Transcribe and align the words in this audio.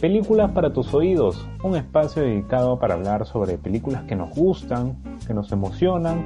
Películas 0.00 0.52
para 0.52 0.72
tus 0.72 0.94
oídos, 0.94 1.46
un 1.62 1.76
espacio 1.76 2.22
dedicado 2.22 2.78
para 2.78 2.94
hablar 2.94 3.26
sobre 3.26 3.58
películas 3.58 4.04
que 4.04 4.16
nos 4.16 4.30
gustan, 4.30 4.96
que 5.26 5.34
nos 5.34 5.52
emocionan, 5.52 6.24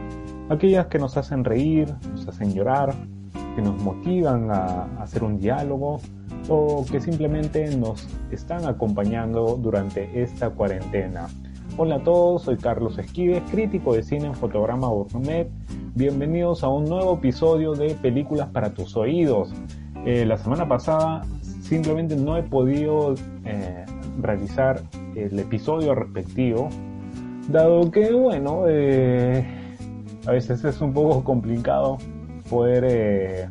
aquellas 0.50 0.86
que 0.86 1.00
nos 1.00 1.16
hacen 1.16 1.44
reír, 1.44 1.92
nos 2.12 2.28
hacen 2.28 2.54
llorar, 2.54 2.94
que 3.56 3.62
nos 3.62 3.82
motivan 3.82 4.52
a 4.52 4.84
hacer 5.02 5.24
un 5.24 5.40
diálogo 5.40 6.00
o 6.48 6.84
que 6.90 7.00
simplemente 7.00 7.76
nos 7.76 8.08
están 8.30 8.66
acompañando 8.66 9.56
durante 9.56 10.22
esta 10.22 10.50
cuarentena. 10.50 11.28
Hola 11.76 11.96
a 11.96 12.02
todos, 12.02 12.42
soy 12.42 12.56
Carlos 12.56 12.98
Esquives, 12.98 13.42
crítico 13.50 13.94
de 13.94 14.02
cine 14.02 14.26
en 14.26 14.34
Fotograma 14.34 14.88
Gourmet. 14.88 15.48
Bienvenidos 15.94 16.64
a 16.64 16.68
un 16.68 16.84
nuevo 16.84 17.14
episodio 17.14 17.72
de 17.72 17.94
Películas 17.94 18.48
para 18.48 18.74
tus 18.74 18.96
oídos. 18.96 19.52
Eh, 20.04 20.26
la 20.26 20.36
semana 20.36 20.68
pasada 20.68 21.22
simplemente 21.62 22.16
no 22.16 22.36
he 22.36 22.42
podido 22.42 23.14
eh, 23.44 23.86
realizar 24.20 24.82
el 25.14 25.38
episodio 25.38 25.94
respectivo, 25.94 26.68
dado 27.48 27.90
que, 27.90 28.12
bueno, 28.12 28.64
eh, 28.68 29.46
a 30.26 30.32
veces 30.32 30.64
es 30.64 30.80
un 30.80 30.92
poco 30.92 31.24
complicado 31.24 31.98
poder, 32.50 33.48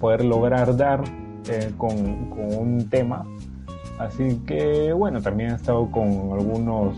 poder 0.00 0.24
lograr 0.24 0.76
dar 0.76 1.04
con, 1.76 2.32
un 2.32 2.88
tema. 2.90 3.26
Así 3.98 4.40
que, 4.46 4.92
bueno, 4.92 5.20
también 5.20 5.50
he 5.50 5.54
estado 5.54 5.90
con 5.90 6.32
algunos, 6.32 6.96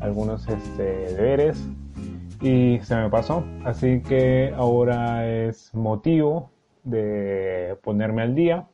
algunos 0.00 0.48
este, 0.48 1.14
deberes 1.14 1.66
y 2.40 2.78
se 2.82 2.96
me 2.96 3.08
pasó. 3.08 3.44
Así 3.64 4.02
que 4.02 4.52
ahora 4.56 5.26
es 5.26 5.74
motivo 5.74 6.50
de 6.84 7.76
ponerme 7.82 8.22
al 8.22 8.34
día 8.34 8.66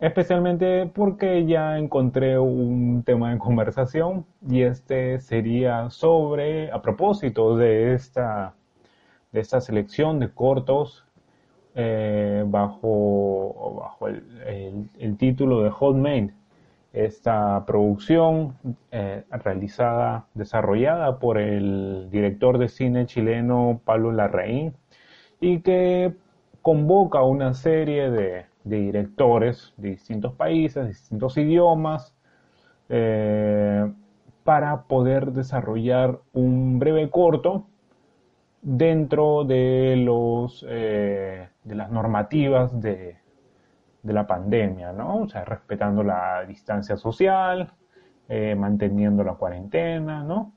especialmente 0.00 0.86
porque 0.86 1.46
ya 1.46 1.78
encontré 1.78 2.38
un 2.38 3.02
tema 3.04 3.30
de 3.32 3.38
conversación 3.38 4.26
y 4.48 4.62
este 4.62 5.20
sería 5.20 5.90
sobre, 5.90 6.70
a 6.70 6.82
propósito 6.82 7.56
de 7.56 7.94
esta, 7.94 8.54
de 9.32 9.40
esta 9.40 9.60
selección 9.60 10.18
de 10.18 10.30
cortos 10.32 11.05
eh, 11.76 12.42
bajo, 12.46 13.76
bajo 13.80 14.08
el, 14.08 15.16
título 15.18 15.62
de 15.62 15.70
Hot 15.70 15.96
esta 16.94 17.64
producción 17.66 18.54
eh, 18.90 19.24
realizada, 19.30 20.26
desarrollada 20.32 21.18
por 21.18 21.36
el 21.36 22.08
director 22.10 22.56
de 22.56 22.68
cine 22.68 23.04
chileno 23.04 23.80
Pablo 23.84 24.10
Larraín 24.12 24.72
y 25.38 25.60
que 25.60 26.14
convoca 26.62 27.22
una 27.22 27.52
serie 27.52 28.10
de, 28.10 28.46
de 28.64 28.76
directores 28.80 29.74
de 29.76 29.90
distintos 29.90 30.32
países, 30.32 30.88
distintos 30.88 31.36
idiomas, 31.36 32.16
eh, 32.88 33.92
para 34.44 34.84
poder 34.84 35.32
desarrollar 35.32 36.20
un 36.32 36.78
breve 36.78 37.10
corto 37.10 37.66
dentro 38.68 39.44
de 39.44 39.94
los 39.96 40.66
eh, 40.68 41.48
de 41.62 41.74
las 41.76 41.88
normativas 41.92 42.80
de, 42.80 43.16
la 44.02 44.26
pandemia, 44.26 44.92
¿no? 44.92 45.22
O 45.22 45.28
sea, 45.28 45.44
respetando 45.44 46.02
la 46.04 46.44
distancia 46.46 46.96
social, 46.96 47.72
eh, 48.28 48.54
manteniendo 48.56 49.24
la 49.24 49.34
cuarentena, 49.34 50.22
¿no? 50.22 50.52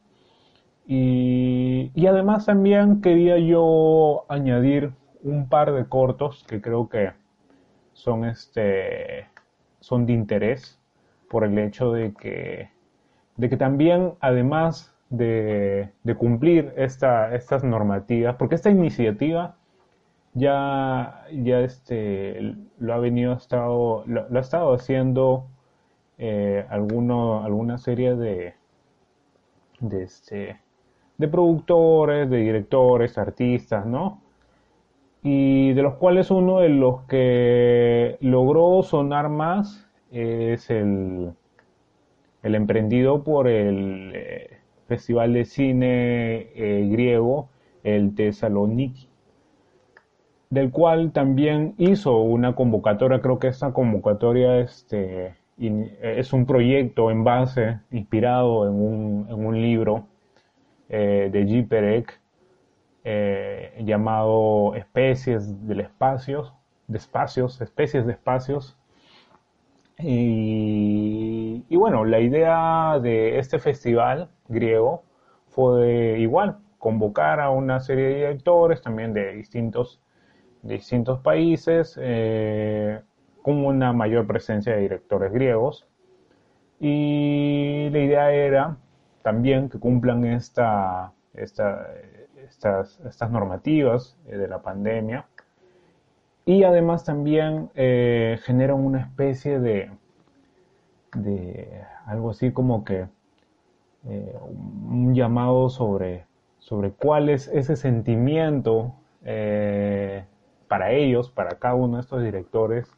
Y, 0.87 1.91
y 1.95 2.07
además 2.07 2.45
también 2.45 3.01
quería 3.01 3.37
yo 3.37 4.25
añadir 4.29 4.91
un 5.23 5.49
par 5.49 5.71
de 5.73 5.85
cortos 5.87 6.43
que 6.47 6.61
creo 6.61 6.89
que 6.89 7.11
son, 7.93 8.25
este, 8.25 9.27
son 9.79 10.05
de 10.05 10.13
interés 10.13 10.79
por 11.29 11.43
el 11.43 11.57
hecho 11.59 11.91
de 11.91 12.13
que, 12.13 12.69
de 13.35 13.49
que 13.49 13.57
también, 13.57 14.13
además 14.19 14.95
de, 15.09 15.91
cumplir 16.17 16.73
esta, 16.77 17.35
estas 17.35 17.63
normativas, 17.63 18.35
porque 18.35 18.55
esta 18.55 18.69
iniciativa 18.69 19.55
ya, 20.33 21.25
ya 21.31 21.59
este, 21.61 22.55
lo 22.79 22.93
ha 22.93 22.97
venido, 22.99 23.33
estado, 23.33 24.03
lo, 24.05 24.27
ha 24.31 24.39
estado 24.39 24.73
haciendo 24.73 25.47
eh, 26.17 26.65
alguno, 26.69 27.43
alguna 27.43 27.77
serie 27.77 28.15
de, 28.15 28.53
de, 29.79 30.03
este, 30.03 30.59
de 31.17 31.27
productores, 31.27 32.29
de 32.29 32.37
directores, 32.37 33.17
artistas, 33.17 33.85
¿no? 33.85 34.21
y 35.21 35.73
de 35.73 35.81
los 35.81 35.95
cuales 35.95 36.31
uno 36.31 36.59
de 36.59 36.69
los 36.69 37.01
que 37.03 38.17
logró 38.21 38.81
sonar 38.83 39.29
más 39.29 39.87
es 40.11 40.69
el, 40.69 41.33
el 42.41 42.55
emprendido 42.55 43.23
por 43.23 43.47
el 43.47 44.11
eh, 44.15 44.58
Festival 44.89 45.33
de 45.33 45.45
Cine 45.45 46.49
eh, 46.55 46.89
Griego, 46.91 47.49
el 47.83 48.15
Thessaloniki, 48.15 49.07
del 50.49 50.71
cual 50.71 51.11
también 51.11 51.75
hizo 51.77 52.17
una 52.17 52.55
convocatoria, 52.55 53.21
creo 53.21 53.37
que 53.37 53.47
esta 53.47 53.71
convocatoria 53.71 54.59
este, 54.59 55.35
es 56.01 56.33
un 56.33 56.45
proyecto 56.47 57.11
en 57.11 57.23
base, 57.23 57.79
inspirado 57.91 58.67
en 58.67 58.73
un, 58.73 59.61
libro 59.61 60.07
eh, 60.89 61.29
de 61.31 61.45
G. 61.45 61.67
Perek, 61.67 62.19
eh, 63.03 63.81
llamado 63.85 64.73
Especies 64.75 65.67
del 65.67 65.81
Espacio, 65.81 66.53
de 66.87 66.97
espacios, 66.97 67.61
especies 67.61 68.05
de 68.07 68.13
espacios. 68.13 68.78
Y, 70.01 71.75
bueno, 71.75 72.05
la 72.05 72.19
idea 72.19 72.99
de 73.01 73.37
este 73.37 73.59
festival 73.59 74.29
griego 74.47 75.03
fue 75.49 76.19
igual, 76.19 76.57
convocar 76.77 77.41
a 77.41 77.49
una 77.49 77.81
serie 77.81 78.05
de 78.05 78.15
directores 78.15 78.81
también 78.81 79.13
de 79.13 79.33
distintos, 79.33 80.01
distintos 80.61 81.19
países, 81.19 81.99
eh, 82.01 83.01
con 83.41 83.65
una 83.65 83.91
mayor 83.91 84.25
presencia 84.25 84.73
de 84.73 84.81
directores 84.81 85.33
griegos. 85.33 85.85
Y 86.79 87.89
la 87.91 87.99
idea 87.99 88.31
era 88.31 88.77
también 89.21 89.69
que 89.69 89.79
cumplan 89.79 90.23
esta, 90.25 91.11
esta, 91.33 91.87
estas, 92.47 93.01
estas 93.01 93.31
normativas 93.31 94.17
eh, 94.27 94.37
de 94.37 94.47
la 94.47 94.61
pandemia 94.61 95.25
y 96.49 96.63
además 96.63 97.03
también 97.03 97.69
eh, 97.75 98.39
generan 98.41 98.83
una 98.83 99.01
especie 99.01 99.59
de, 99.59 99.91
de 101.13 101.83
algo 102.07 102.31
así 102.31 102.51
como 102.51 102.83
que 102.83 103.05
eh, 104.07 104.35
un 104.41 105.13
llamado 105.13 105.69
sobre, 105.69 106.25
sobre 106.57 106.89
cuál 106.89 107.29
es 107.29 107.49
ese 107.49 107.75
sentimiento 107.75 108.95
para 110.67 110.91
ellos, 110.91 111.29
para 111.29 111.59
cada 111.59 111.75
uno 111.75 111.97
de 111.97 112.01
estos 112.01 112.23
directores, 112.23 112.91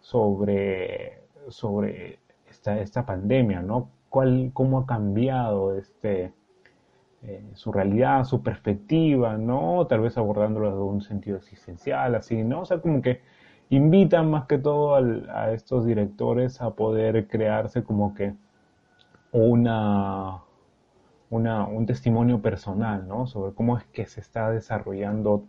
sobre, 0.00 1.22
sobre 1.46 2.18
esta, 2.48 2.80
esta 2.80 3.06
pandemia, 3.06 3.62
¿no? 3.62 3.88
¿Cuál, 4.08 4.50
¿Cómo 4.52 4.80
ha 4.80 4.86
cambiado 4.86 5.76
este, 5.76 6.32
eh, 7.22 7.42
su 7.52 7.70
realidad, 7.70 8.24
su 8.24 8.42
perspectiva, 8.42 9.36
¿no? 9.36 9.86
Tal 9.86 10.00
vez 10.00 10.16
abordándolo 10.16 10.70
desde 10.70 10.82
un 10.82 11.02
sentido 11.02 11.36
existencial, 11.36 12.14
así, 12.14 12.42
¿no? 12.44 12.62
O 12.62 12.64
sea, 12.64 12.80
como 12.80 13.02
que 13.02 13.20
invitan 13.68 14.30
más 14.30 14.46
que 14.46 14.56
todo 14.58 14.94
a 14.94 15.52
estos 15.52 15.84
directores 15.84 16.62
a 16.62 16.70
poder 16.70 17.28
crearse 17.28 17.84
como 17.84 18.14
que 18.14 18.32
una, 19.32 20.40
una, 21.30 21.66
un 21.66 21.86
testimonio 21.86 22.40
personal, 22.40 23.06
¿no? 23.06 23.26
Sobre 23.26 23.54
cómo 23.54 23.76
es 23.76 23.84
que 23.86 24.06
se 24.06 24.20
está 24.20 24.50
desarrollando 24.50 25.44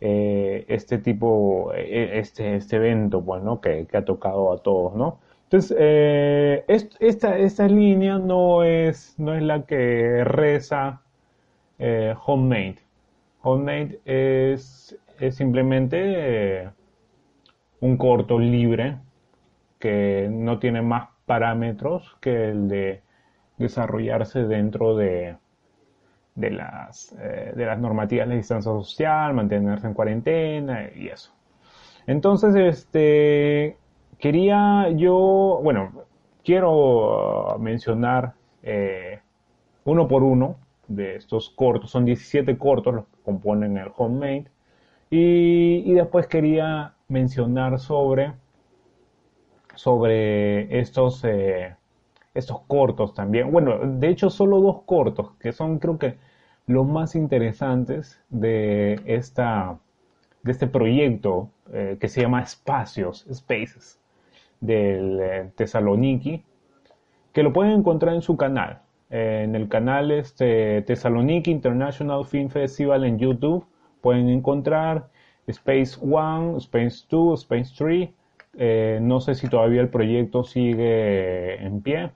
eh, 0.00 0.64
este 0.68 0.98
tipo, 0.98 1.72
eh, 1.74 2.18
este, 2.18 2.56
este 2.56 2.76
evento, 2.76 3.20
bueno, 3.22 3.60
pues, 3.60 3.86
que, 3.86 3.86
que, 3.86 3.96
ha 3.98 4.04
tocado 4.04 4.52
a 4.52 4.58
todos, 4.58 4.96
¿no? 4.96 5.20
Entonces, 5.44 5.76
esta, 6.98 7.38
esta 7.38 7.68
línea 7.68 8.18
no 8.18 8.64
es, 8.64 9.14
no 9.18 9.34
es 9.34 9.42
la 9.42 9.62
que 9.66 10.24
reza 10.24 11.03
eh, 11.78 12.14
homemade. 12.26 12.78
Homemade 13.42 14.00
es, 14.04 14.98
simplemente 15.30 15.98
eh, 16.00 16.70
un 17.80 17.96
corto 17.96 18.38
libre 18.38 18.98
que 19.78 20.28
no 20.30 20.58
tiene 20.58 20.82
más 20.82 21.08
parámetros 21.26 22.16
que 22.20 22.50
el 22.50 22.68
de 22.68 23.02
desarrollarse 23.58 24.44
dentro 24.44 24.96
de, 24.96 25.36
de, 26.34 26.50
las, 26.50 27.14
eh, 27.18 27.52
de 27.54 27.66
las 27.66 27.78
normativas 27.78 28.28
de 28.28 28.36
distancia 28.36 28.72
social, 28.72 29.34
mantenerse 29.34 29.86
en 29.86 29.94
cuarentena 29.94 30.90
y 30.94 31.08
eso. 31.08 31.32
Entonces, 32.06 32.54
este, 32.54 33.76
quería 34.18 34.90
yo, 34.90 35.60
bueno, 35.62 36.04
quiero 36.42 37.56
mencionar 37.58 38.34
uno 39.84 40.08
por 40.08 40.22
uno 40.22 40.56
de 40.88 41.16
estos 41.16 41.50
cortos, 41.50 41.90
son 41.90 42.04
17 42.04 42.56
cortos 42.58 42.94
los 42.94 43.04
que 43.06 43.22
componen 43.24 43.76
el 43.78 43.90
Homemade, 43.96 44.46
y, 45.10 45.92
después 45.92 46.26
quería 46.26 46.94
mencionar 47.08 47.78
sobre, 47.78 48.32
sobre 49.74 50.80
estos, 50.80 51.22
eh, 51.24 51.76
estos 52.34 52.62
cortos 52.62 53.14
también. 53.14 53.52
Bueno, 53.52 53.78
de 53.78 54.08
hecho 54.08 54.30
solo 54.30 54.60
dos 54.60 54.82
cortos, 54.82 55.32
que 55.38 55.52
son 55.52 55.78
creo 55.78 55.98
que 55.98 56.18
los 56.66 56.86
más 56.86 57.14
interesantes 57.14 58.20
de, 58.30 59.00
esta, 59.04 59.78
de 60.42 60.52
este 60.52 60.66
proyecto 60.66 61.50
eh, 61.72 61.96
que 62.00 62.08
se 62.08 62.22
llama 62.22 62.42
Espacios, 62.42 63.26
Spaces, 63.32 64.00
del 64.60 65.20
eh, 65.20 65.52
Thessaloniki, 65.54 66.42
que 67.32 67.42
lo 67.42 67.52
pueden 67.52 67.72
encontrar 67.72 68.14
en 68.14 68.22
su 68.22 68.36
canal 68.36 68.83
en 69.10 69.54
el 69.54 69.68
canal 69.68 70.10
este, 70.10 70.84
International 71.46 72.24
Film 72.24 72.48
Festival 72.48 73.04
en 73.04 73.18
YouTube. 73.18 73.66
Pueden 74.00 74.28
encontrar 74.28 75.08
Space 75.46 75.98
One, 76.00 76.58
Space 76.58 77.06
2, 77.08 77.40
Space 77.42 77.74
3. 77.76 78.10
Eh, 78.56 78.98
no 79.02 79.20
sé 79.20 79.34
si 79.34 79.48
todavía 79.48 79.80
el 79.80 79.88
proyecto 79.88 80.44
sigue 80.44 81.62
en 81.64 81.82
pie. 81.82 82.10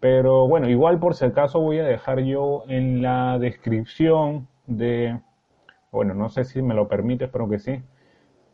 Pero 0.00 0.46
bueno, 0.46 0.68
igual 0.68 0.98
por 0.98 1.14
si 1.14 1.24
acaso 1.24 1.60
voy 1.60 1.78
a 1.78 1.84
dejar 1.84 2.20
yo 2.20 2.64
en 2.68 3.02
la 3.02 3.38
descripción 3.38 4.48
de... 4.66 5.18
Bueno, 5.90 6.14
no 6.14 6.28
sé 6.28 6.44
si 6.44 6.60
me 6.60 6.74
lo 6.74 6.88
permite, 6.88 7.24
espero 7.24 7.48
que 7.48 7.58
sí. 7.58 7.82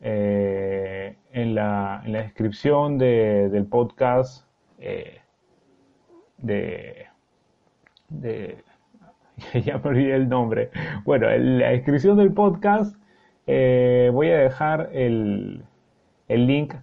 Eh, 0.02 1.16
en, 1.32 1.54
la, 1.54 2.02
en, 2.04 2.12
la, 2.12 2.22
descripción 2.22 2.98
del 2.98 3.66
podcast 3.66 4.46
eh, 4.78 5.20
de 6.38 7.09
de 8.10 8.64
ya 9.64 9.80
perdí 9.80 10.10
el 10.10 10.28
nombre. 10.28 10.70
Bueno, 11.04 11.30
en 11.30 11.58
la 11.58 11.70
descripción 11.70 12.16
del 12.16 12.32
podcast 12.32 12.96
eh, 13.46 14.10
voy 14.12 14.30
a 14.30 14.38
dejar 14.38 14.90
el, 14.92 15.64
el, 16.28 16.46
link 16.46 16.74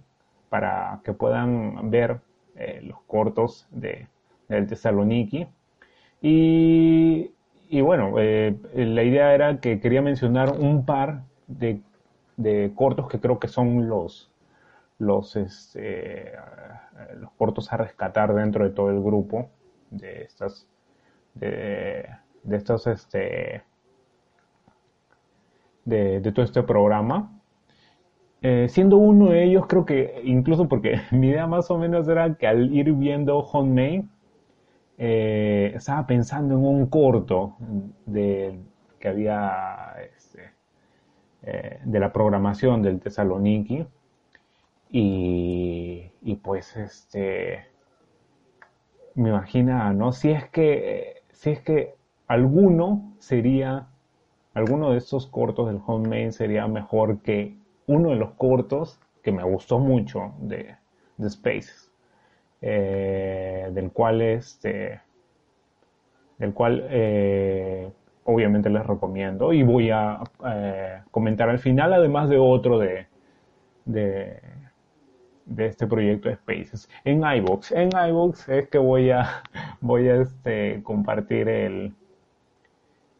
para 0.48 1.00
que 1.04 1.12
puedan 1.12 1.90
ver 1.90 2.20
eh, 2.56 2.80
los 2.82 3.00
cortos 3.06 3.66
de, 3.70 4.08
del 4.48 4.66
Thessaloniki. 4.66 5.46
Y, 6.20 7.30
y 7.68 7.80
bueno, 7.80 8.14
eh, 8.18 8.56
la 8.74 9.02
idea 9.02 9.34
era 9.34 9.60
que 9.60 9.80
quería 9.80 10.02
mencionar 10.02 10.52
un 10.58 10.84
par 10.84 11.22
de, 11.46 11.80
de 12.36 12.72
cortos 12.74 13.08
que 13.08 13.20
creo 13.20 13.38
que 13.38 13.48
son 13.48 13.88
los, 13.88 14.30
los, 14.98 15.36
este, 15.36 16.32
los 17.16 17.30
cortos 17.32 17.72
a 17.72 17.76
rescatar 17.76 18.34
dentro 18.34 18.64
de 18.64 18.70
todo 18.70 18.90
el 18.90 19.00
grupo 19.00 19.48
de 19.90 20.22
estas 20.22 20.66
de, 21.38 22.08
estos, 22.50 22.86
este, 22.86 23.62
de, 25.84 26.32
todo 26.32 26.44
este 26.44 26.62
programa. 26.62 27.40
Eh, 28.40 28.66
siendo 28.68 28.98
uno 28.98 29.30
de 29.30 29.44
ellos, 29.44 29.66
creo 29.66 29.84
que 29.84 30.20
incluso 30.24 30.68
porque 30.68 31.00
mi 31.10 31.28
idea 31.28 31.46
más 31.46 31.70
o 31.70 31.78
menos 31.78 32.08
era 32.08 32.34
que 32.34 32.46
al 32.46 32.72
ir 32.74 32.92
viendo 32.92 33.38
Homemade, 33.38 34.04
eh, 34.98 35.72
estaba 35.74 36.06
pensando 36.06 36.54
en 36.54 36.64
un 36.64 36.86
corto 36.86 37.56
de, 38.06 38.58
que 38.98 39.08
había 39.08 39.94
este, 40.16 40.50
eh, 41.42 41.80
de 41.84 42.00
la 42.00 42.12
programación 42.12 42.82
del 42.82 43.00
Thessaloniki. 43.00 43.86
Y, 44.90 46.10
y 46.22 46.36
pues 46.36 46.76
este 46.76 47.68
me 49.18 49.30
imagina, 49.30 49.92
¿no? 49.92 50.12
Si 50.12 50.30
es 50.30 50.48
que 50.48 51.17
si 51.38 51.50
es 51.50 51.60
que 51.60 51.94
alguno 52.26 53.14
sería, 53.20 53.86
alguno 54.54 54.90
de 54.90 54.98
estos 54.98 55.28
cortos 55.28 55.68
del 55.68 55.80
Homemade 55.86 56.32
sería 56.32 56.66
mejor 56.66 57.22
que 57.22 57.56
uno 57.86 58.10
de 58.10 58.16
los 58.16 58.32
cortos 58.32 58.98
que 59.22 59.30
me 59.30 59.44
gustó 59.44 59.78
mucho 59.78 60.32
de, 60.40 60.74
de 61.16 61.30
Spaces, 61.30 61.92
eh, 62.60 63.70
del 63.72 63.92
cual 63.92 64.20
este, 64.20 65.00
del 66.38 66.52
cual 66.54 66.84
eh, 66.90 67.88
obviamente 68.24 68.68
les 68.68 68.84
recomiendo 68.84 69.52
y 69.52 69.62
voy 69.62 69.90
a 69.92 70.18
eh, 70.44 71.02
comentar 71.12 71.48
al 71.48 71.60
final, 71.60 71.92
además 71.92 72.28
de 72.28 72.38
otro 72.38 72.80
de, 72.80 73.06
de, 73.84 74.40
de 75.48 75.66
este 75.66 75.86
proyecto 75.86 76.28
de 76.28 76.36
Spaces 76.36 76.88
en 77.04 77.22
iBox. 77.24 77.72
En 77.72 77.90
iBox 78.08 78.48
es 78.48 78.68
que 78.68 78.78
voy 78.78 79.10
a, 79.10 79.42
voy 79.80 80.08
a 80.08 80.22
este, 80.22 80.82
compartir 80.82 81.48
el, 81.48 81.94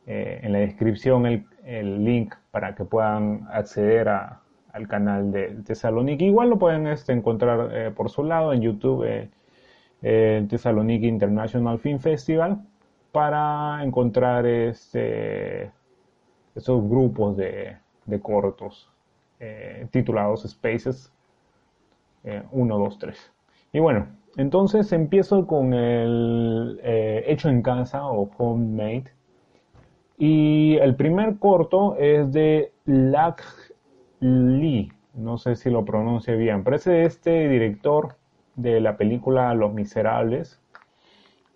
eh, 0.06 0.40
en 0.42 0.52
la 0.52 0.58
descripción 0.60 1.26
el, 1.26 1.46
el, 1.64 2.04
link 2.04 2.34
para 2.50 2.75
que 2.75 2.84
puedan 2.84 3.46
acceder 3.50 4.08
a, 4.08 4.40
al 4.72 4.86
canal 4.86 5.32
de 5.32 5.56
Thessaloniki. 5.64 6.26
Igual 6.26 6.50
lo 6.50 6.58
pueden 6.58 6.86
este, 6.86 7.12
encontrar 7.12 7.70
eh, 7.72 7.90
por 7.90 8.10
su 8.10 8.22
lado 8.22 8.52
en 8.52 8.60
YouTube, 8.60 9.04
eh, 9.04 9.30
el 10.02 10.48
Thessaloniki 10.48 11.08
International 11.08 11.78
Film 11.78 11.98
Festival, 11.98 12.62
para 13.10 13.82
encontrar 13.82 14.46
este, 14.46 15.72
esos 16.54 16.88
grupos 16.88 17.36
de, 17.36 17.76
de 18.04 18.20
cortos 18.20 18.90
titulados 19.92 20.42
Spaces 20.42 21.12
1, 22.50 22.78
2, 22.78 22.98
3. 22.98 23.32
Y 23.72 23.80
bueno, 23.80 24.06
entonces 24.36 24.92
empiezo 24.92 25.46
con 25.46 25.75
el 25.75 26.80
eh, 26.82 27.25
hecho 27.26 27.48
en 27.48 27.62
casa 27.62 28.06
o 28.06 28.30
homemade. 28.38 29.06
Y 30.16 30.76
el 30.76 30.96
primer 30.96 31.38
corto 31.38 31.96
es 31.96 32.32
de 32.32 32.72
Lak 32.84 33.42
Lee. 34.20 34.92
No 35.14 35.38
sé 35.38 35.56
si 35.56 35.70
lo 35.70 35.84
pronuncie 35.84 36.36
bien, 36.36 36.64
pero 36.64 36.76
es 36.76 36.86
este 36.86 37.48
director 37.48 38.16
de 38.54 38.80
la 38.80 38.96
película 38.96 39.54
Los 39.54 39.72
Miserables, 39.72 40.60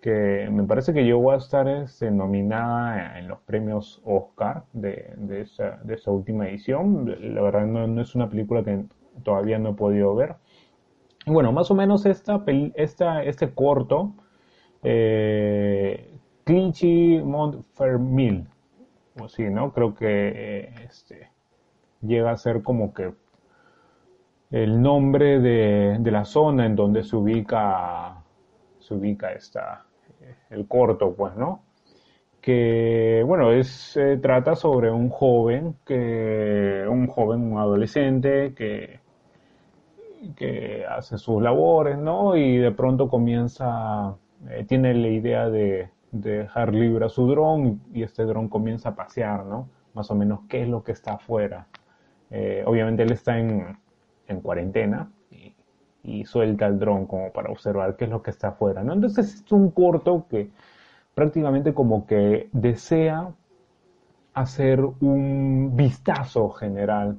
que 0.01 0.49
me 0.51 0.63
parece 0.63 0.93
que 0.93 1.05
yo 1.05 1.31
a 1.31 1.37
estar 1.37 1.67
este, 1.67 2.11
nominada 2.11 3.17
en 3.19 3.29
los 3.29 3.39
premios 3.39 4.01
Oscar 4.03 4.63
de, 4.73 5.13
esa, 5.41 6.11
última 6.11 6.49
edición. 6.49 7.15
La 7.33 7.41
verdad 7.41 7.65
no 7.65 8.01
es 8.01 8.13
una 8.15 8.29
película 8.29 8.63
que 8.63 8.83
todavía 9.23 9.59
no 9.59 9.69
he 9.69 9.73
podido 9.73 10.13
ver 10.15 10.35
bueno, 11.25 11.51
más 11.51 11.71
o 11.71 11.75
menos 11.75 12.05
esta, 12.05 12.43
esta 12.75 13.23
este 13.23 13.53
corto, 13.53 14.13
eh, 14.83 16.13
Clinchy 16.43 17.21
Montfermil, 17.23 18.47
o 19.19 19.29
sí, 19.29 19.43
¿no? 19.43 19.71
Creo 19.71 19.95
que 19.95 20.07
eh, 20.09 20.73
este, 20.85 21.29
llega 22.01 22.31
a 22.31 22.37
ser 22.37 22.61
como 22.61 22.93
que 22.93 23.13
el 24.51 24.81
nombre 24.81 25.39
de, 25.39 26.11
la 26.11 26.25
zona 26.25 26.65
en 26.65 26.75
donde 26.75 27.03
se 27.03 27.15
ubica, 27.15 28.21
se 28.79 28.93
ubica 28.93 29.31
esta, 29.31 29.85
el 30.49 30.67
corto, 30.67 31.15
pues, 31.15 31.35
¿no? 31.35 31.63
Que, 32.41 33.23
bueno, 33.25 33.53
es, 33.53 33.97
trata 34.21 34.55
sobre 34.55 34.91
un 34.91 35.09
joven, 35.09 35.77
que, 35.85 36.85
un 36.89 37.07
joven, 37.07 37.53
un 37.53 37.57
adolescente 37.57 38.53
que 38.53 38.99
que 40.31 40.85
hace 40.85 41.17
sus 41.17 41.41
labores, 41.41 41.97
¿no? 41.97 42.35
Y 42.35 42.57
de 42.57 42.71
pronto 42.71 43.09
comienza, 43.09 44.15
eh, 44.49 44.65
tiene 44.67 44.93
la 44.93 45.07
idea 45.09 45.49
de, 45.49 45.89
dejar 46.13 46.73
libre 46.73 47.05
a 47.05 47.09
su 47.09 47.27
dron 47.27 47.81
y 47.91 48.03
este 48.03 48.23
dron 48.23 48.47
comienza 48.47 48.89
a 48.89 48.95
pasear, 48.95 49.45
¿no? 49.45 49.67
Más 49.95 50.09
o 50.11 50.15
menos 50.15 50.41
qué 50.47 50.61
es 50.61 50.69
lo 50.69 50.83
que 50.83 50.91
está 50.91 51.13
afuera. 51.13 51.67
Eh, 52.29 52.63
obviamente 52.65 53.03
él 53.03 53.11
está 53.11 53.39
en, 53.39 53.77
en 54.27 54.41
cuarentena 54.41 55.11
y, 55.31 55.55
y, 56.03 56.25
suelta 56.25 56.67
el 56.67 56.79
dron 56.79 57.07
como 57.07 57.31
para 57.31 57.49
observar 57.49 57.95
qué 57.95 58.05
es 58.05 58.11
lo 58.11 58.21
que 58.21 58.29
está 58.29 58.49
afuera, 58.49 58.83
¿no? 58.83 58.93
Entonces 58.93 59.43
es 59.43 59.51
un 59.51 59.71
corto 59.71 60.27
que 60.29 60.51
prácticamente 61.15 61.73
como 61.73 62.05
que 62.05 62.49
desea 62.51 63.33
hacer 64.33 64.81
un 64.81 65.71
vistazo 65.75 66.49
general 66.49 67.17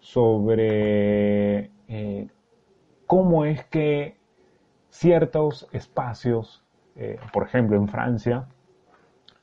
sobre 0.00 1.70
eh, 1.88 2.28
cómo 3.06 3.44
es 3.44 3.64
que 3.66 4.16
ciertos 4.90 5.68
espacios, 5.72 6.62
eh, 6.96 7.18
por 7.32 7.44
ejemplo 7.44 7.76
en 7.76 7.88
Francia, 7.88 8.46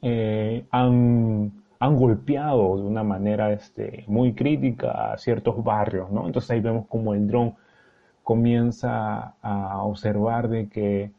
eh, 0.01 0.65
han, 0.71 1.63
han, 1.79 1.95
golpeado 1.95 2.77
de 2.77 2.83
una 2.83 3.03
manera 3.03 3.53
este, 3.53 4.03
muy 4.07 4.33
crítica 4.33 5.13
a 5.13 5.17
ciertos 5.17 5.63
barrios, 5.63 6.12
¿no? 6.12 6.25
Entonces 6.25 6.51
ahí 6.51 6.59
vemos 6.59 6.88
como 6.88 7.13
el 7.13 7.27
dron 7.27 7.55
comienza 8.23 9.35
a 9.41 9.83
observar 9.83 10.50
de 10.50 10.69
que 10.69 11.12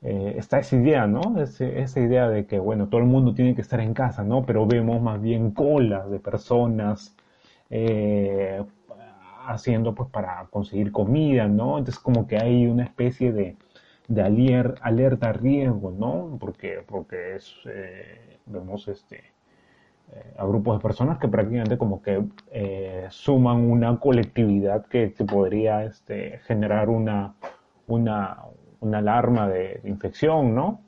está 0.00 0.60
esa 0.60 0.76
idea, 0.76 1.06
¿no? 1.08 1.20
esa 1.40 2.00
idea 2.00 2.28
de 2.28 2.46
que, 2.46 2.58
bueno, 2.60 2.88
todo 2.88 3.00
el 3.00 3.06
mundo 3.08 3.34
tiene 3.34 3.54
que 3.56 3.62
estar 3.62 3.80
en 3.80 3.94
casa, 3.94 4.22
¿no? 4.22 4.44
Pero 4.44 4.66
vemos 4.66 5.00
más 5.02 5.20
bien 5.20 5.50
colas 5.52 6.08
de 6.10 6.20
personas 6.20 7.16
haciendo 9.48 9.94
pues 9.94 10.08
para 10.10 10.46
conseguir 10.50 10.92
comida, 10.92 11.46
¿no? 11.48 11.78
Entonces 11.78 11.98
como 12.02 12.26
que 12.26 12.36
hay 12.36 12.66
una 12.66 12.84
especie 12.84 13.32
de, 13.32 13.56
de 14.08 14.22
alerta 14.22 15.30
a 15.30 15.32
riesgo, 15.32 15.90
¿no? 15.90 16.36
Porque, 16.40 16.82
porque 16.86 17.36
es, 17.36 17.54
eh, 17.66 18.38
vemos 18.46 18.88
este, 18.88 19.16
eh, 20.14 20.34
a 20.38 20.46
grupos 20.46 20.78
de 20.78 20.82
personas 20.82 21.18
que 21.18 21.28
prácticamente 21.28 21.76
como 21.76 22.02
que 22.02 22.24
eh, 22.50 23.06
suman 23.10 23.70
una 23.70 23.98
colectividad 23.98 24.86
que, 24.86 25.14
podría 25.26 25.84
este, 25.84 26.38
generar 26.46 26.88
una, 26.88 27.34
una, 27.86 28.38
una 28.80 28.98
alarma 28.98 29.48
de, 29.48 29.80
infección, 29.84 30.54
¿no? 30.54 30.80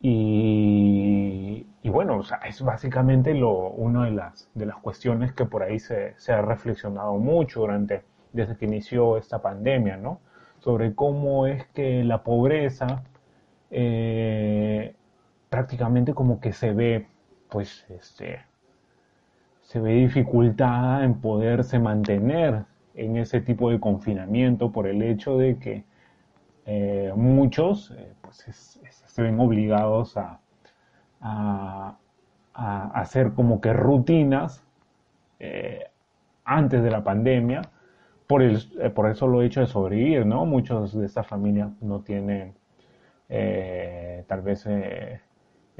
Y, 0.00 1.66
y, 1.82 1.88
bueno, 1.90 2.18
o 2.18 2.22
sea, 2.22 2.38
es 2.38 2.62
básicamente 2.62 3.34
lo, 3.34 3.70
una 3.70 4.06
de 4.06 4.12
las, 4.12 4.50
de 4.54 4.66
las 4.66 4.76
cuestiones 4.76 5.32
que 5.32 5.44
por 5.44 5.62
ahí 5.62 5.78
se, 5.78 6.14
se 6.16 6.32
ha 6.32 6.42
reflexionado 6.42 7.14
mucho 7.18 7.60
durante, 7.60 8.02
desde 8.32 8.56
que 8.56 8.64
inició 8.64 9.18
esta 9.18 9.42
pandemia, 9.42 9.96
¿no? 9.96 10.20
sobre 10.60 10.94
cómo 10.94 11.46
es 11.46 11.66
que 11.68 12.04
la 12.04 12.22
pobreza 12.22 13.02
eh, 13.70 14.94
prácticamente 15.48 16.14
como 16.14 16.40
que 16.40 16.52
se 16.52 16.72
ve, 16.72 17.06
pues, 17.48 17.86
este, 17.88 18.40
se 19.62 19.80
ve 19.80 19.94
dificultada 19.94 21.04
en 21.04 21.20
poderse 21.20 21.78
mantener 21.78 22.64
en 22.94 23.16
ese 23.16 23.40
tipo 23.40 23.70
de 23.70 23.80
confinamiento 23.80 24.70
por 24.72 24.86
el 24.86 25.02
hecho 25.02 25.38
de 25.38 25.58
que 25.58 25.84
eh, 26.66 27.12
muchos 27.16 27.92
eh, 27.96 28.14
pues 28.20 28.80
se 29.06 29.22
ven 29.22 29.40
obligados 29.40 30.16
a, 30.16 30.40
a, 31.20 31.96
hacer 32.54 33.32
como 33.32 33.60
que 33.60 33.72
rutinas 33.72 34.64
antes 36.44 36.82
de 36.82 36.90
la 36.90 37.02
pandemia 37.02 37.62
por 38.30 38.42
el, 38.42 38.62
eh, 38.80 38.90
por 38.90 39.08
el 39.08 39.16
solo 39.16 39.42
hecho 39.42 39.60
de 39.60 39.66
sobrevivir, 39.66 40.24
¿no? 40.24 40.46
Muchos 40.46 40.96
de 40.96 41.04
estas 41.04 41.26
familias 41.26 41.70
no 41.80 42.02
tienen 42.02 42.54
eh, 43.28 44.24
tal 44.28 44.42
vez 44.42 44.64
eh, 44.68 45.20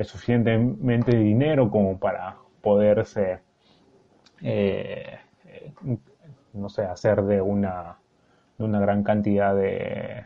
suficientemente 0.01 1.17
dinero 1.17 1.71
como 1.71 2.01
para 2.01 2.39
poderse, 2.61 3.39
no 6.53 6.69
sé, 6.69 6.83
hacer 6.83 7.23
de 7.23 7.41
una, 7.41 7.99
de 8.59 8.65
una 8.65 8.81
gran 8.81 9.05
cantidad 9.05 9.55
de, 9.55 10.25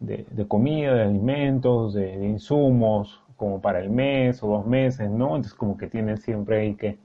de, 0.00 0.46
comida, 0.48 0.94
de 0.94 1.02
alimentos, 1.02 1.94
de, 1.94 2.26
insumos, 2.26 3.22
como 3.36 3.60
para 3.60 3.80
el 3.80 3.90
mes 3.90 4.42
o 4.42 4.48
dos 4.48 4.66
meses, 4.66 5.10
¿no? 5.10 5.36
Entonces 5.36 5.54
como 5.54 5.76
que 5.76 5.88
tienen 5.88 6.16
siempre 6.18 6.60
ahí 6.60 6.74
que 6.74 6.98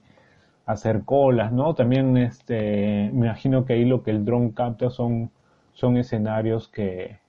hacer 0.66 1.04
colas, 1.04 1.52
¿no? 1.52 1.76
También 1.76 2.18
este, 2.18 3.10
me 3.14 3.28
imagino 3.28 3.66
que 3.66 3.74
ahí 3.74 3.86
lo 3.86 4.04
que 4.04 4.12
el 4.12 4.26
drone 4.26 4.54
capta 4.54 4.90
son, 4.90 5.32
son 5.74 5.98
escenarios 5.98 6.68
que 6.70 7.20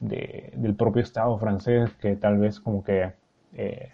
del 0.00 0.74
propio 0.76 1.02
Estado 1.02 1.38
francés 1.38 1.92
que 2.00 2.16
tal 2.16 2.38
vez 2.38 2.60
como 2.60 2.82
que 2.84 3.12
eh, 3.54 3.90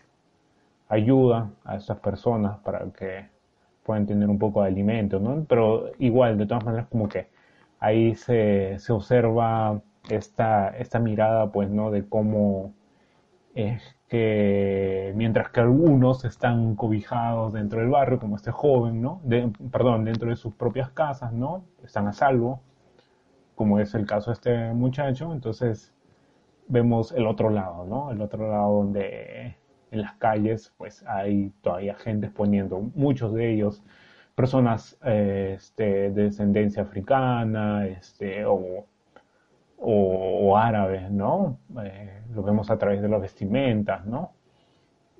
ayuda 0.89 1.51
a 1.65 1.77
estas 1.77 1.99
personas 2.01 2.59
para 2.59 2.81
que 2.91 3.27
puedan 3.85 4.07
tener 4.07 4.29
un 4.29 4.39
poco 4.39 4.63
de 4.63 4.69
alimento, 4.69 5.19
¿no? 5.21 5.45
Pero 5.49 5.93
igual, 5.99 6.39
de 6.39 6.47
todas 6.47 6.65
maneras, 6.65 6.89
como 6.89 7.09
que 7.09 7.29
ahí 7.81 8.15
se, 8.15 8.79
se 8.79 8.93
observa 8.93 9.81
esta, 10.09 10.69
esta 10.71 10.99
mirada, 10.99 11.52
pues, 11.52 11.71
¿no? 11.71 11.90
De 11.90 12.09
cómo 12.09 12.75
es 13.54 13.83
que 14.09 15.12
mientras 15.16 15.50
que 15.50 15.61
algunos 15.61 16.25
están 16.25 16.75
cobijados 16.76 17.52
dentro 17.52 17.80
del 17.80 17.90
barrio, 17.90 18.19
como 18.19 18.37
este 18.37 18.50
joven, 18.50 19.02
¿no? 19.02 19.21
perdón, 19.71 20.04
dentro 20.04 20.30
de 20.30 20.37
sus 20.37 20.54
propias 20.54 20.90
casas, 20.90 21.33
¿no? 21.33 21.64
Están 21.85 22.09
a 22.09 22.12
salvo, 22.12 22.61
como 23.54 23.78
es 23.78 23.95
el 23.95 24.07
caso 24.07 24.30
de 24.30 24.35
este 24.35 24.73
muchacho, 24.73 25.33
entonces 25.33 25.95
vemos 26.69 27.12
el 27.12 27.26
otro 27.26 27.50
lado, 27.50 27.85
¿no? 27.85 28.11
El 28.11 28.21
otro 28.23 28.50
lado 28.50 28.78
donde 28.78 29.57
en 29.90 30.02
las 30.02 30.14
calles, 30.14 30.73
pues 30.76 31.04
hay 31.07 31.52
todavía 31.62 31.95
gente 31.97 32.26
exponiendo, 32.26 32.80
muchos 32.95 33.35
de 33.35 33.52
ellos 33.52 33.83
personas 34.35 34.97
eh, 35.04 35.54
este, 35.57 36.11
de 36.11 36.25
descendencia 36.25 36.83
africana, 36.83 37.87
este, 37.87 38.45
o 38.47 38.87
o, 39.81 40.57
árabes, 40.57 41.11
¿no? 41.11 41.59
Eh, 41.83 42.23
lo 42.35 42.43
vemos 42.43 42.71
a 42.71 42.79
través 42.79 43.01
de 43.03 43.09
las 43.09 43.21
vestimentas, 43.21 44.05
¿no? 44.07 44.33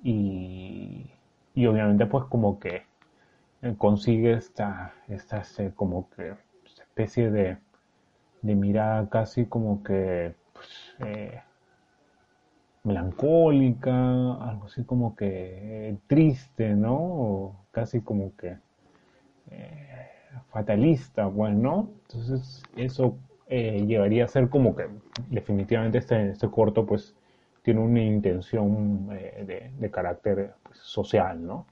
Y, 0.03 1.09
obviamente 1.55 2.05
pues 2.05 2.25
como 2.25 2.59
que 2.59 2.83
eh, 3.61 3.75
consigue 3.77 4.33
esta, 4.33 4.93
esta 5.07 5.39
este, 5.39 5.71
como 5.73 6.09
que 6.09 6.33
especie 6.65 7.29
de, 7.31 7.57
de 8.41 8.55
mirada 8.55 9.07
casi 9.09 9.45
como 9.45 9.83
que 9.83 10.35
pues, 10.53 10.95
eh, 10.99 11.41
melancólica, 12.83 13.91
algo 13.91 14.65
así 14.65 14.83
como 14.83 15.15
que 15.15 15.97
triste, 16.07 16.75
¿no? 16.75 16.95
O 16.95 17.65
casi 17.71 18.01
como 18.01 18.35
que 18.35 18.57
fatalista, 20.49 21.29
pues, 21.29 21.53
¿no? 21.55 21.89
Entonces 22.07 22.63
eso 22.75 23.17
eh, 23.53 23.83
llegaría 23.85 24.23
a 24.23 24.27
ser 24.29 24.47
como 24.47 24.77
que 24.77 24.87
definitivamente 25.29 25.97
este, 25.97 26.29
este 26.29 26.49
corto 26.49 26.85
pues 26.85 27.13
tiene 27.63 27.81
una 27.81 28.01
intención 28.01 29.09
eh, 29.11 29.69
de, 29.77 29.91
carácter 29.91 30.53
pues, 30.63 30.77
social, 30.77 31.45
¿no? 31.45 31.65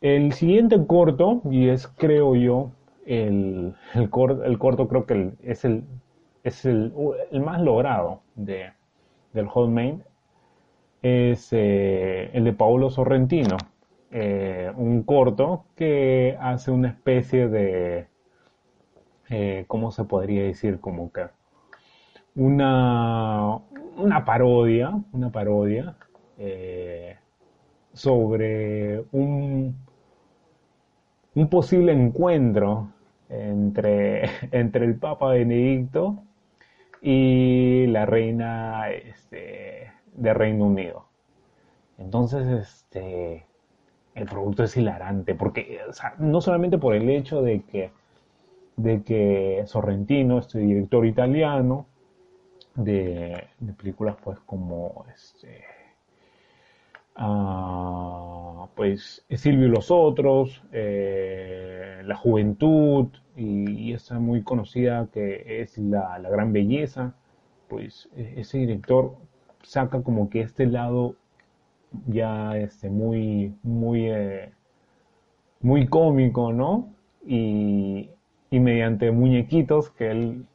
El 0.00 0.32
siguiente 0.32 0.84
corto, 0.84 1.40
y 1.48 1.68
es 1.68 1.86
creo 1.86 2.34
yo, 2.34 2.72
el, 3.06 3.76
el, 3.94 4.10
el 4.44 4.58
corto 4.58 4.88
creo 4.88 5.06
que 5.06 5.30
es, 5.44 5.64
el, 5.64 5.84
es 6.42 6.64
el, 6.64 6.92
el, 7.30 7.40
más 7.42 7.60
logrado 7.60 8.22
de, 8.34 8.72
del 9.34 9.46
Hot 9.46 9.70
Main, 9.70 10.02
es 11.00 11.52
eh, 11.52 12.28
el 12.32 12.42
de 12.42 12.52
Paolo 12.54 12.90
Sorrentino, 12.90 13.56
un 14.76 15.04
corto 15.04 15.64
que 15.76 16.36
hace 16.40 16.72
una 16.72 16.88
especie 16.88 17.46
de 17.46 18.08
eh, 19.32 19.64
¿cómo 19.66 19.90
se 19.92 20.04
podría 20.04 20.44
decir? 20.44 20.78
Como 20.80 21.10
que 21.12 21.26
una, 22.34 23.58
una 23.96 24.24
parodia, 24.24 24.92
una 25.12 25.30
parodia 25.32 25.96
eh, 26.38 27.16
sobre 27.92 29.04
un, 29.12 29.76
un 31.34 31.48
posible 31.48 31.92
encuentro 31.92 32.92
entre, 33.28 34.24
entre 34.52 34.84
el 34.84 34.96
Papa 34.96 35.28
Benedicto 35.30 36.22
y 37.00 37.86
la 37.88 38.06
reina 38.06 38.90
este, 38.90 39.90
de 40.14 40.34
Reino 40.34 40.66
Unido. 40.66 41.06
Entonces, 41.98 42.46
este, 42.46 43.46
el 44.14 44.26
producto 44.26 44.64
es 44.64 44.76
hilarante, 44.76 45.34
porque 45.34 45.80
no 46.18 46.40
solamente 46.40 46.78
por 46.78 46.94
el 46.94 47.08
hecho 47.08 47.42
de 47.42 47.62
que 47.62 47.90
de 48.76 49.02
que 49.02 49.62
Sorrentino, 49.66 50.38
este 50.38 50.58
director 50.60 51.06
italiano, 51.06 51.86
de, 52.74 53.48
películas 53.76 54.16
pues 54.22 54.38
como 54.40 55.04
este, 55.14 55.64
uh, 57.18 58.66
pues 58.74 59.24
Silvio 59.30 59.66
y 59.66 59.70
los 59.70 59.90
otros, 59.90 60.62
eh, 60.72 62.02
La 62.04 62.16
Juventud 62.16 63.08
y, 63.36 63.92
esa 63.92 64.18
muy 64.18 64.42
conocida 64.42 65.08
que 65.12 65.62
es 65.62 65.78
la, 65.78 66.18
Gran 66.18 66.52
Belleza, 66.52 67.14
pues 67.68 68.08
e, 68.16 68.40
ese 68.40 68.58
director 68.58 69.16
saca 69.62 70.02
como 70.02 70.30
que 70.30 70.40
este 70.40 70.66
lado 70.66 71.16
ya 72.06 72.56
este, 72.56 72.88
muy, 72.90 73.54
muy, 73.62 74.08
eh, 74.10 74.52
muy 75.60 75.86
cómico, 75.86 76.52
¿no? 76.52 76.88
Y, 77.26 78.10
y 78.52 78.60
mediante 78.60 79.10
muñequitos 79.10 79.88
que 79.90 80.10
él 80.10 80.46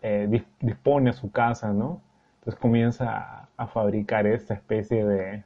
eh, 0.00 0.42
dispone 0.60 1.10
a 1.10 1.12
su 1.12 1.30
casa, 1.30 1.74
¿no? 1.74 2.00
Entonces 2.38 2.58
comienza 2.58 3.48
a, 3.56 3.66
fabricar 3.66 4.26
esta 4.26 4.54
especie 4.54 5.04
de, 5.04 5.44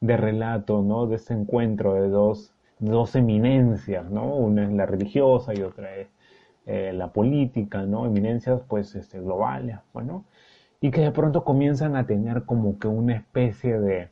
de, 0.00 0.16
relato, 0.16 0.82
¿no? 0.82 1.06
De 1.06 1.16
ese 1.16 1.32
encuentro 1.32 1.94
de 1.94 2.08
dos, 2.08 2.52
dos 2.80 3.14
eminencias, 3.14 4.10
¿no? 4.10 4.34
Una 4.34 4.64
es 4.64 4.72
la 4.72 4.84
religiosa 4.84 5.54
y 5.54 5.62
otra 5.62 5.94
es 5.94 6.08
eh, 6.66 6.92
la 6.92 7.12
política, 7.12 7.82
¿no? 7.82 8.04
Eminencias, 8.06 8.60
pues, 8.66 8.96
este, 8.96 9.20
globales, 9.20 9.78
bueno, 9.92 10.24
y 10.80 10.90
que 10.90 11.02
de 11.02 11.12
pronto 11.12 11.44
comienzan 11.44 11.94
a 11.94 12.04
tener 12.04 12.44
como 12.46 12.80
que 12.80 12.88
una 12.88 13.14
especie 13.14 13.78
de, 13.78 14.08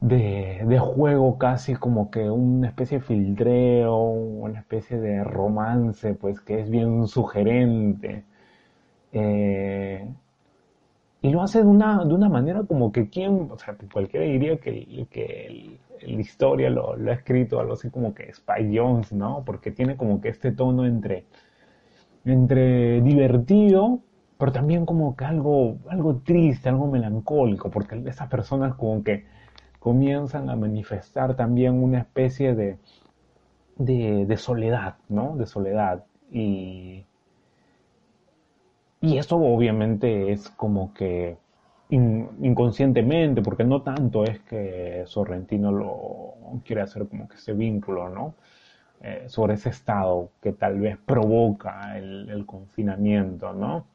de, 0.00 0.78
juego 0.78 1.38
casi 1.38 1.74
como 1.74 2.10
que 2.10 2.30
una 2.30 2.68
especie 2.68 2.98
de 2.98 3.04
filtreo, 3.04 3.96
una 3.96 4.58
especie 4.60 4.98
de 4.98 5.24
romance, 5.24 6.14
pues 6.14 6.40
que 6.40 6.60
es 6.60 6.70
bien 6.70 7.06
sugerente. 7.06 8.24
Eh, 9.12 10.08
y 11.22 11.30
lo 11.30 11.42
hace 11.42 11.60
de 11.62 11.66
una, 11.66 12.04
de 12.04 12.14
una 12.14 12.28
manera 12.28 12.62
como 12.64 12.92
que 12.92 13.10
quien, 13.10 13.48
o 13.50 13.58
sea, 13.58 13.76
cualquiera 13.92 14.24
diría 14.26 14.58
que, 14.58 15.06
que 15.10 15.78
la 16.02 16.20
historia 16.20 16.70
lo, 16.70 16.96
lo, 16.96 17.10
ha 17.10 17.14
escrito 17.14 17.60
algo 17.60 17.74
así 17.74 17.90
como 17.90 18.14
que 18.14 18.32
Spy 18.32 18.76
Jones, 18.76 19.12
¿no? 19.12 19.42
Porque 19.44 19.70
tiene 19.70 19.96
como 19.96 20.20
que 20.20 20.30
este 20.30 20.52
tono 20.52 20.86
entre, 20.86 21.26
entre 22.24 23.02
divertido 23.02 24.00
pero 24.40 24.52
también 24.52 24.86
como 24.86 25.14
que 25.16 25.26
algo, 25.26 25.76
algo 25.90 26.16
triste, 26.24 26.70
algo 26.70 26.86
melancólico, 26.86 27.70
porque 27.70 28.02
esas 28.06 28.28
personas 28.28 28.74
como 28.74 29.04
que 29.04 29.26
comienzan 29.80 30.48
a 30.50 30.56
manifestar 30.56 31.34
también 31.34 31.82
una 31.82 31.98
especie 31.98 32.54
de, 32.54 32.78
de, 33.76 34.36
soledad, 34.36 34.96
¿no? 35.08 35.36
De 35.36 35.46
soledad. 35.46 36.04
Y, 36.30 37.04
y 39.00 39.18
eso 39.18 39.36
obviamente 39.36 40.30
es 40.30 40.50
como 40.50 40.94
que 40.94 41.38
inconscientemente, 41.90 43.42
porque 43.42 43.64
no 43.64 43.82
tanto 43.82 44.22
es 44.24 44.38
que 44.40 45.02
Sorrentino 45.06 45.72
lo 45.72 46.60
quiere 46.64 46.82
hacer 46.82 47.08
como 47.08 47.26
que 47.28 47.36
ese 47.36 47.52
vínculo, 47.52 48.08
¿no? 48.08 48.34
Eh, 49.02 49.24
sobre 49.28 49.54
ese 49.54 49.70
estado 49.70 50.30
que 50.42 50.52
tal 50.52 50.78
vez 50.78 50.98
provoca 50.98 51.96
el, 51.98 52.44
confinamiento, 52.46 53.52
¿no? 53.54 53.86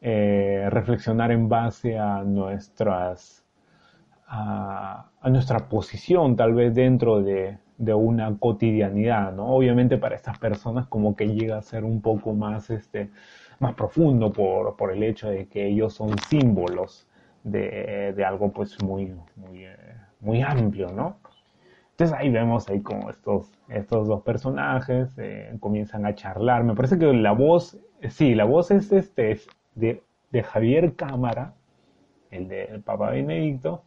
Eh, 0.00 0.68
reflexionar 0.70 1.32
en 1.32 1.48
base 1.48 1.98
a 1.98 2.22
nuestras 2.22 3.41
a, 4.34 5.10
nuestra 5.30 5.68
posición 5.68 6.36
tal 6.36 6.54
vez 6.54 6.74
dentro 6.74 7.22
de, 7.22 7.58
de, 7.76 7.94
una 7.94 8.34
cotidianidad, 8.38 9.32
¿no? 9.32 9.46
Obviamente 9.54 9.98
para 9.98 10.16
estas 10.16 10.38
personas 10.38 10.86
como 10.86 11.14
que 11.14 11.28
llega 11.28 11.58
a 11.58 11.62
ser 11.62 11.84
un 11.84 12.00
poco 12.00 12.32
más 12.32 12.70
este 12.70 13.10
más 13.60 13.74
profundo 13.74 14.32
por, 14.32 14.74
por 14.76 14.90
el 14.90 15.02
hecho 15.02 15.28
de 15.28 15.46
que 15.46 15.68
ellos 15.68 15.94
son 15.94 16.18
símbolos 16.18 17.06
de, 17.44 18.12
de 18.16 18.24
algo 18.24 18.50
pues 18.50 18.82
muy, 18.82 19.14
muy, 19.36 19.66
eh, 19.66 19.76
muy 20.20 20.40
amplio, 20.42 20.88
¿no? 20.88 21.18
Entonces 21.90 22.16
ahí 22.18 22.30
vemos 22.30 22.68
ahí 22.68 22.80
como 22.80 23.10
estos, 23.10 23.52
estos 23.68 24.08
dos 24.08 24.22
personajes 24.22 25.16
eh, 25.18 25.54
comienzan 25.60 26.06
a 26.06 26.14
charlar. 26.14 26.64
Me 26.64 26.74
parece 26.74 26.98
que 26.98 27.12
la 27.12 27.32
voz, 27.32 27.78
sí, 28.08 28.34
la 28.34 28.44
voz 28.44 28.70
es 28.70 28.90
este 28.90 29.38
de, 29.74 30.02
de 30.30 30.42
Javier 30.42 30.96
Cámara, 30.96 31.54
el 32.30 32.48
del 32.48 32.80
Papa 32.82 33.10
Benedicto, 33.10 33.84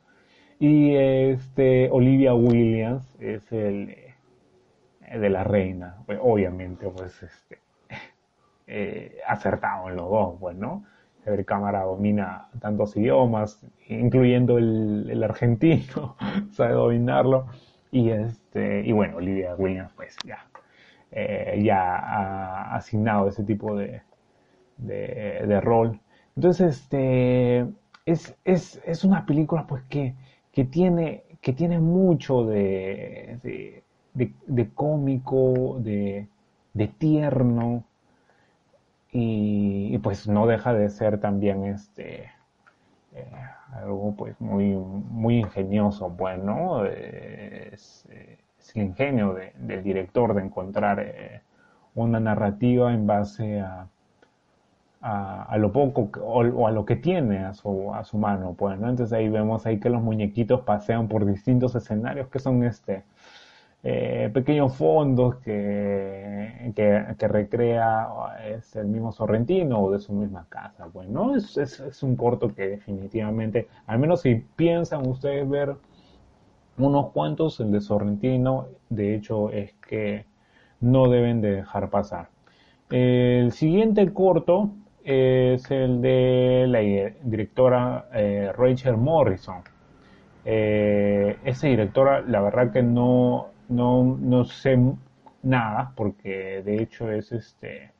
y 0.65 0.95
este 0.95 1.91
Olivia 1.91 2.33
Williams 2.33 3.05
es 3.19 3.51
el 3.51 3.89
eh, 3.89 5.19
de 5.19 5.29
la 5.29 5.43
reina. 5.43 5.97
Pues, 6.07 6.17
obviamente, 6.19 6.89
pues 6.89 7.21
este 7.21 7.59
eh, 8.67 9.19
acertado 9.27 9.89
en 9.89 9.95
los 9.95 10.09
dos, 10.09 10.37
pues, 10.39 10.55
¿no? 10.55 10.83
Cámara 11.45 11.83
domina 11.83 12.49
tantos 12.59 12.97
idiomas, 12.97 13.63
incluyendo 13.87 14.57
el, 14.59 15.23
argentino, 15.23 16.15
sabe 16.51 16.73
dominarlo. 16.73 17.47
Y 17.91 18.09
este, 18.09 18.81
y 18.81 18.91
bueno, 18.91 19.17
Olivia 19.17 19.55
Williams, 19.55 19.91
pues 19.95 20.15
ya, 20.25 20.47
eh, 21.11 21.61
ya 21.63 21.95
ha 21.95 22.75
asignado 22.75 23.27
ese 23.27 23.43
tipo 23.43 23.75
de, 23.75 24.01
de, 24.77 25.61
rol. 25.61 25.99
Entonces, 26.35 26.79
este, 26.81 27.67
es, 28.05 28.35
es, 28.43 28.81
es, 28.85 29.03
una 29.03 29.25
película 29.25 29.65
pues 29.65 29.83
que, 29.83 30.15
que, 30.55 30.63
tiene, 30.63 31.25
que 31.41 31.51
tiene 31.51 31.79
mucho 31.79 32.45
de, 32.45 33.83
de, 34.13 34.33
de 34.47 34.69
cómico, 34.69 35.77
de, 35.79 36.27
tierno, 36.97 37.83
y, 39.11 39.97
pues 39.99 40.27
no 40.27 40.47
deja 40.47 40.73
de 40.73 40.89
ser 40.89 41.19
también 41.19 41.65
este 41.65 42.31
eh, 43.13 43.31
algo 43.71 44.13
pues 44.17 44.39
muy 44.41 44.75
muy 44.75 45.39
ingenioso 45.39 46.09
bueno 46.09 46.85
es, 46.85 48.05
el 48.75 48.81
ingenio 48.81 49.37
del 49.57 49.83
director 49.83 50.33
de 50.33 50.41
encontrar 50.41 50.99
eh, 50.99 51.41
una 51.93 52.19
narrativa 52.19 52.93
en 52.93 53.07
base 53.07 53.61
a, 53.61 53.87
a, 55.01 55.57
lo 55.57 55.71
poco 55.71 56.09
o, 56.21 56.67
a 56.67 56.71
lo 56.71 56.85
que 56.85 56.95
tiene 56.95 57.45
a 57.45 57.53
su, 57.53 57.93
a 57.93 58.03
su 58.03 58.17
mano 58.17 58.55
pues 58.57 58.75
entonces 58.75 59.13
ahí 59.13 59.29
vemos 59.29 59.65
ahí 59.65 59.79
que 59.79 59.89
los 59.89 60.01
muñequitos 60.01 60.61
pasean 60.61 61.07
por 61.07 61.25
distintos 61.25 61.75
escenarios 61.75 62.27
que 62.29 62.39
son 62.39 62.63
este 62.63 63.03
eh, 63.87 64.31
pequeños 64.33 64.75
fondos 64.75 65.35
que, 65.35 66.73
que, 66.75 67.27
recrea 67.27 68.07
es 68.47 68.75
el 68.75 68.87
mismo 68.87 69.11
Sorrentino 69.11 69.79
o 69.79 69.91
de 69.91 69.99
su 69.99 70.11
misma 70.11 70.47
casa. 70.49 70.87
Bueno, 70.91 71.35
es, 71.35 71.55
es, 71.55 72.01
un 72.01 72.15
corto 72.15 72.47
que 72.47 72.67
definitivamente, 72.67 73.67
al 73.85 73.99
menos 73.99 74.21
si 74.21 74.43
piensan 74.55 75.07
ustedes 75.07 75.47
ver 75.47 75.75
unos 76.79 77.11
cuantos, 77.11 77.59
el 77.59 77.71
de 77.71 77.79
Sorrentino, 77.79 78.69
de 78.89 79.13
hecho 79.13 79.51
es 79.51 79.73
que 79.87 80.25
no 80.81 81.07
deben 81.07 81.41
de 81.41 81.57
dejar 81.57 81.91
pasar. 81.91 82.29
El 82.89 83.51
siguiente 83.51 84.11
corto 84.13 84.71
es 85.05 85.69
el 85.69 86.01
de 86.01 86.65
la 86.67 86.79
directora 87.23 88.09
eh, 88.13 88.51
Rachel 88.57 88.97
Morrison. 88.97 89.61
Eh, 90.45 91.37
esa 91.45 91.67
directora, 91.67 92.21
la 92.21 92.41
verdad 92.41 92.71
que 92.71 92.83
no, 92.83 93.49
no, 93.69 94.17
no 94.19 94.45
sé 94.45 94.79
nada, 95.43 95.93
porque 95.95 96.63
de 96.63 96.81
hecho 96.81 97.11
es 97.11 97.31
este 97.31 97.91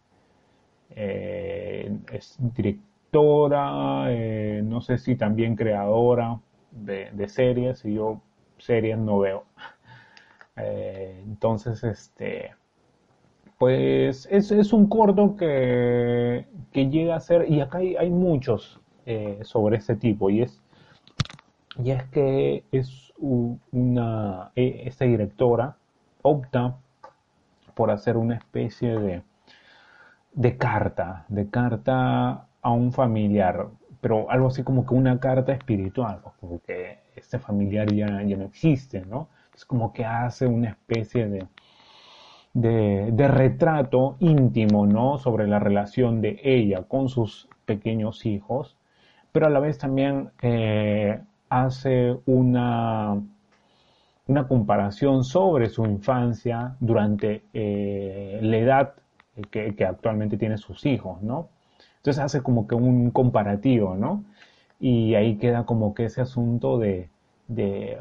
eh, 0.92 1.92
es 2.12 2.38
directora, 2.40 4.06
eh, 4.10 4.62
no 4.64 4.82
sé 4.82 4.98
si 4.98 5.16
también 5.16 5.56
creadora 5.56 6.40
de, 6.72 7.28
series, 7.30 7.86
y 7.86 7.96
yo 7.96 8.22
series 8.58 8.98
no 8.98 9.20
veo. 9.20 9.46
Entonces, 10.56 11.84
este 11.84 12.52
pues 13.58 14.28
es, 14.32 14.52
es 14.52 14.74
un 14.74 14.88
corto 14.88 15.36
que, 15.36 16.46
que, 16.72 16.90
llega 16.90 17.16
a 17.16 17.20
ser, 17.20 17.50
y 17.50 17.62
acá 17.62 17.80
hay, 17.80 17.96
hay 17.96 18.10
muchos 18.10 18.80
sobre 19.44 19.78
este 19.78 19.96
tipo, 19.96 20.32
y 20.32 20.42
es, 20.42 20.62
y 21.84 21.92
es 21.92 22.04
que 22.06 22.64
es 22.72 23.14
una, 23.18 24.52
e, 24.56 24.84
esta 24.86 25.06
directora 25.06 25.78
opta 26.22 26.78
por 27.74 27.92
hacer 27.92 28.18
una 28.18 28.36
especie 28.36 28.98
de, 28.98 29.22
de 30.34 30.58
carta, 30.58 31.26
de 31.28 31.50
carta 31.50 32.48
a 32.62 32.72
un 32.72 32.92
familiar, 32.92 33.68
pero 34.02 34.30
algo 34.30 34.48
así 34.48 34.64
como 34.64 34.86
que 34.86 34.94
una 34.94 35.20
carta 35.20 35.52
espiritual, 35.52 36.22
porque 36.40 37.00
este 37.16 37.40
familiar 37.40 37.92
ya, 37.94 38.22
ya 38.24 38.38
no 38.38 38.46
existe, 38.46 39.06
¿no? 39.06 39.30
Es 39.54 39.66
como 39.66 39.94
que 39.94 40.06
hace 40.06 40.48
una 40.48 40.70
especie 40.70 41.28
de, 41.28 41.48
de, 42.56 43.28
retrato 43.28 44.16
íntimo, 44.20 44.88
¿no? 44.88 45.18
Sobre 45.20 45.46
la 45.48 45.60
relación 45.60 46.22
de 46.22 46.40
ella 46.44 46.84
con 46.84 47.10
sus 47.10 47.50
pequeños 47.66 48.26
hijos, 48.26 48.78
pero 49.32 49.48
a 49.48 49.50
la 49.50 49.60
vez 49.60 49.78
también 49.78 50.32
eh, 50.42 51.20
hace 51.50 52.16
una, 52.26 53.22
una 54.28 54.48
comparación 54.48 55.26
sobre 55.26 55.70
su 55.70 55.86
infancia 55.86 56.76
durante 56.80 57.44
eh, 57.54 58.40
la 58.42 58.58
edad 58.58 58.94
que, 59.52 59.76
actualmente 59.86 60.38
tiene 60.38 60.58
sus 60.58 60.86
hijos, 60.86 61.22
¿no? 61.22 61.50
Entonces 61.98 62.24
hace 62.24 62.42
como 62.42 62.68
que 62.68 62.76
un 62.76 63.12
comparativo, 63.12 63.96
¿no? 63.96 64.24
Y 64.80 65.16
ahí 65.16 65.36
queda 65.38 65.66
como 65.66 65.94
que 65.94 66.06
ese 66.06 66.22
asunto 66.22 66.78
de, 66.78 67.10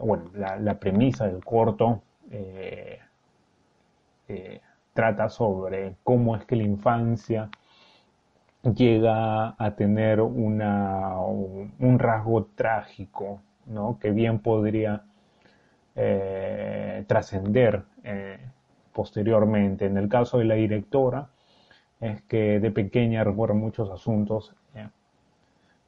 bueno, 0.00 0.24
la, 0.34 0.78
premisa 0.78 1.26
del 1.26 1.44
corto 1.44 2.02
eh, 2.30 3.00
eh, 4.28 4.60
trata 4.92 5.28
sobre 5.28 5.96
cómo 6.02 6.36
es 6.36 6.44
que 6.44 6.56
la 6.56 6.62
infancia 6.62 7.50
llega 8.62 9.54
a 9.58 9.74
tener 9.76 10.20
una, 10.20 11.18
un 11.20 11.98
rasgo 11.98 12.46
trágico, 12.54 13.40
¿no? 13.66 13.98
que 14.00 14.10
bien 14.10 14.38
podría 14.38 15.02
eh, 15.96 17.04
trascender 17.06 17.84
eh, 18.02 18.38
posteriormente. 18.92 19.86
En 19.86 19.96
el 19.96 20.08
caso 20.08 20.38
de 20.38 20.44
la 20.44 20.54
directora, 20.54 21.28
es 22.00 22.22
que 22.22 22.58
de 22.58 22.70
pequeña 22.72 23.22
recuerda 23.22 23.54
muchos 23.54 23.90
asuntos 23.90 24.54
eh, 24.74 24.88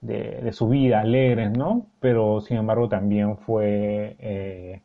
de, 0.01 0.53
su 0.53 0.69
vida 0.69 1.01
alegres, 1.01 1.51
¿no? 1.51 1.87
Pero 2.01 2.41
sin 2.41 2.59
embargo 2.59 2.89
también 2.89 3.37
fue 3.37 4.81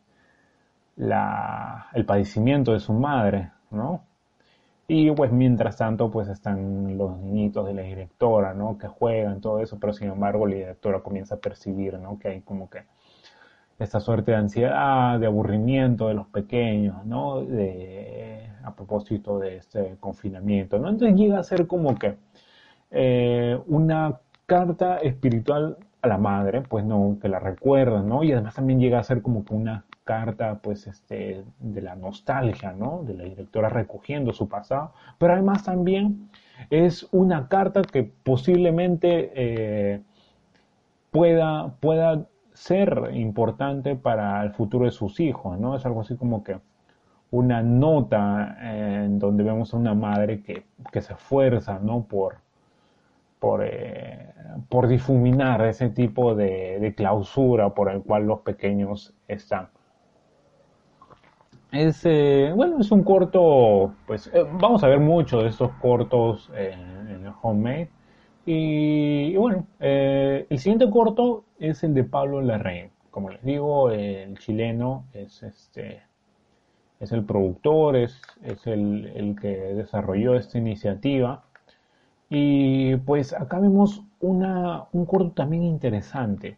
la, 0.95 1.87
el 1.93 2.05
padecimiento 2.05 2.73
de 2.73 2.79
su 2.79 2.93
madre, 2.93 3.51
¿no? 3.71 4.03
Y 4.87 5.09
pues 5.11 5.31
mientras 5.31 5.77
tanto 5.77 6.11
pues 6.11 6.27
están 6.27 6.97
los 6.97 7.17
niñitos 7.17 7.65
de 7.65 7.73
la 7.73 7.81
directora, 7.83 8.53
¿no? 8.53 8.77
Que 8.77 8.87
juegan, 8.87 9.39
todo 9.39 9.59
eso, 9.59 9.79
pero 9.79 9.93
sin 9.93 10.09
embargo 10.09 10.45
la 10.45 10.55
directora 10.55 10.99
comienza 11.01 11.35
a 11.35 11.39
percibir, 11.39 11.97
¿no? 11.97 12.19
Que 12.19 12.27
hay 12.27 12.41
como 12.41 12.69
que 12.69 12.83
esta 13.79 13.99
suerte 13.99 14.31
de 14.31 14.37
ansiedad, 14.37 15.19
de 15.19 15.27
aburrimiento 15.27 16.07
de 16.07 16.13
los 16.13 16.27
pequeños, 16.27 17.05
¿no? 17.05 17.39
A 18.63 18.75
propósito 18.75 19.39
de 19.39 19.57
este 19.57 19.95
confinamiento, 19.99 20.77
¿no? 20.77 20.89
Entonces 20.89 21.17
llega 21.17 21.39
a 21.39 21.43
ser 21.43 21.67
como 21.67 21.95
que 21.95 22.17
eh, 22.91 23.57
una 23.67 24.19
carta 24.45 24.97
espiritual 24.97 25.77
a 26.01 26.07
la 26.07 26.17
madre, 26.17 26.61
pues 26.61 26.83
no, 26.85 27.17
que 27.21 27.29
la 27.29 27.39
recuerda, 27.39 28.01
¿no? 28.01 28.23
Y 28.23 28.33
además 28.33 28.55
también 28.55 28.79
llega 28.79 28.99
a 28.99 29.03
ser 29.03 29.21
como 29.21 29.45
que 29.45 29.53
una 29.53 29.85
carta, 30.11 30.59
pues, 30.61 30.87
este, 30.87 31.43
de 31.59 31.81
la 31.81 31.95
nostalgia, 31.95 32.73
¿no? 32.73 33.03
De 33.03 33.13
la 33.13 33.23
directora 33.23 33.69
recogiendo 33.69 34.33
su 34.33 34.49
pasado, 34.49 34.91
pero 35.17 35.33
además 35.33 35.63
también 35.63 36.29
es 36.69 37.07
una 37.11 37.47
carta 37.47 37.81
que 37.81 38.03
posiblemente 38.03 39.31
eh, 39.35 40.01
pueda, 41.11 41.75
pueda 41.79 42.25
ser 42.53 43.11
importante 43.13 43.95
para 43.95 44.43
el 44.43 44.51
futuro 44.51 44.85
de 44.85 44.91
sus 44.91 45.19
hijos, 45.21 45.57
¿no? 45.57 45.75
Es 45.77 45.85
algo 45.85 46.01
así 46.01 46.17
como 46.17 46.43
que 46.43 46.59
una 47.31 47.63
nota 47.63 48.57
en 48.61 49.17
donde 49.17 49.43
vemos 49.43 49.73
a 49.73 49.77
una 49.77 49.93
madre 49.93 50.41
que, 50.43 50.65
se 51.01 51.13
esfuerza, 51.13 51.79
¿no? 51.81 52.03
Por, 52.03 52.35
por, 53.39 53.63
eh, 53.63 54.33
por 54.67 54.87
difuminar 54.87 55.61
ese 55.65 55.89
tipo 55.89 56.35
de, 56.35 56.93
clausura 56.97 57.69
por 57.73 57.89
el 57.89 58.01
cual 58.03 58.27
los 58.27 58.41
pequeños 58.41 59.13
están. 59.29 59.69
Es, 61.71 62.05
eh, 62.05 62.51
bueno, 62.55 62.79
es 62.79 62.91
un 62.91 63.03
corto, 63.03 63.93
pues 64.05 64.27
eh, 64.33 64.45
vamos 64.59 64.83
a 64.83 64.87
ver 64.87 64.99
mucho 64.99 65.41
de 65.41 65.49
estos 65.49 65.71
cortos 65.81 66.51
en 66.55 67.25
homemade. 67.41 67.89
Y, 68.45 69.35
bueno, 69.37 69.65
el 69.79 70.57
siguiente 70.57 70.89
corto 70.89 71.45
es 71.59 71.83
el 71.83 71.93
de 71.93 72.03
Pablo 72.03 72.41
Larraín. 72.41 72.89
Como 73.11 73.29
les 73.29 73.43
digo, 73.43 73.91
el 73.91 74.37
chileno 74.39 75.05
es 75.13 75.43
este 75.43 76.01
es 77.01 77.11
el 77.11 77.25
productor, 77.25 77.95
es, 77.95 78.21
es 78.43 78.65
el, 78.67 79.11
el, 79.15 79.35
que 79.35 79.49
desarrolló 79.49 80.35
esta 80.35 80.59
iniciativa. 80.59 81.43
Y 82.29 82.95
pues 82.97 83.33
acá 83.33 83.59
vemos 83.59 84.03
una, 84.19 84.85
un 84.93 85.05
corto 85.05 85.31
también 85.31 85.63
interesante. 85.63 86.57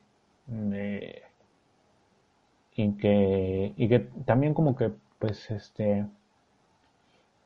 Y, 2.75 2.93
que, 2.93 3.73
y 3.77 3.88
que 3.88 3.99
también 4.25 4.53
como 4.53 4.75
que 4.75 4.91
pues 5.19 5.49
este 5.51 6.05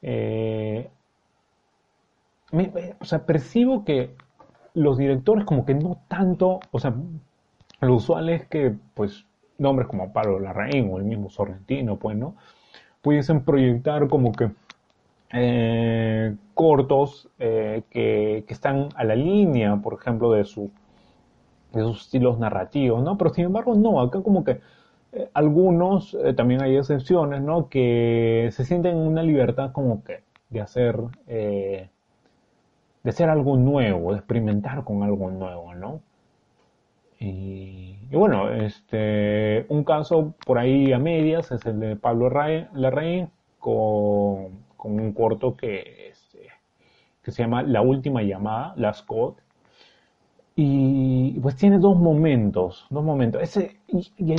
eh, 0.02 0.90
o 3.00 3.06
sea, 3.06 3.26
percibo 3.26 3.84
que 3.84 4.16
los 4.74 4.98
directores 4.98 5.46
como 5.46 5.66
que 5.66 5.74
no 5.74 6.00
tanto, 6.08 6.60
o 6.72 6.80
sea, 6.80 6.94
lo 7.82 7.96
usual 7.96 8.30
es 8.30 8.46
que 8.48 8.76
pues 8.94 9.26
nombres 9.58 9.88
como 9.88 10.14
Pablo 10.14 10.40
Larraín 10.40 10.90
o 10.92 10.98
el 10.98 11.04
mismo 11.04 11.30
Sorrentino, 11.30 11.98
pues, 11.98 12.16
¿no? 12.16 12.36
pudiesen 13.02 13.44
proyectar 13.44 14.08
como 14.10 14.32
que 14.34 14.52
eh, 15.32 16.36
cortos 16.54 17.30
eh, 17.40 17.84
que, 17.90 18.44
están 18.48 18.90
a 18.96 19.04
la 19.04 19.16
línea, 19.16 19.78
por 19.78 19.94
ejemplo, 19.94 20.32
de, 20.32 20.44
su, 20.44 20.72
de 21.74 21.82
sus 21.84 22.02
estilos 22.02 22.40
narrativos, 22.40 23.04
¿no? 23.04 23.18
Pero 23.18 23.34
sin 23.34 23.46
embargo, 23.46 23.76
no, 23.76 24.02
acá 24.02 24.22
como 24.22 24.44
que 24.44 24.60
eh, 25.14 25.30
algunos, 25.34 26.18
también 26.36 26.62
hay 26.62 26.78
excepciones, 26.78 27.42
¿no? 27.42 27.70
Que 27.70 28.50
se 28.52 28.66
sienten 28.66 28.96
una 28.98 29.24
libertad 29.24 29.72
como 29.72 30.04
que 30.04 30.24
de 30.50 30.62
hacer, 30.62 30.98
de 31.26 31.90
hacer 33.06 33.30
algo 33.30 33.58
nuevo, 33.58 34.14
de 34.14 34.20
experimentar 34.20 34.84
con 34.84 35.04
algo 35.04 35.30
nuevo, 35.30 35.76
¿no? 35.76 36.02
Y, 37.20 37.98
bueno, 38.12 38.52
este, 38.52 39.66
un 39.70 39.84
caso 39.84 40.36
por 40.46 40.60
ahí 40.60 40.94
a 40.94 41.00
medias 41.00 41.52
es 41.52 41.66
el 41.66 41.80
de 41.80 41.96
Pablo 41.96 42.30
Larraín 42.30 43.30
con, 43.60 44.64
con 44.78 45.00
un 45.00 45.14
corto 45.14 45.58
que, 45.58 46.10
este, 46.10 46.48
que 47.24 47.32
se 47.32 47.44
llama 47.44 47.64
La 47.64 47.82
Última 47.82 48.22
Llamada, 48.22 48.74
Last 48.78 49.06
Code. 49.08 49.38
Y 50.60 51.40
pues 51.40 51.56
tiene 51.56 51.78
dos 51.78 52.00
momentos, 52.00 52.88
dos 52.90 53.04
momentos. 53.04 53.44
Ese, 53.44 53.78
y, 53.88 54.12
y 54.18 54.36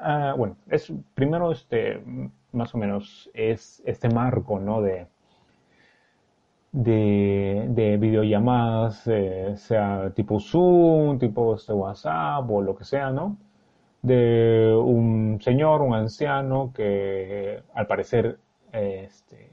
ah, 0.00 0.34
bueno, 0.34 0.56
es 0.70 0.90
primero 1.14 1.52
este, 1.52 2.02
más 2.52 2.74
o 2.74 2.78
menos, 2.78 3.30
es 3.34 3.82
este 3.84 4.08
marco, 4.08 4.58
¿no? 4.58 4.80
De, 4.80 5.08
de, 6.72 7.98
videollamadas, 8.00 9.06
eh, 9.08 9.56
sea 9.56 10.10
tipo 10.14 10.40
Zoom, 10.40 11.18
tipo 11.18 11.56
este 11.56 11.74
WhatsApp 11.74 12.50
o 12.50 12.62
lo 12.62 12.74
que 12.74 12.84
sea, 12.84 13.10
¿no? 13.10 13.36
De 14.00 14.74
un 14.74 15.38
señor, 15.42 15.82
un 15.82 15.94
anciano 15.94 16.72
que 16.74 17.62
al 17.74 17.86
parecer 17.86 18.38
este, 18.72 19.50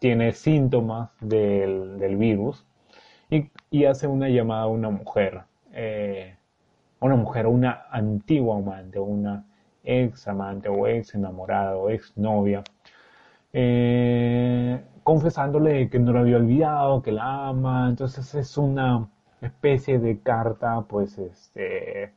tiene 0.00 0.32
síntomas 0.32 1.10
del, 1.20 2.16
virus 2.16 2.66
y, 3.30 3.84
hace 3.84 4.06
una 4.06 4.28
llamada 4.28 4.62
a 4.62 4.66
una 4.68 4.90
mujer, 4.90 5.42
eh, 5.72 6.36
una 7.00 7.16
mujer, 7.16 7.46
una 7.46 7.86
antigua 7.90 8.58
amante, 8.58 8.98
una 8.98 9.44
ex 9.84 10.28
amante 10.28 10.68
o 10.68 10.86
ex 10.86 11.14
enamorada 11.14 11.76
o 11.76 11.90
ex 11.90 12.16
novia. 12.16 12.62
Eh, 13.52 14.80
confesándole 15.04 15.88
que 15.90 15.98
no 15.98 16.12
lo 16.12 16.20
había 16.20 16.36
olvidado, 16.36 17.02
que 17.02 17.12
la 17.12 17.48
ama. 17.48 17.88
Entonces 17.88 18.34
es 18.34 18.58
una 18.58 19.08
especie 19.40 19.98
de 19.98 20.20
carta, 20.20 20.82
pues, 20.88 21.18
este, 21.18 22.12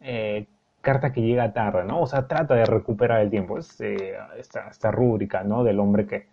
eh, 0.00 0.46
carta 0.80 1.12
que 1.12 1.22
llega 1.22 1.52
tarde, 1.52 1.84
¿no? 1.84 2.00
O 2.02 2.06
sea, 2.06 2.26
trata 2.26 2.54
de 2.54 2.64
recuperar 2.64 3.20
el 3.20 3.30
tiempo. 3.30 3.58
Es 3.58 3.80
esta, 3.80 4.90
rúbrica, 4.90 5.44
¿no? 5.44 5.64
Del 5.64 5.80
hombre 5.80 6.06
que 6.06 6.26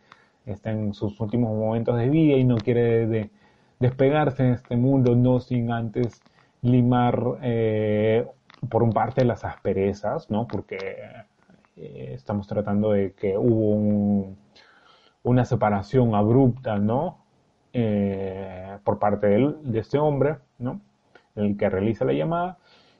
está 0.46 0.72
en 0.72 0.94
sus 0.94 1.20
últimos 1.20 1.56
momentos 1.56 1.98
de 1.98 2.10
vida 2.10 2.38
y 2.38 2.44
no 2.44 2.58
quiere 2.58 3.30
despegarse 3.88 4.44
de 4.44 4.54
este 4.54 4.76
mundo, 4.78 5.16
no 5.16 5.40
sin 5.40 5.72
antes 5.72 6.22
limar, 6.62 7.20
eh, 7.42 8.28
por 8.70 8.84
un 8.84 8.92
parte, 8.92 9.26
las 9.26 9.46
asperezas, 9.46 10.30
¿no? 10.30 10.48
Porque 10.48 10.78
estamos 11.76 12.48
tratando 12.48 12.92
de 12.92 13.14
que 13.14 13.38
hubo 13.38 13.70
un 13.72 14.38
una 15.26 15.44
separación 15.44 16.16
abrupta, 16.16 16.78
¿no? 16.78 17.18
Eh, 17.74 18.78
por 18.84 19.00
parte 19.00 19.28
de, 19.28 19.54
de, 19.64 19.80
este 19.80 19.98
hombre, 19.98 20.38
¿no? 20.60 20.80
El 21.36 21.58
que 21.58 21.70
realiza 21.70 22.06
la 22.06 22.14
llamada. 22.14 22.58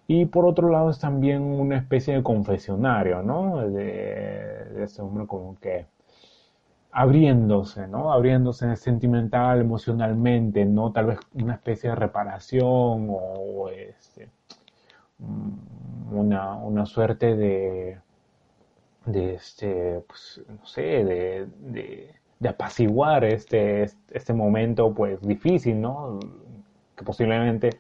Y 0.08 0.26
por 0.26 0.46
otro 0.46 0.70
lado 0.70 0.90
es 0.90 1.00
también 1.00 1.44
una 1.44 1.78
especie 1.78 2.16
de 2.16 2.24
confesionario, 2.24 3.22
¿no? 3.22 3.70
De, 3.70 4.66
de 4.74 4.84
este 4.84 5.02
hombre 5.02 5.28
como 5.28 5.58
que 5.60 5.86
abriéndose, 6.96 7.88
¿no? 7.90 8.14
Abriéndose 8.14 8.74
sentimental, 8.78 9.60
emocionalmente, 9.60 10.64
¿no? 10.66 10.94
Tal 10.94 11.08
vez 11.08 11.20
una 11.34 11.56
especie 11.56 11.90
de 11.90 11.96
reparación 11.98 13.08
o 13.10 13.70
este, 13.70 14.30
mm, 15.20 16.16
una, 16.18 16.56
una 16.56 16.86
suerte 16.86 17.36
de, 17.36 18.00
de 19.06 19.34
este, 19.36 20.02
pues, 20.08 20.42
no 20.48 20.66
sé, 20.66 20.82
de, 20.82 21.48
de, 21.60 22.50
apaciguar 22.50 23.26
este, 23.26 23.84
este 24.12 24.34
momento, 24.34 24.94
pues, 24.94 25.20
difícil, 25.22 25.82
¿no? 25.82 26.20
Que 26.96 27.04
posiblemente 27.04 27.72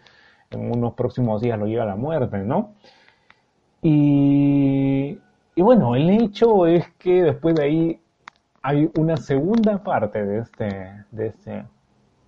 en 0.51 0.71
unos 0.71 0.93
próximos 0.93 1.41
días 1.41 1.57
lo 1.59 1.67
lleva 1.67 1.83
a 1.83 1.87
la 1.87 1.95
muerte, 1.95 2.39
¿no? 2.39 2.73
Y, 3.81 5.19
y 5.55 5.61
bueno, 5.61 5.95
el 5.95 6.09
hecho 6.09 6.67
es 6.67 6.89
que 6.97 7.23
después 7.23 7.55
de 7.55 7.63
ahí 7.63 7.99
hay 8.65 8.89
una 8.97 9.15
segunda 9.15 9.83
parte 9.83 10.25
de 10.25 10.39
este, 10.39 11.05
de 11.11 11.27
este, 11.27 11.65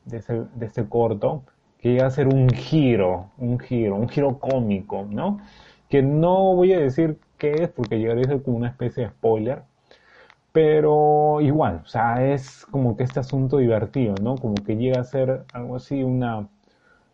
de 0.05 0.65
este, 0.67 0.87
corto 0.87 1.41
que 1.79 1.93
llega 1.93 2.05
a 2.05 2.11
ser 2.11 2.27
un 2.27 2.47
giro, 2.49 3.31
un 3.39 3.57
giro, 3.57 3.95
un 3.95 4.07
giro 4.07 4.37
cómico, 4.37 5.07
¿no? 5.09 5.39
Que 5.89 6.03
no 6.03 6.53
voy 6.53 6.73
a 6.73 6.79
decir 6.79 7.17
qué 7.39 7.63
es, 7.63 7.69
porque 7.69 7.97
llegaría 7.97 8.25
a 8.25 8.27
ser 8.27 8.43
como 8.43 8.57
una 8.57 8.67
especie 8.67 9.05
de 9.05 9.09
spoiler. 9.09 9.63
Pero 10.51 11.41
igual, 11.41 11.81
o 11.83 11.87
sea, 11.87 12.23
es 12.23 12.67
como 12.67 12.95
que 12.95 13.03
este 13.03 13.19
asunto 13.19 13.57
divertido, 13.57 14.13
¿no? 14.21 14.35
Como 14.35 14.53
que 14.55 14.77
llega 14.77 15.01
a 15.01 15.05
ser 15.05 15.43
algo 15.53 15.75
así, 15.77 16.03
una, 16.03 16.47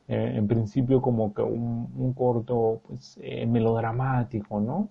eh, 0.09 0.33
en 0.35 0.47
principio 0.49 1.01
como 1.01 1.33
que 1.33 1.43
un, 1.43 2.13
corto, 2.13 2.81
pues, 2.87 3.17
eh, 3.21 3.45
melodramático, 3.45 4.59
¿no? 4.59 4.89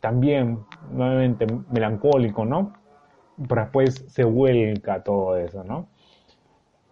También, 0.00 0.58
nuevamente, 0.90 1.46
melancólico, 1.70 2.44
¿no? 2.44 2.83
Después 3.36 4.04
se 4.08 4.24
vuelca 4.24 5.02
todo 5.02 5.36
eso, 5.36 5.64
¿no? 5.64 5.88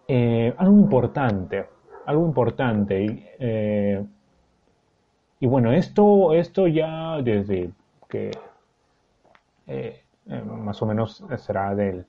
Eh, 0.07 0.53
algo 0.57 0.75
importante, 0.77 1.65
algo 2.05 2.25
importante, 2.25 4.05
y 5.43 5.45
bueno, 5.45 5.73
esto, 5.73 6.33
esto 6.33 6.67
ya 6.67 7.21
desde 7.21 7.71
que 8.07 8.31
eh, 9.67 10.01
eh, 10.27 10.41
más 10.41 10.81
o 10.81 10.85
menos 10.85 11.21
será 11.37 11.75
del, 11.75 12.05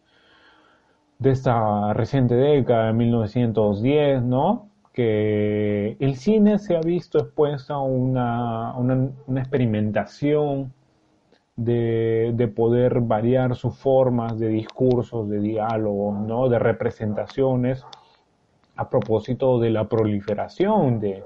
de 1.18 1.30
esta 1.30 1.92
reciente 1.94 2.36
década 2.36 2.86
de 2.86 2.92
1910, 2.92 4.22
¿no? 4.22 4.68
Que 4.92 5.96
el 5.98 6.14
cine 6.14 6.60
se 6.60 6.76
ha 6.76 6.80
visto 6.80 7.18
expuesto 7.18 7.74
a 7.74 7.82
una, 7.82 8.76
una, 8.76 9.40
experimentación 9.40 10.72
de, 11.56 12.32
de, 12.34 12.48
poder 12.48 13.00
variar 13.00 13.54
sus 13.54 13.76
formas 13.76 14.38
de 14.38 14.48
discursos, 14.48 15.28
de 15.28 15.40
diálogos, 15.40 16.18
¿no? 16.20 16.48
De 16.48 16.58
representaciones 16.58 17.84
a 18.76 18.90
propósito 18.90 19.60
de 19.60 19.70
la 19.70 19.88
proliferación 19.88 20.98
de, 20.98 21.22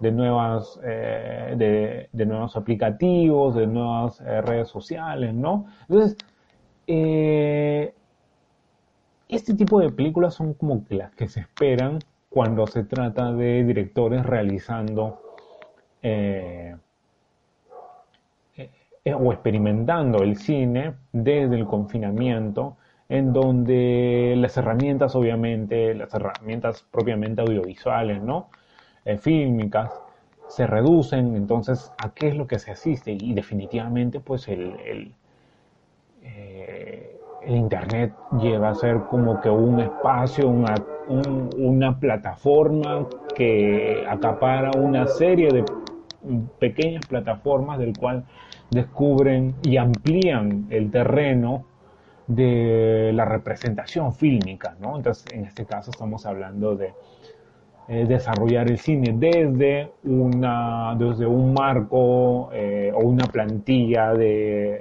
de, 0.00 0.12
nuevas, 0.12 0.78
eh, 0.84 2.08
de, 2.12 2.26
nuevos 2.26 2.56
aplicativos, 2.56 3.54
de 3.54 3.66
nuevas 3.66 4.20
eh, 4.20 4.40
redes 4.40 4.68
sociales, 4.68 5.34
¿no? 5.34 5.66
Entonces, 5.88 6.16
eh, 6.86 7.92
este 9.28 9.54
tipo 9.54 9.80
de 9.80 9.90
películas 9.90 10.34
son 10.34 10.54
como 10.54 10.84
las 10.90 11.12
que 11.14 11.28
se 11.28 11.40
esperan 11.40 11.98
cuando 12.28 12.66
se 12.66 12.84
trata 12.84 13.32
de 13.32 13.64
directores 13.64 14.24
realizando 14.24 15.20
eh, 16.02 16.76
o 19.14 19.32
experimentando 19.32 20.22
el 20.22 20.36
cine 20.36 20.94
desde 21.12 21.56
el 21.56 21.66
confinamiento, 21.66 22.76
en 23.08 23.32
donde 23.32 24.34
las 24.36 24.56
herramientas, 24.56 25.14
obviamente, 25.14 25.94
las 25.94 26.12
herramientas 26.14 26.84
propiamente 26.90 27.42
audiovisuales, 27.42 28.20
¿no? 28.22 28.48
Eh, 29.04 29.16
fílmicas, 29.16 29.92
se 30.48 30.66
reducen, 30.66 31.36
entonces, 31.36 31.92
¿a 32.02 32.12
qué 32.14 32.28
es 32.28 32.36
lo 32.36 32.46
que 32.46 32.58
se 32.58 32.72
asiste? 32.72 33.12
Y 33.12 33.34
definitivamente, 33.34 34.20
pues, 34.20 34.48
el, 34.48 34.74
el, 34.84 35.14
eh, 36.22 37.16
Internet 37.46 38.12
llega 38.40 38.70
a 38.70 38.74
ser 38.74 39.02
como 39.08 39.40
que 39.40 39.48
un 39.48 39.78
espacio, 39.80 40.48
una, 40.48 40.74
una 41.56 41.98
plataforma 41.98 43.06
que 43.36 44.04
acapara 44.08 44.72
una 44.76 45.06
serie 45.06 45.50
de 45.52 45.64
pequeñas 46.58 47.06
plataformas 47.06 47.78
del 47.78 47.96
cual 47.96 48.24
descubren 48.70 49.54
y 49.62 49.76
amplían 49.76 50.66
el 50.70 50.90
terreno 50.90 51.64
de 52.26 53.12
la 53.14 53.24
representación 53.24 54.12
fílmica, 54.12 54.76
¿no? 54.80 54.96
Entonces, 54.96 55.26
en 55.32 55.44
este 55.44 55.64
caso 55.64 55.90
estamos 55.90 56.26
hablando 56.26 56.74
de 56.74 56.92
eh, 57.88 58.04
desarrollar 58.04 58.68
el 58.68 58.78
cine 58.78 59.14
desde, 59.16 59.92
una, 60.02 60.96
desde 60.98 61.24
un 61.24 61.54
marco 61.54 62.50
eh, 62.52 62.90
o 62.92 62.98
una 62.98 63.26
plantilla 63.26 64.12
de, 64.12 64.80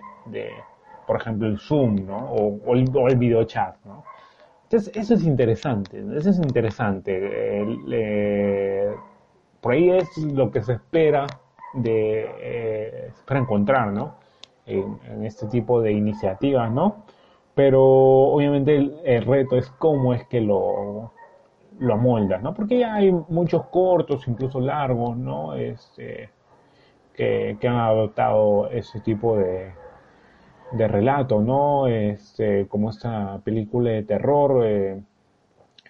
por 1.05 1.17
ejemplo, 1.17 1.47
el 1.47 1.59
Zoom, 1.59 2.07
¿no? 2.07 2.17
O, 2.31 2.73
el, 2.73 2.89
o 2.95 3.07
el 3.07 3.15
video 3.17 3.43
chat, 3.43 3.75
¿no? 3.85 4.03
Entonces, 4.63 4.91
eso 4.95 5.13
es 5.13 5.23
interesante, 5.23 6.03
eso 6.17 6.31
es 6.31 6.37
interesante. 6.39 7.19
Eh, 7.91 8.95
por 9.61 9.73
ahí 9.73 9.91
es 9.91 10.17
lo 10.17 10.49
que 10.49 10.63
se 10.63 10.73
espera 10.73 11.27
de, 11.75 12.25
eh, 12.39 13.11
para 13.25 13.39
encontrar, 13.39 13.91
¿no? 13.91 14.15
En, 14.65 15.23
este 15.23 15.47
tipo 15.47 15.81
de 15.81 15.91
iniciativas, 15.91 16.71
¿no? 16.71 17.03
Pero 17.53 17.83
obviamente 17.83 18.75
el, 19.03 19.25
reto 19.25 19.57
es 19.57 19.69
cómo 19.71 20.13
es 20.13 20.25
que 20.27 20.41
lo, 20.41 21.13
lo 21.79 21.93
amoldas, 21.93 22.41
¿no? 22.41 22.53
Porque 22.53 22.79
ya 22.79 22.95
hay 22.95 23.11
muchos 23.11 23.65
cortos, 23.67 24.27
incluso 24.27 24.59
largos, 24.59 25.17
¿no? 25.17 25.53
Este, 25.55 26.29
que, 27.13 27.57
han 27.63 27.75
adoptado 27.75 28.69
ese 28.69 28.99
tipo 29.01 29.37
de, 29.37 29.71
de 30.71 30.87
relato, 30.87 31.41
¿no? 31.41 31.87
Este, 31.87 32.67
como 32.67 32.89
esta 32.89 33.39
película 33.43 33.91
de 33.91 34.03
terror, 34.03 34.65
eh, 34.65 35.01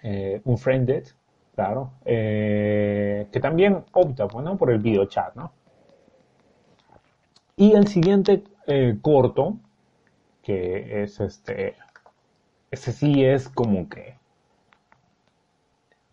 eh, 0.02 0.40
Unfriended, 0.44 1.04
claro, 1.54 1.92
que 2.04 3.40
también 3.40 3.84
opta, 3.92 4.28
pues, 4.28 4.46
por 4.58 4.70
el 4.70 4.78
video 4.78 5.06
chat, 5.06 5.34
¿no? 5.34 5.52
Y 7.56 7.72
el 7.72 7.86
siguiente 7.88 8.44
eh, 8.66 8.98
corto, 9.00 9.58
que 10.42 11.02
es 11.02 11.20
este, 11.20 11.76
ese 12.70 12.92
sí 12.92 13.24
es 13.24 13.48
como 13.48 13.88
que 13.88 14.16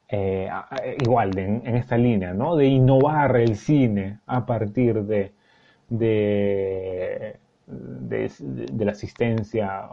eh, 0.07 0.49
igual 1.01 1.37
en, 1.37 1.75
esta 1.75 1.97
línea, 1.97 2.33
¿no? 2.33 2.55
De 2.55 2.67
innovar 2.67 3.35
el 3.35 3.57
cine 3.57 4.19
a 4.27 4.45
partir 4.45 5.03
de, 5.03 5.33
de, 5.89 7.39
de, 7.67 8.85
la 8.85 8.91
asistencia, 8.91 9.89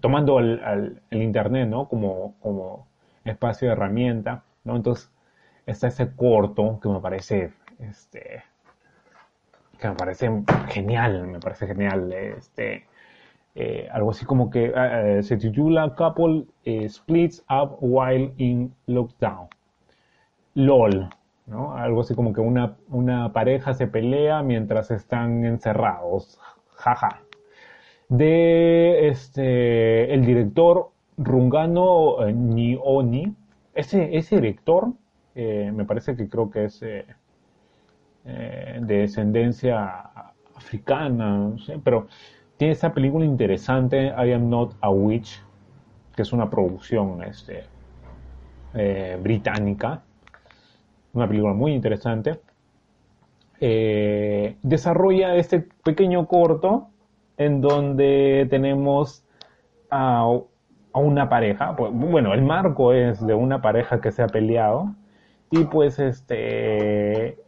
tomando 0.00 0.38
el, 0.40 1.00
Internet, 1.10 1.68
¿no? 1.68 1.88
Como, 1.88 2.34
como 2.40 2.88
espacio 3.24 3.68
de 3.68 3.74
herramienta, 3.74 4.42
¿no? 4.64 4.74
Entonces, 4.76 5.10
está 5.66 5.88
ese 5.88 6.10
corto 6.16 6.80
que 6.80 6.88
me 6.88 7.00
parece, 7.00 7.52
este, 7.78 8.42
que 9.78 9.88
me 9.88 9.94
parece 9.94 10.30
genial, 10.68 11.26
me 11.26 11.40
parece 11.40 11.66
genial. 11.66 12.12
Este, 12.12 12.84
eh, 13.54 13.88
algo 13.90 14.10
así 14.10 14.24
como 14.24 14.50
que 14.50 14.72
eh, 14.74 15.22
se 15.22 15.36
titula 15.36 15.94
Couple 15.94 16.44
eh, 16.64 16.88
Splits 16.88 17.44
Up 17.50 17.76
While 17.80 18.32
in 18.36 18.74
Lockdown. 18.86 19.48
LOL, 20.54 21.08
¿no? 21.46 21.76
Algo 21.76 22.00
así 22.02 22.14
como 22.14 22.32
que 22.32 22.40
una, 22.40 22.76
una 22.88 23.32
pareja 23.32 23.74
se 23.74 23.86
pelea 23.86 24.42
mientras 24.42 24.90
están 24.90 25.44
encerrados. 25.44 26.40
Jaja. 26.74 27.22
De 28.08 29.08
este, 29.08 30.12
el 30.14 30.24
director 30.24 30.90
Rungano 31.16 32.24
Nioni. 32.30 33.34
Ese, 33.74 34.16
ese 34.16 34.36
director, 34.36 34.92
me 35.34 35.84
parece 35.84 36.16
que 36.16 36.28
creo 36.28 36.50
que 36.50 36.64
es 36.64 36.82
eh, 38.30 38.78
de 38.82 38.98
descendencia 38.98 40.04
africana, 40.54 41.38
no 41.38 41.58
sé, 41.58 41.80
pero 41.82 42.08
tiene 42.58 42.72
esta 42.72 42.92
película 42.92 43.24
interesante, 43.24 44.08
I 44.08 44.32
Am 44.32 44.50
Not 44.50 44.74
a 44.82 44.90
Witch, 44.90 45.42
que 46.14 46.20
es 46.20 46.32
una 46.34 46.50
producción 46.50 47.22
este, 47.22 47.64
eh, 48.74 49.18
británica, 49.22 50.02
una 51.14 51.26
película 51.26 51.54
muy 51.54 51.72
interesante. 51.72 52.38
Eh, 53.60 54.56
desarrolla 54.62 55.36
este 55.36 55.66
pequeño 55.82 56.26
corto 56.26 56.88
en 57.38 57.62
donde 57.62 58.46
tenemos 58.50 59.24
a, 59.90 60.28
una 60.92 61.30
pareja, 61.30 61.76
pues, 61.76 61.92
bueno, 61.94 62.34
el 62.34 62.42
marco 62.42 62.92
es 62.92 63.26
de 63.26 63.32
una 63.32 63.62
pareja 63.62 64.02
que 64.02 64.12
se 64.12 64.22
ha 64.22 64.26
peleado. 64.26 64.94
Y 65.50 65.64
pues 65.64 65.98
este 65.98 67.38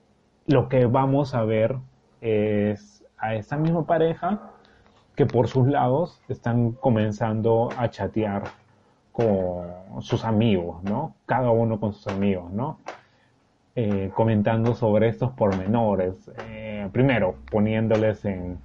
lo 0.50 0.68
que 0.68 0.86
vamos 0.86 1.34
a 1.34 1.44
ver 1.44 1.76
es 2.20 3.04
a 3.18 3.36
esa 3.36 3.56
misma 3.56 3.86
pareja 3.86 4.40
que 5.14 5.24
por 5.24 5.46
sus 5.46 5.68
lados 5.68 6.20
están 6.28 6.72
comenzando 6.72 7.68
a 7.76 7.88
chatear 7.88 8.42
con 9.12 10.02
sus 10.02 10.24
amigos, 10.24 10.82
¿no? 10.82 11.14
Cada 11.26 11.50
uno 11.50 11.78
con 11.78 11.92
sus 11.92 12.08
amigos, 12.08 12.50
¿no? 12.52 12.78
Eh, 13.76 14.10
comentando 14.12 14.74
sobre 14.74 15.08
estos 15.08 15.30
pormenores. 15.30 16.30
Eh, 16.48 16.88
primero, 16.92 17.36
poniéndoles 17.50 18.24
en, 18.24 18.58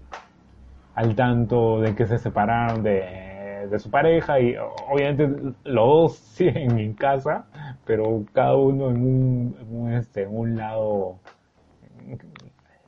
al 0.95 1.15
tanto 1.15 1.81
de 1.81 1.93
que 1.93 2.07
se 2.07 2.17
separaron 2.17 2.81
de, 2.81 3.69
su 3.77 3.89
pareja 3.91 4.39
y 4.39 4.55
obviamente 4.89 5.27
los 5.63 5.87
dos 5.87 6.15
siguen 6.35 6.79
en 6.79 6.93
casa, 6.93 7.45
pero 7.85 8.23
cada 8.33 8.55
uno 8.55 8.89
en 8.89 8.97
un, 8.97 9.57
en 9.59 9.81
un, 9.81 9.93
este, 9.93 10.23
en 10.23 10.35
un 10.35 10.55
lado 10.55 11.17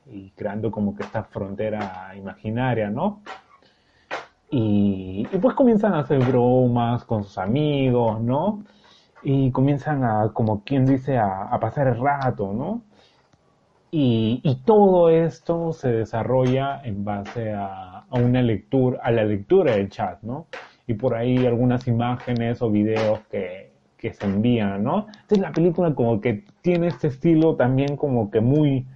y 0.09 0.31
creando 0.31 0.71
como 0.71 0.95
que 0.95 1.03
esta 1.03 1.23
frontera 1.23 2.13
imaginaria, 2.15 2.89
¿no? 2.89 3.21
Y, 4.49 5.27
pues 5.41 5.55
comienzan 5.55 5.93
a 5.93 5.99
hacer 5.99 6.19
bromas 6.19 7.03
con 7.03 7.23
sus 7.23 7.37
amigos, 7.37 8.21
¿no? 8.21 8.63
Y 9.23 9.51
comienzan 9.51 10.03
a, 10.03 10.31
como 10.33 10.63
quien 10.63 10.85
dice, 10.85 11.17
a, 11.17 11.57
pasar 11.59 11.87
el 11.87 11.99
rato, 11.99 12.53
¿no? 12.53 12.83
Y, 13.91 14.61
todo 14.65 15.09
esto 15.09 15.73
se 15.73 15.91
desarrolla 15.91 16.81
en 16.83 17.03
base 17.03 17.53
a, 17.53 18.05
una 18.11 18.41
lectura, 18.41 18.99
a 19.03 19.11
la 19.11 19.25
lectura 19.25 19.73
del 19.75 19.89
chat, 19.89 20.21
¿no? 20.23 20.47
Y 20.87 20.93
por 20.93 21.15
ahí 21.15 21.45
algunas 21.45 21.87
imágenes 21.87 22.61
o 22.61 22.69
videos 22.71 23.19
que, 23.29 23.73
que 23.97 24.13
se 24.13 24.25
envían, 24.25 24.83
¿no? 24.83 25.07
Entonces 25.07 25.39
la 25.39 25.51
película 25.51 25.93
como 25.93 26.21
que 26.21 26.45
tiene 26.61 26.87
este 26.87 27.07
estilo 27.07 27.55
también 27.55 27.97
como 27.97 28.31
que 28.31 28.39
muy, 28.39 28.87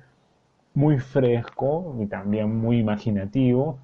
muy 0.74 1.00
fresco 1.00 1.96
y 2.00 2.08
también 2.08 2.56
muy 2.56 2.78
imaginativo 2.80 3.80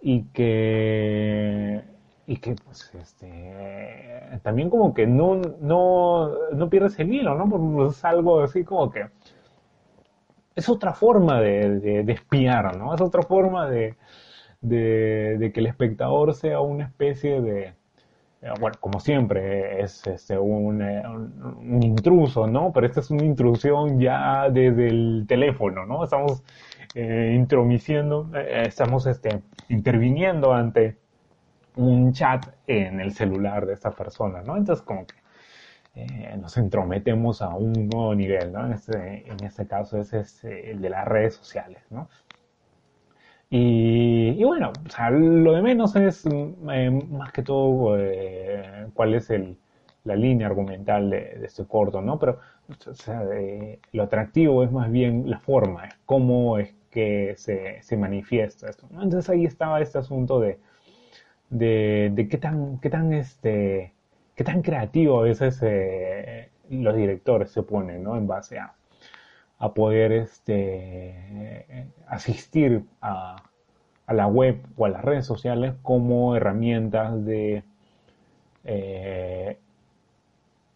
y 0.00 0.24
que 0.32 1.82
y 2.26 2.36
que 2.38 2.54
pues 2.64 2.94
este 2.94 4.40
también 4.42 4.70
como 4.70 4.94
que 4.94 5.06
no 5.06 5.36
no 5.60 6.30
no 6.52 6.70
pierdes 6.70 6.98
el 7.00 7.12
hilo 7.12 7.34
no 7.34 7.48
porque 7.48 7.90
es 7.90 8.04
algo 8.04 8.40
así 8.40 8.64
como 8.64 8.90
que 8.90 9.06
es 10.54 10.68
otra 10.68 10.94
forma 10.94 11.40
de, 11.40 11.80
de, 11.80 12.12
espiar 12.12 12.76
no 12.76 12.94
es 12.94 13.00
otra 13.00 13.22
forma 13.22 13.68
de, 13.68 13.96
de 14.60 15.50
que 15.52 15.60
el 15.60 15.66
espectador 15.66 16.34
sea 16.34 16.60
una 16.60 16.84
especie 16.84 17.40
de 17.40 17.74
bueno, 18.60 18.76
como 18.80 19.00
siempre, 19.00 19.80
es 19.82 20.06
este, 20.06 20.38
un, 20.38 20.82
intruso, 21.82 22.46
¿no? 22.46 22.72
Pero 22.72 22.86
esta 22.86 23.00
es 23.00 23.10
una 23.10 23.24
intrusión 23.24 23.98
ya 23.98 24.48
desde 24.50 24.88
el 24.88 25.24
teléfono, 25.26 25.86
¿no? 25.86 26.04
Estamos 26.04 26.42
eh, 26.94 27.32
intromisiendo, 27.34 28.30
eh, 28.34 28.64
estamos 28.66 29.06
este, 29.06 29.40
interviniendo 29.68 30.52
ante 30.52 30.98
un 31.76 32.12
chat 32.12 32.46
en 32.66 33.00
el 33.00 33.12
celular 33.12 33.66
de 33.66 33.74
esta 33.74 33.90
persona, 33.90 34.42
¿no? 34.42 34.56
Entonces, 34.56 34.84
como 34.84 35.06
que 35.06 35.14
nos 36.38 36.56
entrometemos 36.56 37.40
a 37.40 37.50
un 37.50 37.88
nuevo 37.88 38.14
nivel, 38.16 38.52
¿no? 38.52 38.66
En 38.66 38.72
este, 38.72 39.30
en 39.30 39.44
este 39.44 39.66
caso 39.66 39.98
es, 39.98 40.12
el 40.44 40.80
de 40.80 40.90
las 40.90 41.06
redes 41.06 41.34
sociales, 41.34 41.82
¿no? 41.90 42.08
Y, 43.56 44.42
bueno, 44.42 44.72
lo 45.12 45.52
de 45.52 45.62
menos 45.62 45.94
es 45.94 46.26
eh, 46.26 46.90
más 46.90 47.30
que 47.30 47.44
todo 47.44 47.96
eh, 47.96 48.88
cuál 48.94 49.14
es 49.14 49.30
el, 49.30 49.56
la 50.02 50.16
línea 50.16 50.48
argumental 50.48 51.08
de, 51.08 51.38
este 51.44 51.64
corto, 51.64 52.02
¿no? 52.02 52.18
Pero 52.18 52.40
lo 53.92 54.02
atractivo 54.02 54.64
es 54.64 54.72
más 54.72 54.90
bien 54.90 55.30
la 55.30 55.38
forma, 55.38 55.88
cómo 56.04 56.58
es 56.58 56.74
que 56.90 57.34
se, 57.36 57.96
manifiesta 57.96 58.68
esto. 58.68 58.88
Entonces 58.90 59.30
ahí 59.30 59.44
estaba 59.44 59.80
este 59.80 59.98
asunto 59.98 60.40
de, 60.40 60.58
de, 61.48 62.10
de, 62.12 62.28
qué 62.28 62.38
tan, 62.38 62.80
qué 62.80 62.90
tan, 62.90 63.12
este, 63.12 63.92
qué 64.34 64.42
tan 64.42 64.62
creativo 64.62 65.20
a 65.20 65.22
veces 65.22 65.60
eh, 65.62 66.48
los 66.70 66.96
directores 66.96 67.52
se 67.52 67.62
ponen, 67.62 68.02
¿no? 68.02 68.16
En 68.16 68.26
base 68.26 68.58
a, 68.58 68.74
a 69.58 69.72
poder 69.72 70.12
este, 70.12 71.88
asistir 72.06 72.84
a, 73.00 73.36
la 74.08 74.26
web 74.26 74.60
o 74.76 74.84
a 74.84 74.90
las 74.90 75.02
redes 75.02 75.26
sociales 75.26 75.74
como 75.82 76.36
herramientas 76.36 77.24
de 77.24 77.64
eh, 78.64 79.58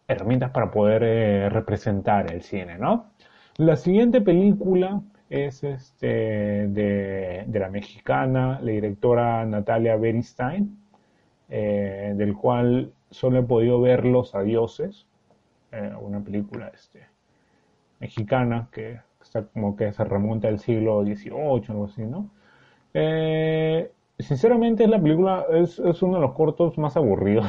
herramientas 0.07 0.49
para 0.51 0.71
poder 0.71 1.03
eh, 1.03 1.49
representar 1.49 2.31
el 2.33 2.41
cine, 2.41 2.77
¿no? 2.79 3.11
La 3.57 3.75
siguiente 3.75 4.21
película 4.21 5.01
es 5.29 5.63
este, 5.63 6.67
de, 6.69 7.45
la 7.53 7.69
mexicana, 7.69 8.59
la 8.61 8.71
directora 8.71 9.45
Natalia 9.45 9.95
Beristain, 9.95 10.79
eh, 11.49 12.13
del 12.15 12.35
cual 12.35 12.93
solo 13.11 13.39
he 13.39 13.43
podido 13.43 13.79
ver 13.81 14.05
Los 14.05 14.33
Adioses, 14.33 15.05
una 16.01 16.19
película 16.19 16.71
este, 16.73 17.05
mexicana 17.99 18.69
que 18.71 18.99
está 19.21 19.43
como 19.43 19.75
que 19.75 19.91
se 19.91 20.03
remonta 20.03 20.47
al 20.47 20.59
siglo 20.59 21.03
XVIII, 21.03 21.63
algo 21.69 21.85
así, 21.85 22.03
¿no? 22.03 22.29
Eh, 22.93 23.91
sinceramente 24.17 24.87
la 24.87 24.99
película 24.99 25.45
es, 25.51 25.79
uno 25.79 26.15
de 26.15 26.21
los 26.21 26.33
cortos 26.33 26.77
más 26.77 26.97
aburridos. 26.97 27.45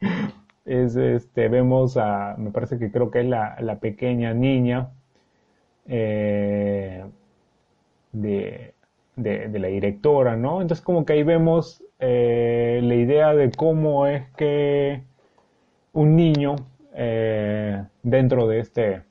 es 0.64 0.96
este, 0.96 1.48
vemos 1.48 1.96
a, 1.96 2.34
me 2.38 2.50
parece 2.50 2.78
que 2.78 2.90
creo 2.90 3.10
que 3.10 3.20
es 3.20 3.26
la, 3.26 3.78
pequeña 3.80 4.34
niña 4.34 4.90
eh, 5.86 7.04
de, 8.12 8.74
la 9.16 9.68
directora, 9.68 10.36
¿no? 10.36 10.62
Entonces 10.62 10.84
como 10.84 11.04
que 11.04 11.12
ahí 11.14 11.22
vemos 11.22 11.84
eh, 12.00 12.80
la 12.82 12.94
idea 12.94 13.34
de 13.34 13.50
cómo 13.52 14.06
es 14.06 14.28
que 14.32 15.02
un 15.92 16.16
niño 16.16 16.56
dentro 18.02 18.46
de 18.46 18.60
este 18.60 19.02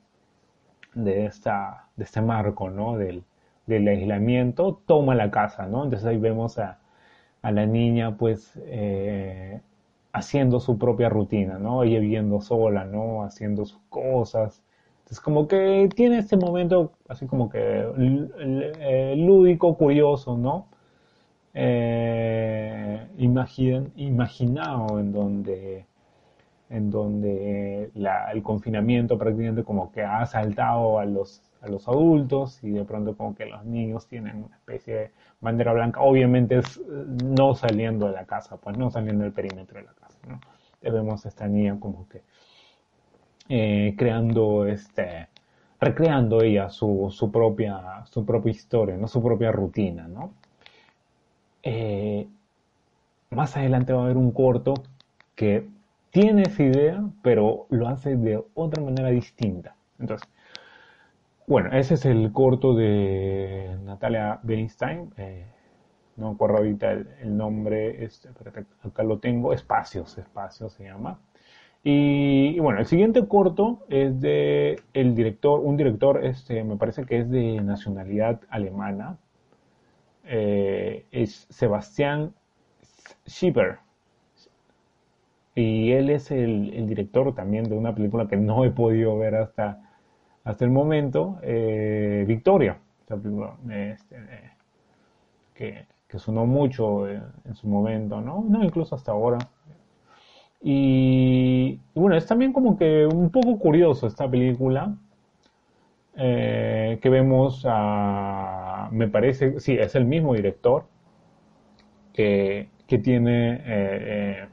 de, 0.94 1.26
esta, 1.26 1.88
de 1.96 2.04
este 2.04 2.20
marco, 2.22 2.70
¿no? 2.70 2.96
Del, 2.96 3.24
del 3.66 3.88
aislamiento, 3.88 4.80
toma 4.86 5.14
la 5.14 5.30
casa, 5.30 5.66
¿no? 5.66 5.84
Entonces 5.84 6.06
ahí 6.06 6.18
vemos 6.18 6.58
a, 6.58 6.78
a 7.42 7.52
la 7.52 7.66
niña, 7.66 8.16
pues, 8.16 8.52
eh, 8.66 9.60
haciendo 10.12 10.60
su 10.60 10.78
propia 10.78 11.08
rutina, 11.08 11.58
¿no? 11.58 11.82
Ella 11.82 12.00
viviendo 12.00 12.40
sola, 12.40 12.84
¿no? 12.84 13.24
Haciendo 13.24 13.64
sus 13.66 13.80
cosas. 13.88 14.62
Entonces, 15.00 15.20
como 15.20 15.48
que 15.48 15.88
tiene 15.94 16.18
este 16.18 16.36
momento 16.36 16.92
así 17.08 17.26
como 17.26 17.50
que 17.50 17.58
eh, 17.60 19.14
lúdico, 19.16 19.76
curioso, 19.76 20.36
¿no? 20.38 20.66
Eh, 21.54 23.06
imaginado 23.96 24.98
en 24.98 25.12
donde 25.12 25.86
en 26.74 26.90
donde 26.90 27.92
el 27.94 28.42
confinamiento 28.42 29.16
prácticamente 29.16 29.62
como 29.62 29.92
que 29.92 30.02
ha 30.02 30.22
asaltado 30.22 30.98
a 30.98 31.04
los, 31.04 31.40
a 31.62 31.68
los 31.68 31.86
adultos 31.86 32.62
y 32.64 32.70
de 32.70 32.84
pronto 32.84 33.16
como 33.16 33.34
que 33.36 33.46
los 33.46 33.64
niños 33.64 34.08
tienen 34.08 34.42
una 34.42 34.56
especie 34.56 34.94
de 34.94 35.10
bandera 35.40 35.72
blanca, 35.72 36.00
obviamente 36.00 36.58
es 36.58 36.80
no 36.88 37.54
saliendo 37.54 38.08
de 38.08 38.12
la 38.12 38.24
casa, 38.24 38.56
pues 38.56 38.76
no 38.76 38.90
saliendo 38.90 39.22
del 39.22 39.32
perímetro 39.32 39.78
de 39.78 39.84
la 39.86 39.92
casa, 39.92 40.18
¿no? 40.28 40.40
Vemos 40.82 41.24
a 41.24 41.28
esta 41.28 41.46
niña 41.46 41.78
como 41.78 42.08
que 42.08 42.22
eh, 43.48 43.94
creando 43.96 44.66
este 44.66 45.28
recreando 45.80 46.42
ella 46.42 46.68
su, 46.70 47.08
su, 47.10 47.30
propia 47.30 48.04
su 48.06 48.24
propia 48.24 48.50
historia, 48.50 48.96
¿no? 48.96 49.06
su 49.06 49.22
propia 49.22 49.52
rutina, 49.52 50.08
¿no? 50.08 50.32
Eh, 51.62 52.26
más 53.30 53.56
adelante 53.56 53.92
va 53.92 54.00
a 54.00 54.04
haber 54.04 54.16
un 54.16 54.32
corto 54.32 54.74
que 55.34 55.68
tiene 56.14 56.42
esa 56.42 56.62
idea, 56.62 57.04
pero 57.22 57.66
lo 57.70 57.88
hace 57.88 58.14
de 58.14 58.40
otra 58.54 58.80
manera 58.80 59.10
distinta. 59.10 59.74
Entonces, 59.98 60.28
bueno, 61.48 61.72
ese 61.72 61.94
es 61.94 62.04
el 62.04 62.30
corto 62.32 62.72
de 62.76 63.76
Natalia 63.82 64.38
Bernstein. 64.44 65.12
Eh, 65.16 65.44
no 66.16 66.28
me 66.28 66.34
acuerdo 66.36 66.58
ahorita 66.58 66.92
el, 66.92 67.36
nombre, 67.36 68.04
este, 68.04 68.28
acá 68.28 69.02
lo 69.02 69.18
tengo, 69.18 69.52
Espacios, 69.52 70.16
Espacios 70.16 70.74
se 70.74 70.84
llama. 70.84 71.18
Y, 71.82 72.60
bueno, 72.60 72.78
el 72.78 72.86
siguiente 72.86 73.26
corto 73.26 73.84
es 73.88 74.20
de 74.20 74.80
el 74.92 75.16
director, 75.16 75.58
un 75.58 75.76
director, 75.76 76.24
este, 76.24 76.62
me 76.62 76.76
parece 76.76 77.06
que 77.06 77.18
es 77.18 77.28
de 77.28 77.60
nacionalidad 77.60 78.40
alemana, 78.50 79.18
eh, 80.22 81.06
es 81.10 81.48
Sebastián 81.50 82.34
Schieber. 83.26 83.83
Y 85.54 85.92
él 85.92 86.10
es 86.10 86.30
el, 86.30 86.86
director 86.86 87.34
también 87.34 87.64
de 87.64 87.76
una 87.76 87.94
película 87.94 88.26
que 88.26 88.36
no 88.36 88.64
he 88.64 88.70
podido 88.70 89.16
ver 89.18 89.36
hasta, 89.36 89.80
hasta 90.42 90.64
el 90.64 90.70
momento, 90.70 91.38
eh, 91.42 92.24
Victoria, 92.26 92.78
este, 93.70 94.16
que, 95.54 95.86
que, 96.08 96.18
sonó 96.18 96.44
mucho 96.46 97.08
en, 97.08 97.54
su 97.54 97.68
momento, 97.68 98.20
¿no? 98.20 98.44
No, 98.48 98.64
incluso 98.64 98.96
hasta 98.96 99.12
ahora. 99.12 99.38
Y, 100.60 101.78
bueno, 101.94 102.16
es 102.16 102.26
también 102.26 102.52
como 102.52 102.76
que 102.76 103.06
un 103.06 103.30
poco 103.30 103.58
curioso 103.58 104.08
esta 104.08 104.28
película, 104.28 104.96
eh, 106.16 106.98
que 107.00 107.08
vemos 107.08 107.64
me 108.90 109.08
parece, 109.08 109.60
sí, 109.60 109.74
es 109.74 109.94
el 109.94 110.04
mismo 110.04 110.34
director 110.34 110.86
que, 112.12 112.70
que 112.88 112.98
tiene... 112.98 114.52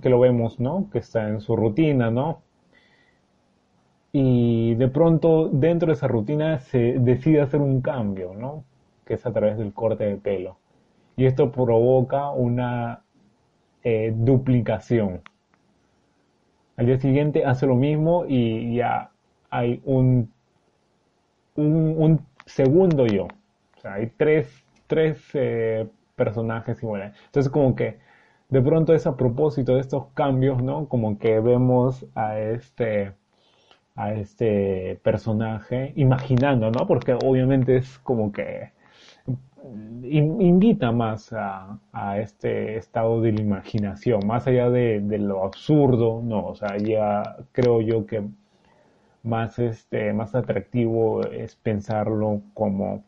Que, 0.00 0.08
lo 0.08 0.18
vemos, 0.18 0.58
¿no? 0.58 0.88
Que 0.90 0.98
está 0.98 1.28
en 1.28 1.40
su 1.40 1.54
rutina, 1.54 2.10
¿no? 2.10 2.42
Y 4.10 4.74
de 4.74 4.88
pronto 4.88 5.48
dentro 5.48 5.86
de 5.86 5.92
esa 5.92 6.08
rutina 6.08 6.58
se 6.58 6.98
decide 6.98 7.40
hacer 7.40 7.60
un 7.60 7.80
cambio, 7.80 8.34
¿no? 8.34 8.64
Que 9.04 9.14
es 9.14 9.24
a 9.24 9.32
través 9.32 9.58
del 9.58 9.72
corte 9.72 10.04
de 10.04 10.16
pelo. 10.16 10.58
Y 11.16 11.26
esto 11.26 11.52
provoca 11.52 12.30
una 12.30 13.04
eh, 13.84 14.12
duplicación. 14.16 15.22
Al 16.76 16.86
día 16.86 16.98
siguiente 16.98 17.44
hace 17.44 17.66
lo 17.66 17.76
mismo 17.76 18.24
y 18.26 18.74
ya 18.74 19.10
hay 19.48 19.80
un, 19.84 20.32
un, 21.54 22.26
segundo 22.46 23.06
yo. 23.06 23.26
O 23.76 23.80
sea, 23.80 23.94
hay 23.94 24.08
tres, 24.16 24.64
tres 24.88 25.22
eh, 25.34 25.86
personajes 26.16 26.82
iguales. 26.82 27.14
Entonces 27.26 27.52
como 27.52 27.76
que 27.76 27.98
de 28.52 28.60
pronto 28.60 28.92
es 28.94 29.06
a 29.06 29.16
propósito 29.16 29.74
de 29.74 29.80
estos 29.80 30.08
cambios, 30.14 30.62
¿no? 30.62 30.86
Como 30.86 31.18
que 31.18 31.40
vemos 31.40 32.04
a 32.14 32.38
este, 32.38 33.14
a 33.96 34.12
este 34.12 35.00
personaje 35.02 35.94
imaginando, 35.96 36.70
¿no? 36.70 36.86
Porque 36.86 37.14
obviamente 37.14 37.78
es 37.78 37.98
como 38.00 38.30
que 38.30 38.72
invita 40.04 40.92
más 40.92 41.32
a, 41.32 41.78
este 42.18 42.76
estado 42.76 43.22
de 43.22 43.32
la 43.32 43.40
imaginación, 43.40 44.20
más 44.26 44.46
allá 44.46 44.68
de, 44.68 45.00
de, 45.00 45.18
lo 45.18 45.44
absurdo, 45.44 46.20
no, 46.22 46.46
o 46.48 46.54
sea, 46.54 46.76
ya 46.76 47.36
creo 47.52 47.80
yo 47.80 48.06
que 48.06 48.22
más, 49.22 49.58
este, 49.58 50.12
más 50.12 50.34
atractivo 50.34 51.22
es 51.26 51.56
pensarlo 51.56 52.42
como 52.54 53.04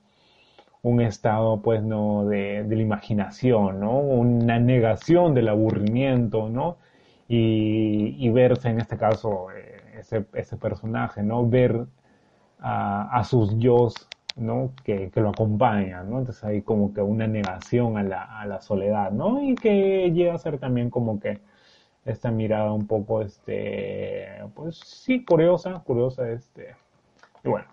un 0.84 1.00
estado, 1.00 1.60
pues, 1.62 1.82
¿no? 1.82 2.26
De, 2.26 2.64
la 2.68 2.82
imaginación, 2.82 3.80
¿no? 3.80 3.98
Una 3.98 4.58
negación 4.60 5.34
del 5.34 5.48
aburrimiento, 5.48 6.48
¿no? 6.50 6.76
Y, 7.26 8.28
verse 8.30 8.68
en 8.68 8.80
este 8.80 8.98
caso 8.98 9.50
eh, 9.50 9.80
ese, 9.98 10.26
ese, 10.34 10.56
personaje, 10.58 11.22
¿no? 11.22 11.48
Ver 11.48 11.86
a, 12.60 13.22
sus 13.24 13.58
yo, 13.58 13.88
¿no? 14.36 14.72
Que, 14.84 15.10
lo 15.16 15.30
acompañan, 15.30 16.10
¿no? 16.10 16.18
Entonces 16.18 16.44
hay 16.44 16.62
como 16.62 16.92
que 16.92 17.00
una 17.00 17.26
negación 17.26 17.96
a 17.96 18.02
la, 18.02 18.22
a 18.40 18.46
la 18.46 18.60
soledad, 18.60 19.10
¿no? 19.10 19.42
Y 19.42 19.54
que 19.54 20.10
llega 20.12 20.34
a 20.34 20.38
ser 20.38 20.58
también 20.58 20.90
como 20.90 21.18
que 21.18 21.40
esta 22.04 22.30
mirada 22.30 22.72
un 22.72 22.86
poco, 22.86 23.22
este, 23.22 24.26
pues 24.54 24.78
sí, 24.80 25.24
curiosa, 25.24 25.82
curiosa, 25.86 26.28
este. 26.30 26.76
Y 27.42 27.48
bueno, 27.48 27.68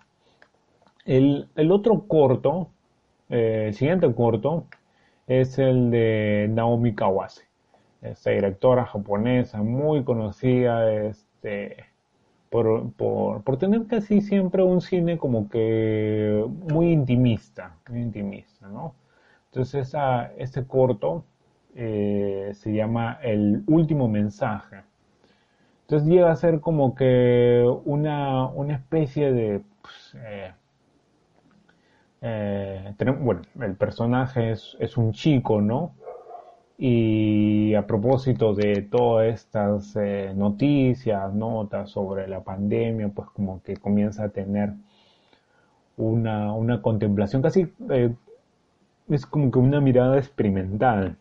el, 1.04 1.48
el 1.56 1.72
otro 1.72 2.06
corto 2.08 2.70
eh, 3.32 3.64
el 3.68 3.74
siguiente 3.74 4.12
corto 4.14 4.66
es 5.26 5.58
el 5.58 5.90
de 5.90 6.48
Naomi 6.50 6.94
Kawase, 6.94 7.44
esta 8.02 8.30
directora 8.30 8.84
japonesa 8.84 9.62
muy 9.62 10.04
conocida, 10.04 10.92
este, 10.92 11.86
por, 12.50 12.92
por, 12.92 13.56
tener 13.56 13.86
casi 13.86 14.20
siempre 14.20 14.62
un 14.62 14.82
cine 14.82 15.16
como 15.16 15.48
que 15.48 16.44
muy 16.70 16.92
intimista, 16.92 17.74
muy 17.88 18.02
intimista, 18.02 18.68
¿no? 18.68 18.94
Entonces 19.46 19.88
esa, 19.88 20.32
este 20.36 20.66
corto 20.66 21.24
eh, 21.74 22.50
se 22.54 22.74
llama 22.74 23.18
El 23.22 23.64
último 23.66 24.08
mensaje. 24.08 24.82
Entonces 25.82 26.08
llega 26.08 26.30
a 26.30 26.36
ser 26.36 26.60
como 26.60 26.94
que 26.94 27.64
una, 27.86 28.46
una 28.48 28.74
especie 28.74 29.32
de... 29.32 29.62
Pues, 29.80 30.16
eh, 30.22 30.52
eh, 32.24 32.94
bueno, 33.20 33.42
el 33.60 33.74
personaje 33.74 34.52
es, 34.52 34.96
un 34.96 35.12
chico, 35.12 35.60
¿no? 35.60 35.94
Y 36.78 37.74
a 37.74 37.86
propósito 37.86 38.54
de 38.54 38.82
todas 38.82 39.26
estas 39.34 39.96
eh, 39.96 40.32
noticias, 40.34 41.34
notas 41.34 41.90
sobre 41.90 42.28
la 42.28 42.40
pandemia, 42.42 43.08
pues 43.08 43.28
como 43.30 43.60
que 43.62 43.76
comienza 43.76 44.24
a 44.24 44.28
tener 44.28 44.72
una, 45.96 46.54
una 46.54 46.80
contemplación 46.80 47.42
casi, 47.42 47.72
eh, 47.90 48.14
es 49.08 49.26
como 49.26 49.50
que 49.50 49.58
una 49.58 49.80
mirada 49.80 50.16
experimental 50.16 51.16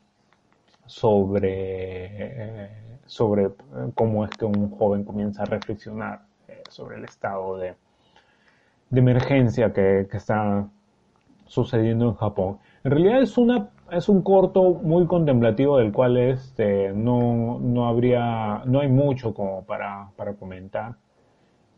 sobre, 0.85 2.69
sobre 3.05 3.49
cómo 3.95 4.23
es 4.25 4.31
que 4.31 4.45
un 4.45 4.69
joven 4.71 5.03
comienza 5.03 5.43
a 5.43 5.45
reflexionar 5.45 6.21
sobre 6.69 6.97
el 6.97 7.05
estado 7.05 7.57
de, 7.57 7.75
emergencia 8.91 9.73
que 9.73 10.07
está 10.11 10.69
sucediendo 11.51 12.05
en 12.05 12.15
Japón. 12.15 12.59
En 12.83 12.91
realidad 12.91 13.21
es 13.21 13.37
una 13.37 13.69
es 13.91 14.07
un 14.07 14.21
corto 14.21 14.73
muy 14.75 15.05
contemplativo 15.05 15.77
del 15.77 15.91
cual 15.91 16.15
este, 16.17 16.93
no, 16.93 17.59
no 17.59 17.87
habría, 17.87 18.63
no 18.65 18.79
hay 18.79 18.87
mucho 18.87 19.33
como 19.33 19.65
para, 19.65 20.11
para 20.15 20.33
comentar. 20.35 20.95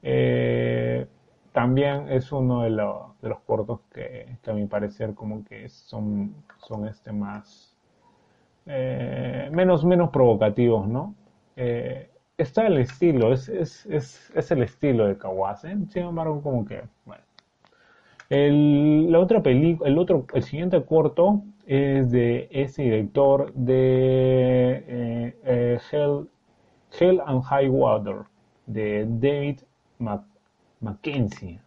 Eh, 0.03 1.07
también 1.51 2.09
es 2.09 2.31
uno 2.31 2.61
de, 2.61 2.69
de 2.69 3.29
los 3.29 3.39
cortos 3.45 3.81
que, 3.91 4.37
que, 4.43 4.51
a 4.51 4.53
mi 4.53 4.67
parecer 4.67 5.15
como 5.15 5.43
que 5.43 5.67
son, 5.69 6.35
son 6.57 6.87
este 6.87 7.11
más, 7.11 7.75
eh, 8.67 9.49
menos, 9.51 9.83
menos 9.83 10.09
provocativos, 10.11 10.87
¿no? 10.87 11.15
Eh, 11.55 12.11
está 12.37 12.67
el 12.67 12.77
estilo, 12.77 13.33
es, 13.33 13.49
es, 13.49 13.85
es, 13.87 14.31
es, 14.35 14.51
el 14.51 14.63
estilo 14.63 15.07
de 15.07 15.17
Kawase, 15.17 15.77
sin 15.89 16.03
embargo 16.03 16.41
como 16.41 16.65
que, 16.65 16.83
bueno. 17.05 17.22
El, 18.33 19.11
la 19.11 19.19
otra 19.19 19.43
película, 19.43 19.87
el 19.87 19.99
otro, 19.99 20.25
el 20.33 20.41
siguiente 20.41 20.83
corto 20.83 21.43
es 21.67 22.09
de 22.09 22.47
ese 22.49 22.81
director 22.81 23.53
de 23.53 24.83
eh, 24.87 25.37
eh, 25.43 25.79
Hell, 26.99 27.21
and 27.27 27.43
High 27.43 27.69
Water, 27.69 28.23
de 28.65 29.05
David 29.07 29.59
Mackenzie. 30.79 31.59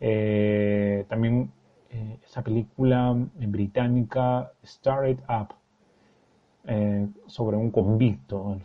Eh, 0.00 1.06
también 1.08 1.50
esa 2.26 2.42
película 2.42 3.16
británica 3.34 4.52
Started 4.62 5.20
Up, 5.30 5.54
sobre 7.26 7.56
un 7.56 7.70
convicto. 7.70 8.58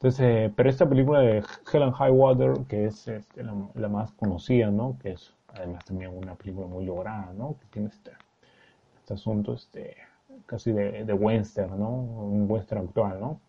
Pero 0.00 0.68
esta 0.70 0.88
película 0.88 1.20
de 1.20 1.44
Hell 1.70 1.82
and 1.82 1.92
High 1.92 2.10
Water, 2.10 2.54
que 2.68 2.86
es 2.86 3.06
este, 3.06 3.42
la, 3.42 3.88
más 3.90 4.12
conocida, 4.12 4.70
¿no? 4.70 4.96
Que 5.02 5.12
es 5.12 5.34
además 5.58 5.84
también 5.84 6.16
una 6.16 6.34
película 6.34 6.66
muy 6.66 6.84
lograda, 6.84 7.32
¿no? 7.36 7.56
Que 7.60 7.66
tiene 7.70 7.88
este, 7.88 8.12
este 8.96 9.14
asunto 9.14 9.54
este, 9.54 9.96
casi 10.46 10.72
de, 10.72 11.04
de 11.04 11.12
western, 11.12 11.78
¿no? 11.78 11.90
Un 11.90 12.50
western 12.50 12.82
actual, 12.82 13.20
¿no? 13.20 13.40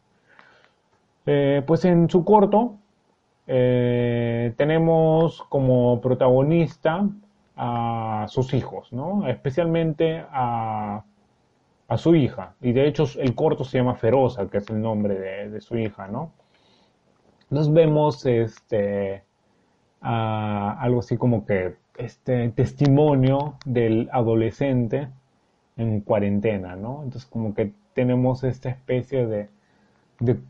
Eh, 1.26 1.64
pues 1.66 1.86
en 1.86 2.10
su 2.10 2.24
corto 2.24 2.76
eh, 3.48 4.54
tenemos 4.58 5.44
como 5.44 6.02
protagonista 6.02 7.08
a 7.56 8.26
sus 8.30 8.54
hijos, 8.54 8.92
¿no? 8.94 9.28
Especialmente 9.28 10.24
a, 10.32 11.04
a, 11.88 11.98
su 11.98 12.16
hija. 12.16 12.56
Y 12.62 12.72
de 12.72 12.88
hecho 12.88 13.06
el 13.18 13.36
corto 13.36 13.64
se 13.64 13.78
llama 13.78 13.96
Feroza, 13.96 14.48
que 14.48 14.60
es 14.60 14.70
el 14.70 14.82
nombre 14.82 15.20
de, 15.20 15.50
de 15.50 15.62
su 15.62 15.78
hija, 15.78 16.08
¿no? 16.08 16.32
Nos 17.50 17.74
vemos 17.74 18.26
este, 18.26 19.24
a 20.02 20.78
algo 20.80 21.00
así 21.00 21.18
como 21.18 21.46
que 21.46 21.76
este 22.00 22.50
testimonio 22.50 23.56
del 23.66 24.10
adolescente 24.12 25.10
en 25.78 26.02
cuarentena, 26.02 26.76
¿no? 26.76 27.04
Entonces 27.04 27.26
como 27.26 27.54
que 27.54 27.72
tenemos 27.94 28.44
esta 28.44 28.70
especie 28.70 29.28
de, 29.28 29.50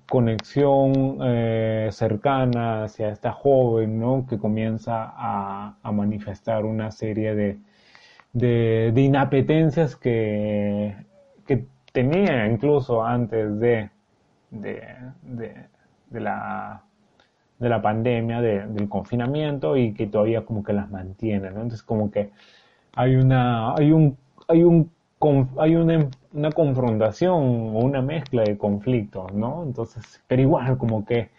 conexión 0.09 1.19
eh, 1.23 1.89
cercana 1.91 2.85
hacia 2.85 3.09
esta 3.09 3.31
joven, 3.31 3.99
¿no? 3.99 4.25
Que 4.27 4.39
comienza 4.39 5.13
a, 5.15 5.91
manifestar 5.91 6.65
una 6.65 6.91
serie 6.91 7.35
de, 7.35 7.57
de, 8.33 9.01
inapetencias 9.01 9.95
que, 9.95 10.95
que, 11.45 11.65
tenía 11.91 12.47
incluso 12.47 13.03
antes 13.03 13.59
de, 13.59 13.89
de, 14.51 14.95
la 16.11 16.83
de 17.59 17.69
la 17.69 17.81
pandemia, 17.81 18.41
del 18.41 18.89
confinamiento 18.89 19.77
y 19.77 19.93
que 19.93 20.07
todavía 20.07 20.45
como 20.45 20.63
que 20.63 20.73
las 20.73 20.89
mantiene, 20.89 21.51
¿no? 21.51 21.61
Entonces 21.61 21.83
como 21.83 22.09
que 22.11 22.31
hay 22.95 23.15
una, 23.15 23.73
hay 23.75 23.91
un, 23.91 24.17
hay 24.47 24.63
un 24.63 24.91
hay 25.57 25.75
una, 25.75 26.09
una, 26.33 26.51
confrontación 26.51 27.33
o 27.33 27.79
una 27.79 28.01
mezcla 28.01 28.43
de 28.43 28.57
conflictos, 28.57 29.33
¿no? 29.33 29.63
Entonces, 29.63 30.21
pero 30.27 30.41
igual 30.41 30.77
como 30.77 31.05
que 31.05 31.29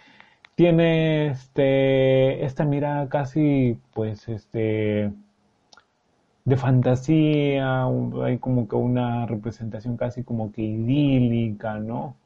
tiene 0.55 1.29
este, 1.29 2.45
esta 2.45 2.65
mirada 2.67 3.09
casi, 3.09 3.79
pues, 3.95 4.29
este, 4.29 5.11
de 6.45 6.57
fantasía, 6.57 7.85
hay 8.23 8.39
como 8.39 8.69
que 8.69 8.77
una 8.77 9.27
representación 9.27 9.97
casi 9.97 10.23
como 10.25 10.53
que 10.53 10.63
idílica, 10.63 11.79
¿no? 11.79 12.17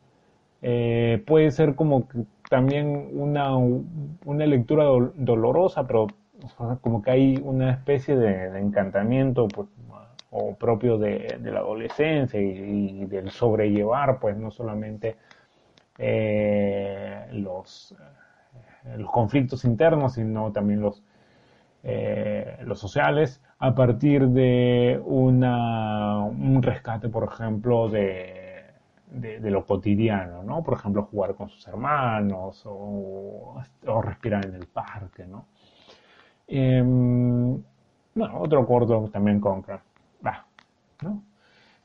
Eh, 0.63 1.23
puede 1.27 1.51
ser 1.53 1.75
como 1.77 2.09
que 2.09 2.25
también 2.55 3.09
una, 3.15 3.57
una 3.57 4.47
lectura 4.47 4.85
dolorosa, 5.17 5.89
pero 5.89 6.07
como 6.83 7.03
que 7.03 7.11
hay 7.11 7.43
una 7.43 7.73
especie 7.73 8.15
de, 8.15 8.49
de 8.53 8.61
encantamiento, 8.61 9.49
pues, 9.49 9.67
o 10.31 10.55
propio 10.55 10.97
de, 10.97 11.37
la 11.43 11.59
adolescencia 11.59 12.41
y, 12.41 13.07
del 13.07 13.31
sobrellevar, 13.33 14.21
pues 14.21 14.37
no 14.37 14.53
solamente 14.53 15.17
eh, 15.99 17.27
los, 17.33 17.93
eh, 18.85 18.99
los 18.99 19.11
conflictos 19.11 19.65
internos, 19.65 20.15
sino 20.15 20.53
también 20.53 20.81
los, 20.81 21.03
eh, 21.83 22.57
los 22.63 22.79
sociales, 22.79 23.43
a 23.59 23.75
partir 23.75 24.29
de 24.29 25.03
una, 25.05 26.21
un 26.21 26.63
rescate, 26.63 27.09
por 27.09 27.25
ejemplo, 27.25 27.89
de, 27.89 28.34
de, 29.15 29.51
lo 29.51 29.65
cotidiano, 29.65 30.43
¿no? 30.43 30.63
Por 30.63 30.75
ejemplo, 30.75 31.05
jugar 31.05 31.35
con 31.35 31.49
sus 31.49 31.67
hermanos 31.69 32.63
o, 32.67 33.63
o 33.87 34.03
respirar 34.03 34.47
en 34.47 34.55
el 34.55 34.67
parque, 34.67 35.27
¿no? 35.27 35.47
Em, 36.47 37.63
bueno, 38.15 38.41
otro 38.41 38.67
corto 38.67 39.09
también 39.11 39.41
con 39.41 39.65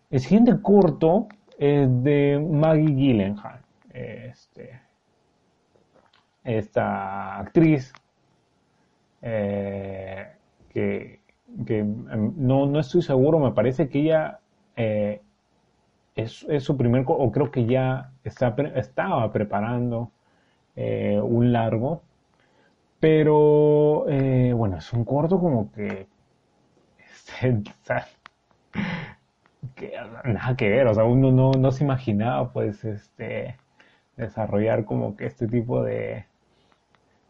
el 0.10 0.20
siguiente 0.20 0.62
corto 0.62 1.28
es 1.58 1.88
de 2.04 2.40
Maggie 2.40 2.96
Gyllenhaal, 2.96 3.62
este, 3.92 4.82
esta 6.44 7.38
actriz 7.38 7.94
eh, 9.22 10.28
que, 10.70 11.20
em, 11.68 12.34
no, 12.38 12.80
estoy 12.80 13.02
seguro, 13.02 13.40
me 13.40 13.52
parece 13.52 13.90
que 13.90 14.00
ella 14.00 14.40
eh, 14.76 15.22
es, 16.24 16.46
su 16.64 16.78
primer, 16.78 17.04
o 17.08 17.32
creo 17.32 17.52
que 17.52 17.66
ya 17.66 18.12
estaba 18.24 19.32
preparando 19.32 20.12
eh, 20.76 21.20
un 21.22 21.52
largo, 21.54 22.02
pero 23.00 24.06
bueno, 24.56 24.78
es 24.78 24.94
un 24.94 25.06
corto 25.06 25.40
como 25.40 25.72
que 25.72 26.08
este, 27.12 27.62
nada 30.26 30.56
que 30.56 30.70
ver, 30.70 30.88
o 30.88 30.94
sea, 30.94 31.04
uno 31.06 31.32
no, 31.32 31.52
no 31.52 31.72
se 31.72 31.84
imaginaba 31.84 32.52
pues 32.52 32.84
este 32.86 33.56
desarrollar 34.18 34.86
como 34.86 35.16
que 35.16 35.26
este 35.26 35.48
tipo 35.48 35.82
de, 35.84 36.26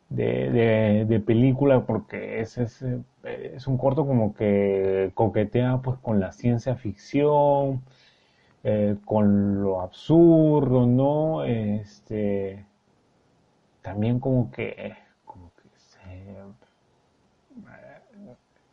de, 0.10 1.06
de, 1.08 1.20
película 1.20 1.86
porque 1.86 2.42
es, 2.42 2.58
es, 2.58 2.84
es, 3.24 3.68
un 3.68 3.78
corto 3.78 4.08
como 4.08 4.34
que 4.34 5.12
coquetea 5.14 5.78
pues 5.84 5.98
con 6.00 6.20
la 6.20 6.32
ciencia 6.32 6.76
ficción, 6.76 7.84
eh, 8.64 8.98
con 9.06 9.64
lo 9.64 9.82
absurdo, 9.82 10.86
¿no? 10.86 11.44
Este, 11.44 12.66
también 13.82 14.20
como 14.20 14.52
que, 14.52 14.94
como 15.26 15.52
que 15.56 15.70
se 15.78 16.00
eh, 16.32 16.44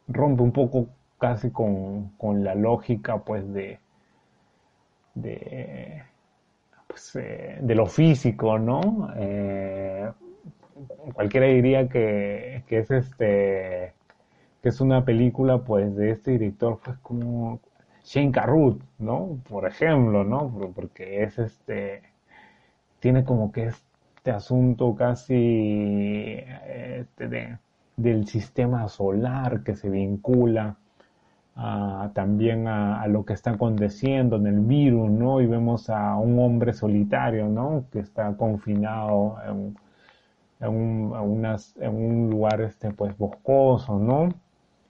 rompe 0.08 0.42
un 0.42 0.52
poco 0.52 0.88
casi 1.18 1.50
con, 1.50 2.12
la 2.44 2.54
lógica 2.54 3.18
pues 3.18 3.52
de, 3.52 3.78
de, 5.14 6.02
pues, 6.88 7.16
eh, 7.16 7.58
de 7.60 7.74
lo 7.74 7.86
físico, 7.86 8.58
¿no? 8.58 8.80
Cualquiera 11.14 11.46
diría 11.46 11.88
que, 11.88 12.64
que 12.66 12.78
es 12.78 12.90
este 12.90 13.94
que 14.62 14.70
es 14.70 14.80
una 14.80 15.04
película 15.04 15.58
pues 15.58 15.94
de 15.94 16.10
este 16.10 16.32
director 16.32 16.80
pues 16.84 16.98
como 16.98 17.60
Shane 18.06 18.32
¿no? 18.98 19.40
Por 19.48 19.66
ejemplo, 19.66 20.22
¿no? 20.22 20.48
Porque 20.74 21.24
es 21.24 21.38
este 21.38 22.02
tiene 23.00 23.24
como 23.24 23.50
que 23.52 23.66
este 23.66 24.30
asunto 24.30 24.94
casi 24.94 26.38
este, 26.66 27.58
del 27.96 28.26
sistema 28.28 28.88
solar 28.88 29.64
que 29.64 29.74
se 29.74 29.90
vincula 29.90 30.76
también 32.14 32.68
a, 32.68 33.06
lo 33.08 33.24
que 33.24 33.32
está 33.32 33.52
aconteciendo 33.52 34.36
en 34.36 34.46
el 34.46 34.60
virus, 34.60 35.10
¿no? 35.10 35.40
Y 35.40 35.46
vemos 35.46 35.90
a 35.90 36.16
un 36.16 36.38
hombre 36.38 36.74
solitario, 36.74 37.48
¿no? 37.48 37.86
Que 37.90 38.00
está 38.00 38.36
confinado 38.36 39.36
en, 40.60 40.68
un, 40.68 41.44
en 41.80 41.94
un 41.94 42.30
lugar, 42.30 42.60
este, 42.60 42.90
pues, 42.92 43.16
boscoso, 43.16 43.98
¿no? 43.98 44.28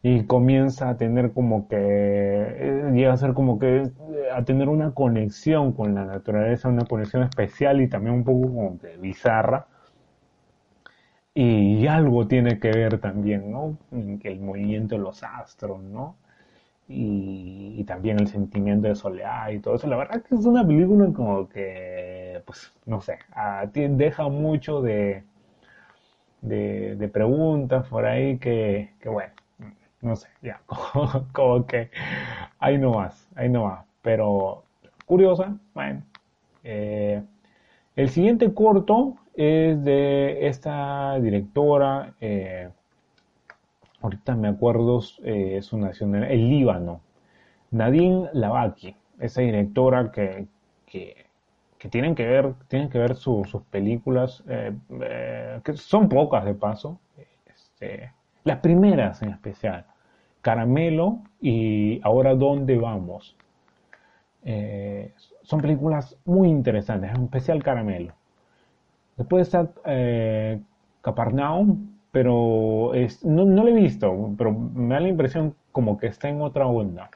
Y 0.03 0.25
comienza 0.25 0.89
a 0.91 0.97
tener 0.97 1.33
como 1.33 1.69
que, 1.69 1.77
eh, 1.79 2.91
llega 2.95 3.13
a 3.13 3.17
ser 3.17 3.35
como 3.35 3.59
que, 3.59 3.83
eh, 3.83 3.91
a 4.35 4.45
tener 4.45 4.69
una 4.69 4.93
conexión 4.93 5.73
con 5.73 5.95
la 5.95 6.05
naturaleza, 6.05 6.69
una 6.69 6.85
conexión 6.85 7.23
especial 7.25 7.81
y 7.81 7.89
también 7.89 8.15
un 8.17 8.25
poco 8.25 8.43
como 8.43 8.79
que 8.79 8.97
bizarra. 8.99 9.67
Y 11.35 11.87
algo 11.87 12.27
tiene 12.27 12.59
que 12.59 12.71
ver 12.71 12.99
también, 12.99 13.51
¿no? 13.53 13.77
El 13.93 14.41
movimiento 14.41 14.97
de 14.97 15.03
los 15.03 15.23
astros, 15.23 15.83
¿no? 15.83 16.17
y, 16.89 17.85
también 17.85 18.19
el 18.21 18.29
sentimiento 18.29 18.89
de 18.89 18.95
soledad 18.95 19.51
y 19.51 19.61
todo 19.61 19.77
eso. 19.77 19.87
La 19.89 19.97
verdad 19.97 20.23
que 20.23 20.35
es 20.35 20.45
una 20.47 20.67
película 20.67 21.13
como 21.13 21.49
que, 21.49 22.43
pues, 22.47 22.73
no 22.87 23.01
sé, 23.01 23.19
deja 23.75 24.29
mucho 24.29 24.83
de, 24.83 25.25
de, 26.43 27.09
preguntas 27.09 27.87
por 27.89 28.07
ahí 28.07 28.39
que, 28.39 28.91
bueno, 29.05 29.33
no 30.07 30.17
sé, 30.17 30.29
ya, 30.43 30.61
como, 31.33 31.67
que 31.67 31.91
ahí 32.59 32.79
no 32.79 32.93
más, 32.93 33.29
ahí 33.35 33.49
no 33.49 33.65
más. 33.65 33.85
Pero 34.03 34.65
curiosa, 35.07 35.57
bueno. 35.75 36.03
Eh, 36.65 37.23
el 37.97 38.11
siguiente 38.11 38.53
corto 38.53 39.17
es 39.35 39.83
de 39.85 40.47
esta 40.49 41.19
directora, 41.19 42.15
eh, 42.21 42.69
ahorita 44.03 44.35
me 44.37 44.49
acuerdo, 44.49 45.01
eh, 45.25 45.61
su 45.63 45.79
nacional, 45.79 46.25
el 46.25 46.49
Líbano, 46.49 47.01
Nadine 47.71 48.29
Lavaki, 48.33 48.97
esa 49.19 49.41
directora 49.43 50.11
que, 50.13 50.47
que, 50.87 51.27
tienen 51.91 52.17
que 52.17 52.27
ver, 52.27 52.55
tienen 52.67 52.91
que 52.91 52.99
ver 52.99 53.15
sus 53.15 53.47
películas, 53.71 54.43
eh, 54.49 54.73
que 55.63 55.77
son 55.77 56.09
pocas 56.09 56.45
de 56.45 56.55
paso, 56.55 56.99
este, 57.47 58.13
las 58.43 58.59
primeras 58.59 59.23
en 59.23 59.31
especial, 59.31 59.87
Caramelo 60.47 61.19
y 61.41 62.01
Ahora 62.05 62.37
dónde 62.37 62.79
vamos. 62.79 63.37
son 65.43 65.61
películas 65.61 66.17
muy 66.25 66.49
interesantes, 66.49 67.11
en 67.11 67.25
especial 67.25 67.65
Caramelo. 67.65 68.13
Después 69.17 69.49
está 69.49 69.73
Capernaum, 71.03 71.97
pero 72.13 72.93
no, 73.25 73.45
no 73.45 73.65
lo 73.65 73.69
he 73.69 73.75
visto, 73.75 74.35
pero 74.39 74.53
me 74.53 74.95
da 74.95 75.01
la 75.01 75.09
impresión 75.09 75.55
como 75.73 75.99
que 75.99 76.07
está 76.07 76.29
en 76.29 76.41
otra 76.41 76.67
onda. 76.69 77.11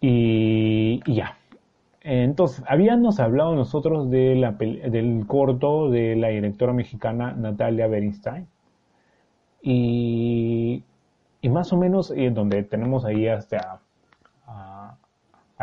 Y, 0.00 1.00
ya. 1.12 1.36
Entonces, 2.02 2.64
habíamos 2.68 3.20
hablado 3.20 3.54
nosotros 3.54 4.10
del 4.10 5.24
corto 5.26 5.90
de 5.90 6.16
la 6.16 6.28
directora 6.28 6.72
mexicana 6.72 7.32
Natalia 7.32 7.88
Bernstein. 7.88 8.46
Y, 9.60 10.17
y 11.48 11.50
más 11.50 11.72
o 11.72 11.78
menos 11.78 12.10
eh, 12.10 12.30
donde 12.30 12.62
tenemos 12.62 13.06
ahí 13.06 13.26
hasta 13.26 13.80
a, 14.46 14.96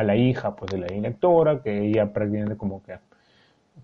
la 0.03 0.15
hija 0.15 0.55
pues 0.55 0.71
de 0.71 0.79
la 0.79 0.88
directora, 0.88 1.61
que 1.61 1.88
ella 1.88 2.11
prácticamente 2.11 2.57
como 2.57 2.81
que 2.81 2.97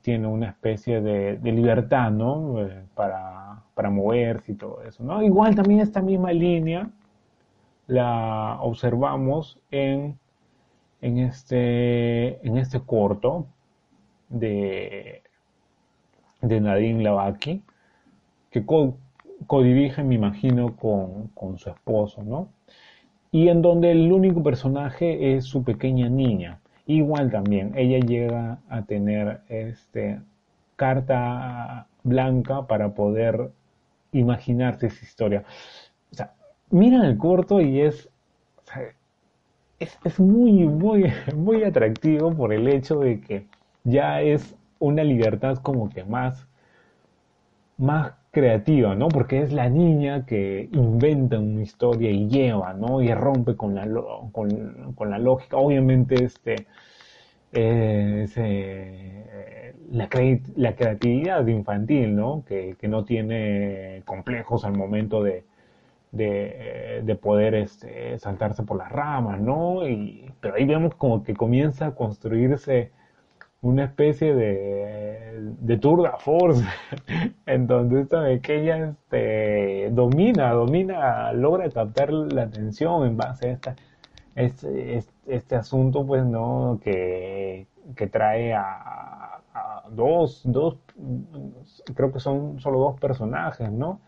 tiene 0.01 0.27
una 0.27 0.49
especie 0.49 0.99
de, 0.99 1.39
libertad, 1.43 2.09
¿no? 2.11 2.59
Eh, 2.65 2.83
para, 2.95 3.61
para, 3.75 3.91
moverse 3.91 4.51
y 4.51 4.55
todo 4.55 4.81
eso, 4.81 5.03
¿no? 5.03 5.21
Igual 5.21 5.55
también 5.55 5.79
esta 5.79 6.01
misma 6.01 6.33
línea 6.33 6.89
la 7.85 8.57
observamos 8.61 9.59
en, 9.69 10.17
en, 11.01 11.19
este, 11.19 12.45
en 12.45 12.57
este 12.57 12.79
corto 12.81 13.45
de, 14.27 15.21
de 16.41 16.61
Nadine 16.61 17.03
Lavaki, 17.03 17.61
que 18.49 18.65
codirige, 19.47 20.03
me 20.03 20.15
imagino, 20.15 20.75
con, 20.75 21.27
con 21.29 21.57
su 21.57 21.69
esposo, 21.69 22.23
¿no? 22.23 22.49
Y 23.31 23.47
en 23.47 23.61
donde 23.61 23.91
el 23.91 24.11
único 24.11 24.43
personaje 24.43 25.35
es 25.35 25.45
su 25.45 25.63
pequeña 25.63 26.09
niña. 26.09 26.59
Igual 26.85 27.31
también, 27.31 27.73
ella 27.75 27.99
llega 27.99 28.59
a 28.69 28.81
tener 28.83 29.41
este, 29.47 30.19
carta 30.75 31.87
blanca 32.03 32.67
para 32.67 32.93
poder 32.93 33.51
imaginarse 34.11 34.87
esa 34.87 35.05
historia. 35.05 35.43
O 36.11 36.15
sea, 36.15 36.33
miran 36.69 37.05
el 37.05 37.17
corto 37.17 37.61
y 37.61 37.81
es, 37.81 38.09
es, 39.79 39.97
es, 40.03 40.19
muy, 40.19 40.51
muy, 40.67 41.11
muy 41.35 41.63
atractivo 41.63 42.33
por 42.33 42.53
el 42.53 42.67
hecho 42.67 42.99
de 42.99 43.21
que 43.21 43.45
ya 43.83 44.21
es 44.21 44.55
una 44.79 45.03
libertad 45.03 45.57
como 45.57 45.89
que 45.89 46.03
más, 46.03 46.47
más 47.77 48.13
creativa, 48.31 48.95
¿no? 48.95 49.09
Porque 49.09 49.41
es 49.41 49.51
la 49.53 49.69
niña 49.69 50.25
que 50.25 50.69
inventa 50.71 51.39
una 51.39 51.61
historia 51.61 52.11
y 52.11 52.27
lleva, 52.29 52.73
¿no? 52.73 53.01
Y 53.01 53.13
rompe 53.13 53.55
con 53.55 53.75
la, 53.75 53.87
con, 54.31 54.93
con 54.95 55.09
la 55.09 55.19
lógica. 55.19 55.57
Obviamente, 55.57 56.23
este, 56.23 56.67
eh, 57.53 59.73
la, 59.91 60.09
la, 60.55 60.75
creatividad 60.75 61.45
infantil, 61.47 62.15
¿no? 62.15 62.43
Que, 62.47 62.75
que, 62.79 62.87
no 62.87 63.03
tiene 63.03 64.03
complejos 64.05 64.63
al 64.63 64.77
momento 64.77 65.21
de, 65.23 65.43
de, 66.11 67.01
de, 67.03 67.15
poder 67.15 67.55
este, 67.55 68.17
saltarse 68.19 68.63
por 68.63 68.77
las 68.77 68.91
ramas, 68.91 69.41
¿no? 69.41 69.87
Y, 69.87 70.31
pero 70.39 70.55
ahí 70.55 70.65
vemos 70.65 70.95
como 70.95 71.23
que 71.23 71.33
comienza 71.33 71.87
a 71.87 71.95
construirse 71.95 72.91
una 73.61 73.85
especie 73.85 74.33
de, 74.33 75.53
de 75.59 75.77
tour 75.77 76.03
de 76.03 76.09
force, 76.19 76.63
en 77.45 77.67
donde 77.67 78.01
esta 78.01 78.23
pequeña 78.23 78.89
este, 78.89 79.89
domina, 79.91 80.51
domina, 80.51 81.31
logra 81.33 81.69
captar 81.69 82.11
la 82.11 82.43
atención 82.43 83.05
en 83.05 83.17
base 83.17 83.49
a 83.49 83.51
esta, 83.53 83.75
este, 84.35 85.03
este, 85.27 85.55
asunto, 85.55 86.05
pues, 86.05 86.25
¿no? 86.25 86.79
Que, 86.83 87.67
que 87.95 88.07
trae 88.07 88.53
a, 88.53 88.63
a, 89.53 89.83
dos, 89.91 90.41
dos, 90.45 90.77
creo 91.95 92.11
que 92.11 92.19
son 92.19 92.59
solo 92.59 92.79
dos 92.79 92.99
personajes, 92.99 93.71
¿no? 93.71 94.01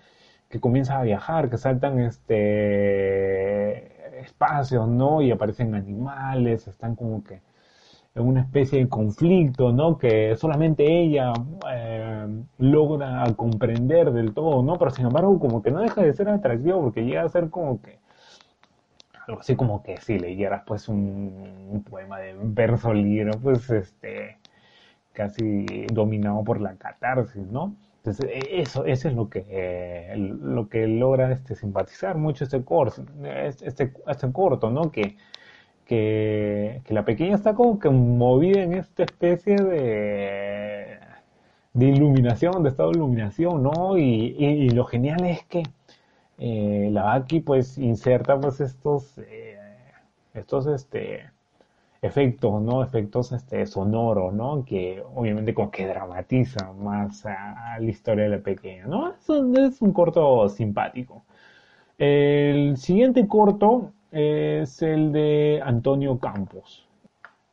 Que 0.49 0.59
comienzan 0.59 0.97
a 1.01 1.03
viajar, 1.03 1.49
que 1.49 1.57
saltan 1.57 1.99
este 1.99 3.93
espacios, 4.21 4.87
¿no? 4.87 5.21
Y 5.21 5.31
aparecen 5.31 5.75
animales, 5.75 6.67
están 6.67 6.95
como 6.95 7.23
que 7.23 7.41
una 8.15 8.41
especie 8.41 8.79
de 8.79 8.89
conflicto, 8.89 9.71
¿no? 9.71 9.97
Que 9.97 10.35
solamente 10.35 10.85
ella 10.85 11.33
eh, 11.71 12.27
logra 12.59 13.23
comprender 13.35 14.11
del 14.11 14.33
todo, 14.33 14.61
¿no? 14.61 14.77
Pero 14.77 14.91
sin 14.91 15.07
embargo, 15.07 15.39
como 15.39 15.63
que 15.63 15.71
no 15.71 15.79
deja 15.81 16.01
de 16.01 16.13
ser 16.13 16.29
atractivo 16.29 16.81
porque 16.81 17.03
llega 17.05 17.23
a 17.23 17.29
ser 17.29 17.49
como 17.49 17.81
que 17.81 17.99
algo 19.27 19.39
así 19.39 19.55
como 19.55 19.83
que 19.83 19.97
si 19.97 20.19
leyeras 20.19 20.63
pues 20.65 20.89
un, 20.89 21.83
poema 21.89 22.19
de 22.19 22.35
verso 22.43 22.93
libro, 22.93 23.31
pues 23.41 23.69
este 23.69 24.37
casi 25.13 25.65
dominado 25.93 26.43
por 26.43 26.59
la 26.59 26.75
catarsis, 26.75 27.45
¿no? 27.47 27.75
Entonces, 27.97 28.25
e, 28.29 28.61
eso, 28.61 28.85
eso 28.85 29.07
es 29.07 29.13
lo 29.15 29.29
que, 29.29 30.13
lo 30.17 30.67
que 30.69 30.87
logra 30.87 31.31
este, 31.31 31.55
simpatizar 31.55 32.17
mucho 32.17 32.43
este 32.43 32.63
corto, 32.63 33.05
este, 33.23 33.93
este 34.07 34.31
corto, 34.31 34.69
¿no? 34.69 34.91
Que, 34.91 35.15
que, 35.85 36.81
la 36.89 37.05
pequeña 37.05 37.35
está 37.35 37.53
como 37.55 37.79
que 37.79 37.89
movida 37.89 38.61
en 38.61 38.73
esta 38.73 39.03
especie 39.03 39.55
de, 39.55 40.99
de 41.73 41.85
iluminación, 41.87 42.63
de 42.63 42.69
estado 42.69 42.91
de 42.91 42.97
iluminación, 42.97 43.63
¿no? 43.63 43.97
Y, 43.97 44.69
lo 44.69 44.85
genial 44.85 45.25
es 45.25 45.43
que 45.45 45.63
eh, 46.39 46.89
la 46.91 47.13
Aki 47.13 47.41
pues 47.41 47.77
inserta 47.77 48.39
pues 48.39 48.59
estos, 48.61 49.17
eh, 49.19 49.57
estos 50.33 50.67
este, 50.67 51.29
efectos, 52.01 52.61
¿no? 52.61 52.83
Efectos 52.83 53.31
este, 53.31 53.65
sonoros, 53.65 54.33
¿no? 54.33 54.65
Que 54.65 55.03
obviamente 55.15 55.53
como 55.53 55.71
que 55.71 55.87
dramatiza 55.87 56.73
más 56.73 57.25
a, 57.25 57.77
la 57.79 57.89
historia 57.89 58.25
de 58.25 58.29
la 58.37 58.43
pequeña, 58.43 58.85
¿no? 58.87 59.13
Es 59.13 59.29
es 59.29 59.81
un 59.81 59.93
corto 59.93 60.49
simpático. 60.49 61.23
El 61.97 62.77
siguiente 62.77 63.27
corto 63.27 63.91
es 64.13 64.81
el 64.81 65.11
de 65.11 65.61
Antonio 65.63 66.19
Campos. 66.19 66.87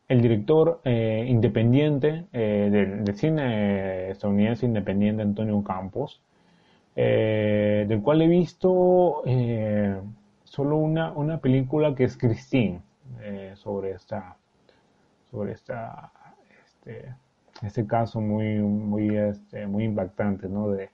el 0.08 0.20
director 0.20 0.80
eh, 0.84 1.24
independiente 1.28 2.26
del, 2.32 3.04
cine 3.14 4.10
estadounidense 4.10 4.66
independiente 4.66 5.22
Antonio 5.22 5.62
Campos, 5.62 6.20
del 6.96 8.00
cual 8.02 8.22
he 8.22 8.26
visto 8.26 9.22
solo 10.44 10.76
una, 10.76 11.12
una 11.12 11.38
película 11.38 11.94
que 11.94 12.04
es 12.04 12.16
Christine, 12.16 12.80
sobre 13.54 13.92
esta, 13.92 14.36
sobre 15.30 15.52
esta, 15.52 16.12
este, 16.66 17.14
este 17.62 17.86
caso 17.86 18.20
muy, 18.20 18.58
muy, 18.58 19.16
este, 19.16 19.66
muy 19.66 19.84
impactante, 19.84 20.48
¿no? 20.48 20.68
De, 20.70 20.90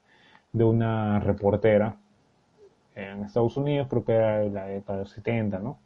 de 0.53 0.64
una 0.64 1.21
reportera 1.21 1.97
en 2.97 3.24
Estados 3.24 3.57
Unidos, 3.57 3.86
creo 3.88 4.05
que 4.05 4.12
era 4.12 4.42
la 4.44 4.66
década 4.66 4.99
de 4.99 5.05
los 5.05 5.12
70, 5.12 5.59
¿no? 5.59 5.78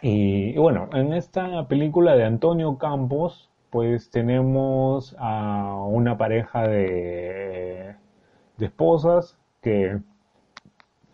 Y, 0.00 0.56
bueno, 0.56 0.88
en 0.94 1.12
esta 1.12 1.68
película 1.68 2.16
de 2.16 2.24
Antonio 2.24 2.78
Campos, 2.78 3.50
pues 3.70 4.10
tenemos 4.10 5.14
a 5.18 5.76
una 5.86 6.16
pareja 6.16 6.66
de, 6.66 7.96
esposas 8.58 9.38
que 9.60 9.98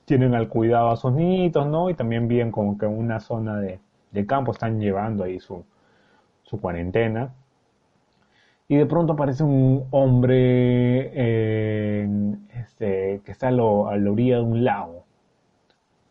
tienen 0.04 0.34
al 0.34 0.48
cuidado 0.48 0.90
a 0.90 0.96
sus 0.96 1.12
niñitos, 1.12 1.66
¿no? 1.66 1.90
Y 1.90 1.94
también 1.94 2.28
viven 2.28 2.50
como 2.50 2.78
que 2.78 2.86
en 2.86 2.98
una 2.98 3.20
zona 3.20 3.58
de, 3.58 3.80
de 4.10 4.26
campo, 4.26 4.52
están 4.52 4.80
llevando 4.80 5.24
ahí 5.24 5.38
su, 5.40 5.64
su 6.42 6.60
cuarentena. 6.60 7.34
Y 8.68 8.76
de 8.76 8.86
pronto 8.86 9.14
aparece 9.14 9.44
un 9.44 9.86
hombre 9.90 11.08
este, 12.60 13.22
que 13.24 13.32
está 13.32 13.48
a, 13.48 13.50
la 13.50 13.64
orilla 13.64 14.36
de 14.36 14.42
un 14.42 14.64
lago. 14.64 15.04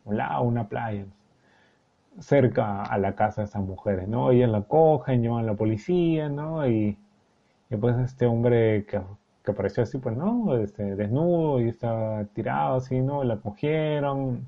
Un 0.05 0.17
lago, 0.17 0.43
una 0.45 0.67
playa. 0.67 1.05
Cerca 2.19 2.81
a 2.83 2.97
la 2.97 3.15
casa 3.15 3.41
de 3.41 3.47
esas 3.47 3.61
mujeres, 3.63 4.07
¿no? 4.07 4.31
Ellas 4.31 4.49
la 4.49 4.63
cogen, 4.63 5.21
llevan 5.21 5.43
a 5.43 5.47
la 5.47 5.53
policía, 5.55 6.29
¿no? 6.29 6.67
Y, 6.67 6.97
después 7.69 7.97
este 7.97 8.25
hombre 8.25 8.85
que, 8.85 9.01
que, 9.43 9.51
apareció 9.51 9.83
así, 9.83 9.99
pues, 9.99 10.17
¿no? 10.17 10.57
Este, 10.57 10.95
desnudo 10.95 11.61
y 11.61 11.69
está 11.69 12.25
tirado 12.33 12.77
así, 12.77 13.01
¿no? 13.01 13.23
La 13.23 13.37
cogieron. 13.37 14.47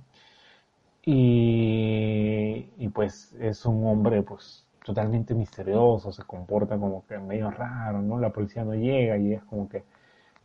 Y, 1.05 2.69
y 2.77 2.89
pues 2.89 3.33
es 3.39 3.65
un 3.65 3.85
hombre, 3.87 4.21
pues, 4.23 4.65
totalmente 4.83 5.33
misterioso, 5.33 6.11
se 6.11 6.23
comporta 6.23 6.77
como 6.77 7.05
que 7.05 7.17
medio 7.19 7.51
raro, 7.51 8.01
¿no? 8.01 8.19
La 8.19 8.31
policía 8.31 8.63
no 8.63 8.73
llega 8.75 9.17
y 9.17 9.33
es 9.33 9.43
como 9.43 9.69
que 9.69 9.83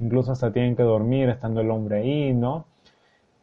incluso 0.01 0.33
hasta 0.33 0.53
tienen 0.53 0.77
que 0.77 0.83
dormir 0.83 1.29
estando 1.29 1.61
el 1.61 1.71
hombre 1.71 1.99
ahí, 1.99 2.35
¿no? 2.35 2.67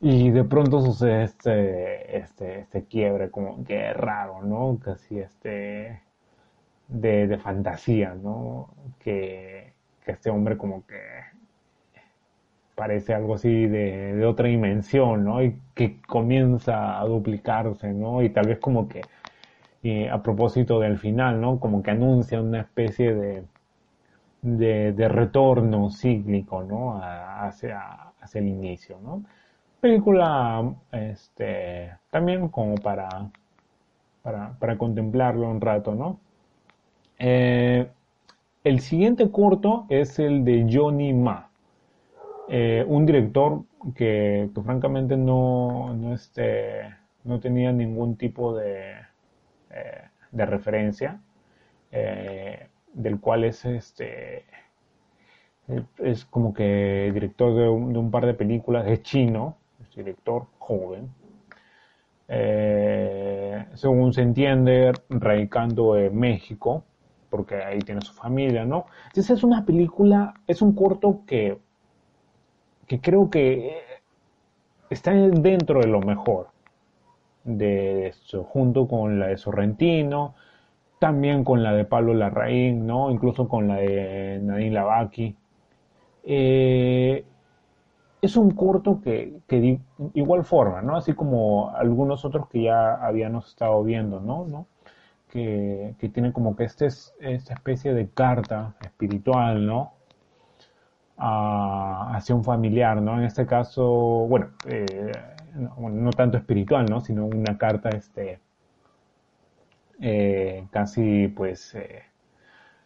Y 0.02 0.32
de 0.32 0.44
pronto 0.44 0.82
sucede 0.82 1.24
este, 1.24 2.18
este, 2.18 2.60
este 2.62 2.86
quiebre 2.86 3.30
como 3.30 3.64
que 3.64 3.94
raro, 3.94 4.42
¿no? 4.44 4.80
Casi 4.84 5.20
este 5.20 6.02
de, 6.88 7.28
de 7.28 7.38
fantasía, 7.38 8.16
¿no? 8.16 8.70
Que, 9.00 9.74
que, 10.04 10.12
este 10.12 10.30
hombre 10.30 10.58
como 10.58 10.86
que 10.88 11.00
parece 12.76 13.14
algo 13.14 13.36
así 13.36 13.68
de, 13.68 14.16
de 14.16 14.26
otra 14.26 14.48
dimensión, 14.48 15.24
¿no? 15.24 15.44
Y 15.44 15.60
que 15.76 16.02
comienza 16.02 17.00
a 17.00 17.06
duplicarse, 17.06 17.94
¿no? 17.94 18.24
Y 18.24 18.30
tal 18.30 18.48
vez 18.48 18.60
como 18.60 18.88
que 18.89 19.02
y 19.84 20.08
a 20.08 20.22
propósito 20.22 20.80
del 20.80 20.98
final, 20.98 21.42
¿no? 21.42 21.60
Como 21.60 21.82
que 21.82 21.92
anuncia 21.92 22.42
una 22.42 22.62
especie 22.62 23.14
de, 23.16 23.44
de, 24.42 25.08
retorno 25.08 25.90
cíclico, 25.90 26.64
¿no? 26.64 27.00
hacia, 27.02 27.80
hacia 28.20 28.40
el 28.40 28.48
inicio, 28.48 28.98
¿no? 29.04 29.24
Película, 29.80 30.74
este, 30.92 31.92
también 32.12 32.50
como 32.50 32.76
para, 32.76 33.10
para, 34.22 34.78
contemplarlo 34.78 35.50
un 35.50 35.60
rato, 35.60 35.96
¿no? 35.96 36.20
Eh, 37.18 37.88
el 38.64 38.80
siguiente 38.80 39.32
corto 39.32 39.88
es 39.90 40.20
el 40.20 40.46
de 40.46 40.68
Johnny 40.72 41.14
Ma, 41.14 41.50
eh, 42.48 42.86
un 42.88 43.08
director 43.08 43.64
que, 43.96 44.50
francamente 44.64 45.18
no, 45.18 45.96
no, 45.96 46.14
este, 46.14 46.82
no 47.24 47.40
tenía 47.40 47.72
ningún 47.72 48.18
tipo 48.18 48.56
de, 48.56 48.94
eh, 49.74 50.01
de 50.32 50.45
referencia, 50.45 51.19
eh, 51.91 52.67
del 52.93 53.19
cual 53.19 53.43
es 53.43 53.65
este 53.65 54.45
es 55.99 56.26
como 56.26 56.53
que 56.53 57.11
director 57.13 57.55
de 57.55 57.69
un, 57.69 58.11
par 58.11 58.26
de 58.26 58.34
películas, 58.34 58.86
es 58.88 59.03
chino, 59.03 59.57
es 59.82 59.95
director 59.95 60.47
joven, 60.59 61.09
eh, 62.28 63.65
según 63.74 64.13
se 64.13 64.22
entiende, 64.22 64.91
radicando 65.09 65.97
en 65.97 66.17
México, 66.17 66.84
porque 67.30 67.63
ahí 67.63 67.80
tiene 67.80 68.01
su 68.01 68.13
familia, 68.13 68.65
¿no? 68.65 68.86
Entonces 69.07 69.38
es 69.38 69.43
una 69.43 69.65
película, 69.65 70.34
es 70.47 70.61
un 70.61 70.74
corto 70.74 71.22
que, 71.26 71.57
que 72.88 72.99
creo 72.99 73.30
que 73.30 73.78
está 74.89 75.11
dentro 75.13 75.80
de 75.80 75.88
lo 75.88 76.01
mejor 76.01 76.51
de 77.44 78.08
esto, 78.08 78.44
junto 78.44 78.88
con 78.88 79.20
la 79.20 79.28
de 79.28 79.38
Sorrentino, 79.38 80.36
también 81.00 81.44
con 81.44 81.64
la 81.64 81.74
de 81.74 81.86
Pablo 81.86 82.14
Larraín, 82.14 82.86
¿no? 82.86 83.12
incluso 83.12 83.48
con 83.48 83.68
la 83.68 83.78
de 83.78 84.39
Nadine 84.42 84.72
Lavaki. 84.72 85.36
Eh, 86.24 87.26
es 88.22 88.38
un 88.38 88.52
corto 88.52 89.02
que, 89.02 89.39
que 89.48 89.80
igual 90.14 90.44
forma, 90.46 90.82
¿no? 90.84 90.96
Así 90.96 91.14
como 91.14 91.76
algunos 91.76 92.24
otros 92.24 92.48
que 92.50 92.64
ya 92.64 92.94
habíamos 93.04 93.50
estado 93.50 93.84
viendo, 93.84 94.20
¿no? 94.20 94.46
¿No? 94.46 94.68
Que, 95.32 95.96
que 95.98 96.10
tiene 96.10 96.32
como 96.32 96.56
que 96.56 96.66
este, 96.66 96.86
esta 96.86 97.54
especie 97.54 97.94
de 97.94 98.10
carta 98.10 98.76
espiritual, 98.82 99.66
¿no? 99.66 99.94
hacia 101.24 102.34
un 102.34 102.44
familiar, 102.44 103.02
¿no? 103.02 103.18
En 103.20 103.26
este 103.26 103.46
caso, 103.46 103.86
bueno, 104.28 104.50
eh, 104.66 105.12
no, 105.56 106.10
tanto 106.12 106.38
espiritual, 106.38 106.86
¿no? 106.89 107.02
Sino 107.02 107.26
una 107.26 107.58
carta, 107.58 107.89
este, 107.89 108.39
eh, 109.99 110.68
casi, 110.72 111.28
pues, 111.30 111.76
eh, 111.76 112.04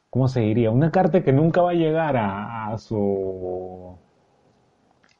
¿cómo 0.10 0.28
se 0.28 0.42
diría? 0.42 0.72
Una 0.72 0.92
carta 0.92 1.24
que 1.24 1.34
nunca 1.34 1.62
va 1.62 1.72
a 1.72 1.74
llegar 1.74 2.16
a, 2.18 2.78
su, 2.78 3.98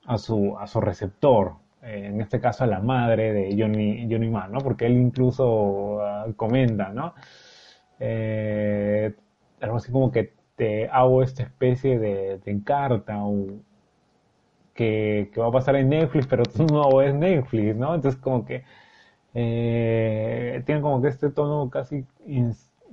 a 0.06 0.18
su, 0.18 0.58
a 0.58 0.68
su 0.68 0.82
receptor, 0.82 1.56
eh, 1.84 2.08
en 2.08 2.22
este 2.22 2.40
caso 2.40 2.64
a 2.64 2.68
la 2.68 2.80
madre 2.80 3.34
de 3.34 3.56
Johnny, 3.58 4.08
Johnny 4.10 4.30
Mann, 4.30 4.52
¿no? 4.52 4.60
Porque 4.60 4.86
él 4.88 4.94
incluso 4.98 6.02
ah, 6.02 6.28
comenta, 6.36 6.90
¿no? 6.90 7.14
algo 9.62 9.78
así 9.78 9.92
como 9.92 10.12
que 10.12 10.34
te 10.56 10.88
hago 10.90 11.24
esta 11.24 11.44
especie 11.44 11.98
de, 11.98 12.40
de 12.40 12.64
carta 12.64 13.24
o 13.26 13.48
que, 14.76 15.32
va 15.40 15.48
a 15.48 15.52
pasar 15.52 15.76
en 15.78 15.90
Netflix, 15.90 16.28
pero 16.28 16.44
tú 16.44 16.66
no 16.72 16.96
ves 16.98 17.16
Netflix, 17.16 17.76
¿no? 17.76 17.96
Entonces 17.96 18.22
como 18.22 18.46
que 18.46 18.64
eh, 19.34 20.62
tiene 20.66 20.82
como 20.82 21.02
que 21.02 21.08
este 21.10 21.30
tono 21.32 21.70
casi 21.70 22.06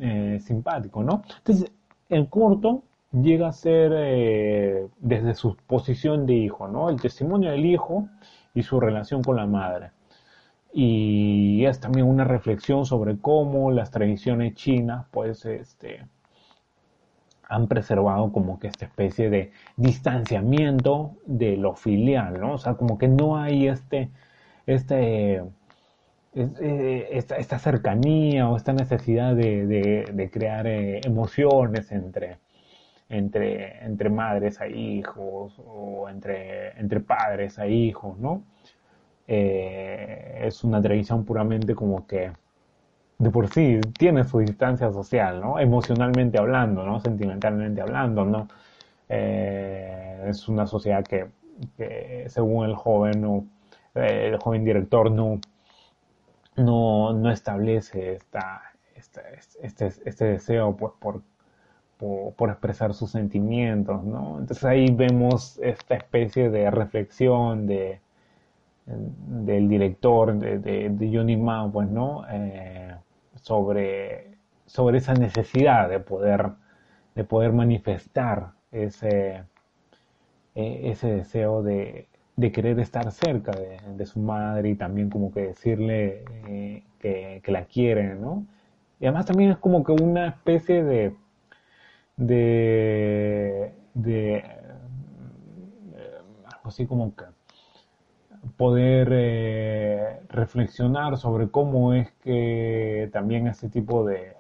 eh, 0.00 0.38
simpático, 0.40 1.02
¿no? 1.02 1.22
Entonces, 1.38 1.70
el 2.08 2.28
corto 2.28 2.82
llega 3.12 3.48
a 3.48 3.52
ser 3.52 3.92
eh, 3.94 4.88
desde 4.98 5.34
su 5.34 5.56
posición 5.66 6.26
de 6.26 6.34
hijo, 6.34 6.68
¿no? 6.68 6.88
El 6.90 7.00
testimonio 7.00 7.50
del 7.50 7.66
hijo 7.66 8.08
y 8.54 8.62
su 8.62 8.80
relación 8.80 9.22
con 9.22 9.36
la 9.36 9.46
madre. 9.46 9.90
Y 10.72 11.64
es 11.66 11.80
también 11.80 12.06
una 12.06 12.24
reflexión 12.24 12.86
sobre 12.86 13.18
cómo 13.18 13.70
las 13.70 13.90
tradiciones 13.90 14.54
chinas, 14.54 15.06
pues, 15.10 15.44
este, 15.44 16.06
han 17.52 17.68
preservado 17.68 18.32
como 18.32 18.58
que 18.58 18.68
esta 18.68 18.86
especie 18.86 19.28
de 19.28 19.52
distanciamiento 19.76 21.16
de 21.26 21.58
lo 21.58 21.74
filial, 21.74 22.40
¿no? 22.40 22.54
O 22.54 22.58
sea, 22.58 22.74
como 22.74 22.96
que 22.96 23.08
no 23.08 23.36
hay 23.36 23.68
este, 23.68 24.10
este, 24.66 25.42
eh, 26.34 27.08
esta, 27.10 27.58
cercanía 27.58 28.48
o 28.48 28.56
esta 28.56 28.72
necesidad 28.72 29.36
de, 29.36 30.30
crear 30.32 30.66
eh, 30.66 31.00
emociones 31.04 31.92
entre, 31.92 32.38
entre, 33.10 33.84
entre 33.84 34.08
madres 34.08 34.58
a 34.60 34.66
hijos 34.68 35.60
o 35.66 36.08
entre, 36.08 36.78
entre 36.80 37.00
padres 37.00 37.58
a 37.58 37.66
hijos, 37.66 38.18
¿no? 38.18 38.44
Eh, 39.28 40.40
es 40.44 40.64
una 40.64 40.80
tradición 40.80 41.24
puramente 41.24 41.74
como 41.74 42.06
que 42.06 42.32
de 43.22 43.30
por 43.30 43.48
sí 43.48 43.80
tiene 43.96 44.24
su 44.24 44.40
distancia 44.40 44.90
social, 44.90 45.40
¿no? 45.40 45.60
Emocionalmente 45.60 46.38
hablando, 46.38 46.84
¿no? 46.84 46.98
Sentimentalmente 46.98 47.80
hablando, 47.80 48.24
¿no? 48.24 48.48
Eh, 49.08 50.24
es 50.26 50.48
una 50.48 50.66
sociedad 50.66 51.04
que, 51.04 51.28
según 52.28 52.66
el 52.66 52.74
joven, 52.74 53.48
eh, 53.94 54.30
el 54.32 54.38
joven 54.38 54.64
director 54.64 55.12
no, 55.12 55.40
no, 56.56 57.30
establece 57.30 58.14
esta, 58.14 58.62
este, 58.96 59.86
este, 60.04 60.24
deseo 60.24 60.76
pues, 60.76 60.92
por, 60.98 61.22
por, 62.36 62.50
expresar 62.50 62.92
sus 62.92 63.12
sentimientos, 63.12 64.02
¿no? 64.02 64.40
Entonces 64.40 64.64
ahí 64.64 64.92
vemos 64.92 65.60
esta 65.62 65.94
especie 65.94 66.50
de 66.50 66.72
reflexión 66.72 67.68
de, 67.68 68.00
del 68.86 69.68
director, 69.68 70.36
de, 70.36 70.58
de, 70.58 71.10
Johnny 71.16 71.36
Ma, 71.36 71.70
pues, 71.70 71.88
¿no? 71.88 72.24
Eh, 72.28 72.96
sobre, 73.42 74.38
sobre 74.66 74.98
esa 74.98 75.14
necesidad 75.14 75.88
de 75.90 76.00
poder, 76.00 76.52
de 77.14 77.24
poder 77.24 77.52
manifestar 77.52 78.52
ese, 78.70 79.44
e, 80.54 80.90
ese 80.90 81.08
deseo 81.08 81.62
de, 81.62 82.08
de 82.36 82.52
querer 82.52 82.80
estar 82.80 83.10
cerca 83.12 83.52
de, 83.52 84.06
su 84.06 84.20
madre 84.20 84.70
y 84.70 84.74
también 84.74 85.10
como 85.10 85.32
que 85.32 85.42
decirle 85.48 86.24
eh, 86.48 86.82
que, 87.00 87.52
la 87.52 87.64
quiere, 87.66 88.14
¿no? 88.14 88.46
Y 89.00 89.06
además 89.06 89.26
también 89.26 89.50
es 89.50 89.58
como 89.58 89.84
que 89.84 89.92
una 89.92 90.28
especie 90.28 90.82
de, 90.84 91.14
de, 92.16 93.74
de 93.94 94.36
eh, 94.36 94.44
algo 96.44 96.68
así 96.68 96.86
como 96.86 97.14
que 97.14 97.24
poder 98.56 99.08
eh, 99.12 100.20
reflexionar 100.28 101.16
sobre 101.16 101.48
cómo 101.50 101.94
es 101.94 102.10
que 102.22 103.08
también 103.12 103.46
este 103.46 103.68
tipo 103.68 104.04
de, 104.04 104.36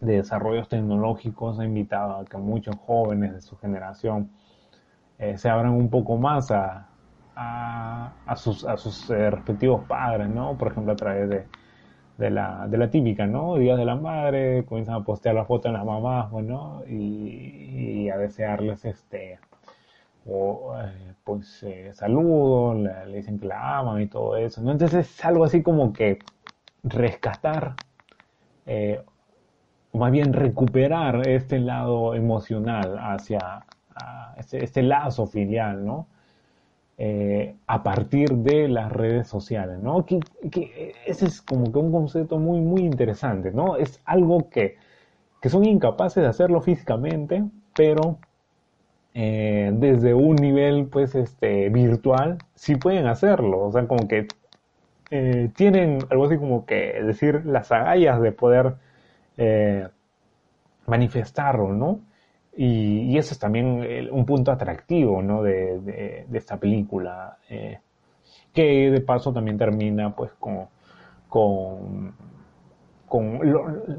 de 0.00 0.16
desarrollos 0.16 0.68
tecnológicos 0.68 1.58
ha 1.58 1.64
invitado 1.64 2.16
a 2.20 2.24
que 2.24 2.36
muchos 2.36 2.76
jóvenes 2.76 3.32
de 3.34 3.40
su 3.40 3.56
generación 3.56 4.30
eh, 5.18 5.38
se 5.38 5.48
abran 5.48 5.72
un 5.72 5.90
poco 5.90 6.16
más 6.16 6.50
a, 6.50 6.88
a, 7.34 8.36
sus, 8.36 8.64
a 8.64 8.76
sus 8.76 9.10
eh, 9.10 9.30
respectivos 9.30 9.84
padres, 9.86 10.28
¿no? 10.28 10.56
Por 10.58 10.68
ejemplo, 10.68 10.92
a 10.92 10.96
través 10.96 11.28
de, 11.28 11.46
de, 12.18 12.30
la, 12.30 12.66
de 12.68 12.78
la 12.78 12.90
típica, 12.90 13.26
¿no? 13.26 13.56
Días 13.56 13.78
de 13.78 13.84
la 13.84 13.96
madre, 13.96 14.64
comienzan 14.66 14.96
a 14.96 15.04
postear 15.04 15.34
la 15.34 15.44
foto 15.44 15.68
en 15.68 15.74
las 15.74 15.84
mamás, 15.84 16.30
bueno, 16.30 16.82
y 16.86 18.08
a 18.10 18.16
desearles 18.18 18.84
este 18.84 19.38
o 20.28 20.74
eh, 20.80 21.14
pues 21.24 21.64
saludos, 21.92 22.76
le, 22.76 23.16
dicen 23.16 23.38
que 23.38 23.46
la 23.46 23.78
aman 23.78 24.02
y 24.02 24.06
todo 24.06 24.36
eso. 24.36 24.60
Entonces 24.60 24.94
es 24.94 25.24
algo 25.24 25.44
así 25.44 25.62
como 25.62 25.92
que 25.92 26.18
rescatar 26.82 27.74
o 29.92 29.98
más 29.98 30.12
bien 30.12 30.32
recuperar 30.32 31.26
este 31.28 31.58
lado 31.58 32.14
emocional 32.14 32.98
hacia, 32.98 33.64
este, 34.36 34.64
este, 34.64 34.82
lazo 34.82 35.26
filial, 35.26 35.84
¿no? 35.84 36.06
Eh, 36.98 37.54
a 37.66 37.82
partir 37.82 38.28
de 38.34 38.68
las 38.68 38.90
redes 38.90 39.28
sociales, 39.28 39.78
¿no? 39.80 40.04
Que, 40.04 40.20
ese 41.06 41.26
es 41.26 41.40
como 41.42 41.72
que 41.72 41.78
un 41.78 41.92
concepto 41.92 42.38
muy, 42.38 42.60
muy 42.60 42.82
interesante, 42.82 43.52
¿no? 43.52 43.76
Es 43.76 44.00
algo 44.04 44.50
que, 44.50 44.76
que 45.40 45.48
son 45.48 45.64
incapaces 45.64 46.22
de 46.22 46.28
hacerlo 46.28 46.60
físicamente, 46.60 47.44
pero 47.74 48.18
eh, 49.20 49.70
desde 49.74 50.14
un 50.14 50.36
nivel, 50.36 50.86
pues, 50.86 51.14
este, 51.14 51.68
virtual, 51.70 52.38
sí 52.54 52.76
pueden 52.76 53.06
hacerlo, 53.06 53.64
o 53.64 53.72
sea, 53.72 53.86
como 53.86 54.06
que 54.06 54.28
eh, 55.10 55.50
tienen 55.56 55.98
algo 56.10 56.26
así 56.26 56.36
como 56.38 56.66
que 56.66 57.02
decir 57.02 57.44
las 57.46 57.72
agallas 57.72 58.20
de 58.20 58.32
poder 58.32 58.76
manifestarlo, 60.86 61.72
¿no? 61.72 62.00
Y, 62.60 63.16
eso 63.16 63.34
es 63.34 63.38
también 63.38 63.84
eh, 63.84 64.08
un 64.10 64.26
punto 64.26 64.50
atractivo 64.50 65.22
¿no? 65.22 65.44
de, 65.44 66.26
esta 66.32 66.56
película, 66.56 67.38
eh, 67.48 67.78
que 68.52 68.90
de 68.90 69.00
paso 69.00 69.32
también 69.32 69.56
termina 69.56 70.14
pues 70.16 70.32
con, 70.40 70.66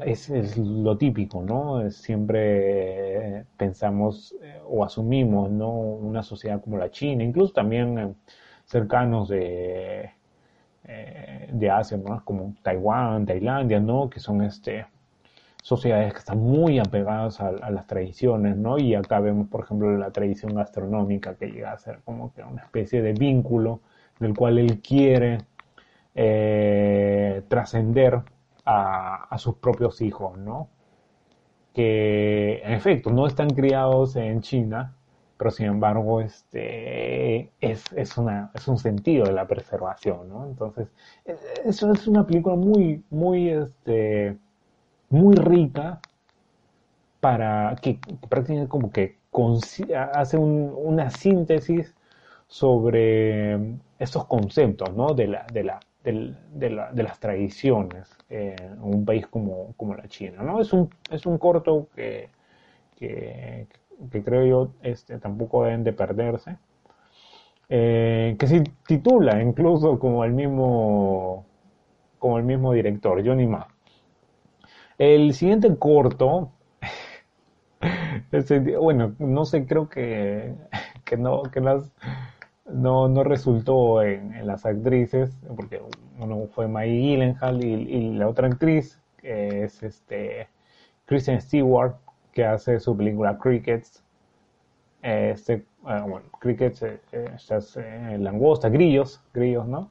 es, 0.05 0.57
lo 0.57 0.97
típico, 0.97 1.41
¿no? 1.41 1.89
Siempre 1.91 3.45
pensamos 3.57 4.35
eh, 4.41 4.59
o 4.67 4.83
asumimos 4.83 5.49
¿no? 5.49 5.71
una 5.71 6.23
sociedad 6.23 6.61
como 6.61 6.77
la 6.77 6.91
China, 6.91 7.23
incluso 7.23 7.53
también 7.53 8.15
cercanos 8.65 9.29
de, 9.29 10.11
de 11.51 11.69
Asia, 11.69 11.97
¿no? 11.97 12.23
como 12.23 12.55
Taiwán, 12.61 13.25
Tailandia, 13.25 13.79
¿no? 13.79 14.09
que 14.09 14.19
son 14.19 14.43
este, 14.43 14.85
sociedades 15.61 16.13
que 16.13 16.19
están 16.19 16.39
muy 16.39 16.79
apegadas 16.79 17.41
a, 17.41 17.51
las 17.51 17.85
tradiciones, 17.87 18.57
¿no? 18.57 18.77
Y 18.77 18.95
acá 18.95 19.19
vemos, 19.19 19.47
por 19.49 19.63
ejemplo, 19.65 19.95
la 19.97 20.11
tradición 20.11 20.55
gastronómica 20.55 21.35
que 21.35 21.47
llega 21.47 21.71
a 21.71 21.77
ser 21.77 21.99
como 22.05 22.33
que 22.33 22.43
una 22.43 22.63
especie 22.63 23.01
de 23.01 23.13
vínculo 23.13 23.81
del 24.19 24.35
cual 24.35 24.57
él 24.57 24.81
quiere 24.81 25.39
eh, 26.15 27.43
trascender 27.47 28.21
a, 28.69 29.37
sus 29.37 29.55
propios 29.55 30.01
hijos, 30.01 30.37
¿no? 30.37 30.69
Que 31.73 32.61
en 32.63 32.73
efecto 32.73 33.11
no 33.11 33.27
están 33.27 33.49
criados 33.51 34.15
en 34.15 34.41
China, 34.41 34.95
pero 35.37 35.51
sin 35.51 35.67
embargo 35.67 36.21
este, 36.21 37.51
es, 37.61 37.83
es, 37.93 38.17
una, 38.17 38.51
es 38.53 38.67
un 38.67 38.77
sentido 38.77 39.25
de 39.25 39.33
la 39.33 39.47
preservación, 39.47 40.29
¿no? 40.29 40.45
Entonces, 40.45 40.89
e, 41.25 41.35
eso 41.65 41.91
es 41.91 42.07
una 42.07 42.25
película 42.27 42.55
muy, 42.55 43.03
muy, 43.09 43.49
este, 43.49 44.37
muy 45.09 45.35
rica 45.35 45.99
para 47.19 47.75
que, 47.81 47.99
prácticamente 48.29 48.69
como 48.69 48.91
que 48.91 49.17
hace 50.13 50.37
una 50.37 51.09
síntesis 51.09 51.95
sobre 52.47 53.77
estos 53.99 54.25
conceptos 54.25 54.93
¿no? 54.95 55.13
de, 55.13 55.27
la, 55.27 55.45
de, 55.51 55.63
la, 55.63 55.79
de, 56.03 56.35
las 56.69 57.19
tradiciones 57.19 58.09
en 58.29 58.81
un 58.81 59.05
país 59.05 59.27
como, 59.27 59.73
como 59.77 59.95
la 59.95 60.07
China. 60.07 60.43
¿no? 60.43 60.61
Es, 60.61 60.73
un, 60.73 60.89
es 61.11 61.25
un 61.25 61.37
corto 61.37 61.87
que, 61.95 62.29
que, 62.95 63.67
creo 64.23 64.45
yo 64.45 64.71
este, 64.81 65.17
tampoco 65.19 65.63
deben 65.65 65.83
de 65.83 65.93
perderse. 65.93 66.57
Eh, 67.71 68.35
que 68.39 68.47
se 68.47 68.63
titula 68.87 69.43
incluso 69.43 69.99
como 69.99 70.23
el 70.25 70.33
mismo 70.33 71.45
como 72.19 72.37
el 72.37 72.43
mismo 72.43 72.73
director, 72.73 73.25
Johnny 73.25 73.47
Ma. 73.47 73.67
El 74.97 75.33
siguiente 75.33 75.75
corto, 75.77 76.51
bueno, 78.81 79.15
no 79.17 79.45
sé, 79.45 79.65
creo 79.65 79.89
que, 79.89 80.53
que 81.05 81.17
no, 81.17 81.43
que 81.43 81.61
las, 81.61 81.83
no, 81.83 82.38
no 82.73 83.23
resultó 83.23 84.01
en, 84.01 84.45
las 84.45 84.65
actrices, 84.65 85.37
porque 85.55 85.81
uno 86.19 86.47
fue 86.47 86.67
Maggie 86.67 87.15
Gyllenhaal 87.15 87.63
y, 87.63 88.13
la 88.13 88.27
otra 88.27 88.47
actriz 88.47 88.99
es 89.21 89.83
este 89.83 90.47
Kristen 91.05 91.41
Stewart, 91.41 91.95
que 92.33 92.45
hace 92.45 92.79
su 92.79 92.95
película 92.95 93.37
Crickets. 93.37 94.03
Este, 95.01 95.65
ah, 95.85 96.05
bueno, 96.07 96.27
Crickets, 96.39 96.83
eh, 96.83 96.99
estas 97.35 97.77
eh, 97.77 98.17
langostas, 98.19 98.71
grillos, 98.71 99.21
grillos, 99.33 99.67
¿no? 99.67 99.89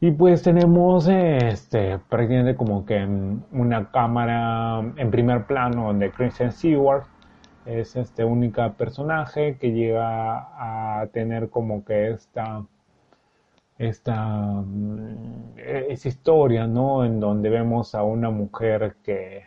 Y 0.00 0.12
pues 0.12 0.42
tenemos 0.42 1.08
este, 1.08 1.98
prácticamente 2.08 2.54
como 2.54 2.86
que 2.86 3.04
una 3.52 3.90
cámara 3.90 4.80
en 4.96 5.10
primer 5.10 5.44
plano 5.46 5.92
de 5.92 6.10
Kristen 6.12 6.52
Stewart 6.52 7.04
es 7.68 7.96
este 7.96 8.24
única 8.24 8.72
personaje 8.74 9.58
que 9.58 9.72
llega 9.72 11.00
a 11.00 11.06
tener 11.08 11.50
como 11.50 11.84
que 11.84 12.10
esta 12.10 12.64
esta 13.78 14.16
mm, 14.16 15.54
esa 15.56 16.08
historia, 16.08 16.66
¿no? 16.66 17.04
En 17.04 17.20
donde 17.20 17.50
vemos 17.50 17.94
a 17.94 18.02
una 18.02 18.30
mujer 18.30 18.96
que 19.04 19.44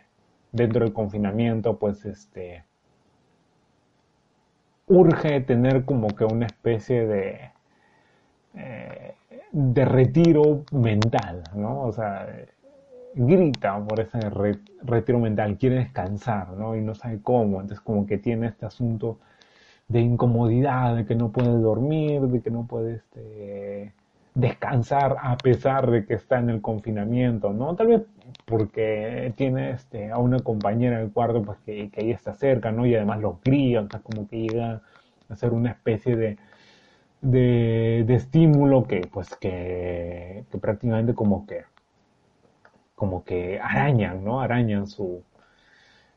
dentro 0.52 0.84
del 0.84 0.92
confinamiento, 0.94 1.78
pues 1.78 2.04
este 2.06 2.64
urge 4.86 5.40
tener 5.40 5.84
como 5.84 6.08
que 6.08 6.24
una 6.24 6.46
especie 6.46 7.06
de 7.06 7.50
eh, 8.54 9.14
de 9.52 9.84
retiro 9.84 10.64
mental, 10.72 11.42
¿no? 11.54 11.82
O 11.82 11.92
sea, 11.92 12.26
grita 13.14 13.78
por 13.84 14.00
ese 14.00 14.18
retiro 14.82 15.18
mental, 15.18 15.56
quiere 15.58 15.76
descansar, 15.76 16.50
¿no? 16.50 16.76
Y 16.76 16.80
no 16.80 16.94
sabe 16.94 17.20
cómo, 17.22 17.60
entonces 17.60 17.80
como 17.80 18.06
que 18.06 18.18
tiene 18.18 18.48
este 18.48 18.66
asunto 18.66 19.18
de 19.88 20.00
incomodidad, 20.00 20.96
de 20.96 21.06
que 21.06 21.14
no 21.14 21.30
puede 21.32 21.52
dormir, 21.58 22.22
de 22.22 22.40
que 22.40 22.50
no 22.50 22.66
puede 22.66 22.94
este, 22.94 23.92
descansar 24.34 25.16
a 25.20 25.36
pesar 25.36 25.90
de 25.90 26.06
que 26.06 26.14
está 26.14 26.38
en 26.38 26.50
el 26.50 26.60
confinamiento, 26.62 27.52
¿no? 27.52 27.74
Tal 27.76 27.88
vez 27.88 28.02
porque 28.46 29.32
tiene 29.36 29.72
este, 29.72 30.10
a 30.10 30.18
una 30.18 30.38
compañera 30.40 30.96
en 30.98 31.06
el 31.06 31.12
cuarto 31.12 31.42
pues 31.42 31.58
que, 31.66 31.90
que 31.90 32.00
ahí 32.02 32.10
está 32.10 32.34
cerca, 32.34 32.72
¿no? 32.72 32.86
Y 32.86 32.94
además 32.94 33.20
lo 33.20 33.38
cría, 33.40 33.80
entonces 33.80 34.08
como 34.10 34.28
que 34.28 34.42
llega 34.42 34.82
a 35.28 35.36
ser 35.36 35.52
una 35.52 35.70
especie 35.70 36.16
de 36.16 36.38
de, 37.22 38.14
estímulo 38.14 38.84
que 38.84 39.00
pues 39.10 39.34
que, 39.36 40.44
prácticamente 40.60 41.14
como 41.14 41.46
que 41.46 41.62
como 43.02 43.24
que 43.24 43.58
arañan, 43.58 44.22
¿no? 44.22 44.40
Arañan 44.40 44.86
su, 44.86 45.24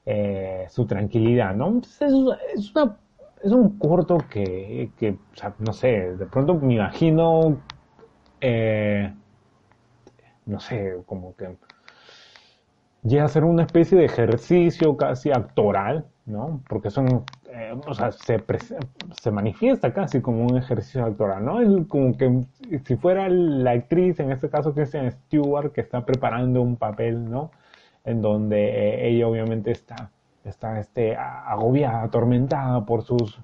eh, 0.06 0.68
su 0.70 0.86
tranquilidad, 0.86 1.56
¿no? 1.56 1.82
es, 1.82 2.00
una, 2.00 2.38
es 3.44 3.52
un 3.52 3.80
corto 3.80 4.20
que, 4.30 4.92
que 4.96 5.18
no 5.58 5.74
sé, 5.74 6.16
de 6.16 6.28
pronto 6.28 6.54
me 6.54 6.76
imagino, 6.76 7.58
eh, 8.40 9.12
no 10.46 10.60
sé, 10.60 10.98
como 11.08 11.36
que 11.36 11.58
llega 13.02 13.26
a 13.26 13.30
ser 13.30 13.46
una 13.46 13.64
especie 13.64 13.98
de 13.98 14.06
ejercicio 14.06 14.96
casi 14.96 15.32
actoral, 15.32 16.06
¿no? 16.28 16.62
Porque 16.70 16.92
son, 16.92 17.24
eh, 17.56 17.74
o 17.88 17.94
sea, 17.94 18.12
se, 18.12 18.44
se, 19.22 19.32
manifiesta 19.32 19.94
casi 19.94 20.22
como 20.22 20.46
un 20.46 20.58
ejercicio 20.58 21.06
actoral, 21.06 21.46
¿no? 21.46 21.62
Es 21.62 21.88
como 21.88 22.18
que 22.18 22.44
si 22.86 22.96
fuera 22.96 23.30
la 23.30 23.72
actriz, 23.72 24.20
en 24.20 24.32
este 24.32 24.50
caso 24.50 24.74
Kristen 24.74 25.12
Stewart, 25.12 25.72
que 25.72 25.82
está 25.82 26.06
preparando 26.06 26.62
un 26.62 26.76
papel, 26.76 27.30
¿no? 27.30 27.52
en 28.06 28.22
donde 28.22 28.70
eh, 28.70 29.10
ella 29.10 29.28
obviamente 29.28 29.72
está, 29.72 30.12
está 30.44 30.80
este, 30.80 31.16
agobiada, 31.16 32.04
atormentada 32.04 32.86
por 32.86 33.04
sus, 33.04 33.40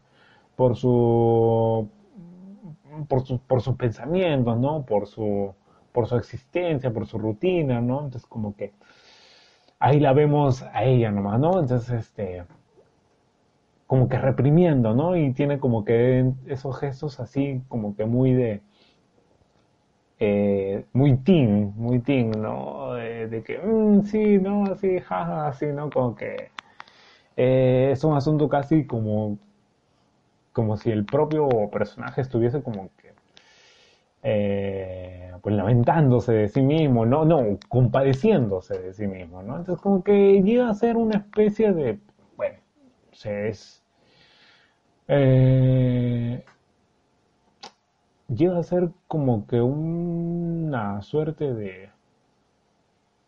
por 0.56 0.76
su, 0.78 1.90
por, 3.08 3.40
por 3.42 3.62
sus 3.62 3.76
pensamientos, 3.76 4.58
¿no? 4.60 4.86
Por 4.86 5.08
su, 5.08 5.54
por 5.92 6.08
su 6.08 6.16
existencia, 6.16 6.94
por 6.94 7.08
su 7.08 7.18
rutina, 7.18 7.82
¿no? 7.82 8.06
Entonces 8.06 8.28
como 8.28 8.56
que 8.56 8.74
ahí 9.80 10.00
la 10.00 10.14
vemos 10.14 10.62
a 10.62 10.84
ella 10.84 11.12
nomás, 11.12 11.40
¿no? 11.40 11.60
Entonces, 11.60 11.90
este, 11.90 12.44
como 13.92 14.08
que 14.08 14.18
reprimiendo, 14.18 14.94
¿no? 14.94 15.18
Y 15.18 15.34
tiene 15.34 15.60
como 15.60 15.84
que 15.84 16.32
esos 16.48 16.80
gestos 16.80 17.20
así, 17.20 17.62
como 17.68 17.94
que 17.94 18.06
muy 18.06 18.32
de, 18.32 18.62
eh, 20.18 20.86
muy 20.94 21.18
teen, 21.18 21.74
muy 21.76 22.00
teen, 22.00 22.32
¿no? 22.32 22.94
De, 22.94 23.44
que, 23.46 23.58
mm, 23.60 24.04
sí, 24.04 24.38
¿no? 24.38 24.64
Así, 24.72 24.98
jaja, 25.02 25.48
así, 25.50 25.66
¿no? 25.74 25.90
Como 25.90 26.16
que 26.16 26.52
eh, 27.36 27.90
es 27.92 28.06
un 28.06 28.16
asunto 28.16 28.48
casi 28.48 28.86
como, 28.88 29.38
como 30.54 30.78
si 30.78 30.90
el 30.90 31.04
propio 31.04 31.50
personaje 31.70 32.22
estuviese 32.22 32.64
como 32.64 32.92
que, 32.96 33.14
eh, 34.24 35.34
pues 35.42 35.54
lamentándose 35.54 36.32
de 36.32 36.48
sí 36.48 36.62
mismo, 36.62 37.06
no, 37.06 37.26
no, 37.26 37.60
compadeciéndose 37.68 38.80
de 38.80 38.94
sí 38.94 39.06
mismo, 39.08 39.44
¿no? 39.44 39.58
Entonces 39.58 39.82
como 39.84 40.02
que 40.02 40.42
llega 40.44 40.70
a 40.70 40.76
ser 40.76 40.96
una 40.96 41.18
especie 41.18 41.74
de, 41.74 42.00
bueno, 42.38 42.58
se 43.12 43.50
es... 43.50 43.81
Eh, 45.14 46.42
llega 48.30 48.58
a 48.58 48.64
ser 48.64 48.92
como 49.10 49.46
que 49.46 49.60
una 49.60 51.02
suerte 51.02 51.54
de, 51.54 51.90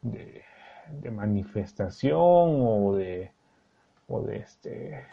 de, 0.02 1.12
manifestación 1.12 2.22
o 2.22 2.96
de, 2.96 3.32
o 4.08 4.22
de 4.22 4.38
este, 4.38 5.06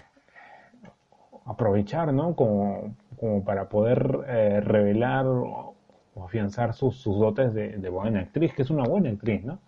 aprovechar, 1.45 2.13
¿no? 2.15 2.37
Como, 2.37 2.95
como 3.19 3.43
para 3.45 3.69
poder 3.69 4.21
eh, 4.29 4.61
revelar 4.61 5.27
o, 5.27 5.75
afianzar 6.25 6.73
sus, 6.75 6.99
sus 6.99 7.19
dotes 7.19 7.53
de, 7.53 7.79
de, 7.79 7.89
buena 7.89 8.21
actriz, 8.21 8.55
que 8.55 8.63
es 8.63 8.71
una 8.71 8.85
buena 8.85 9.11
actriz, 9.11 9.43
¿no? 9.43 9.59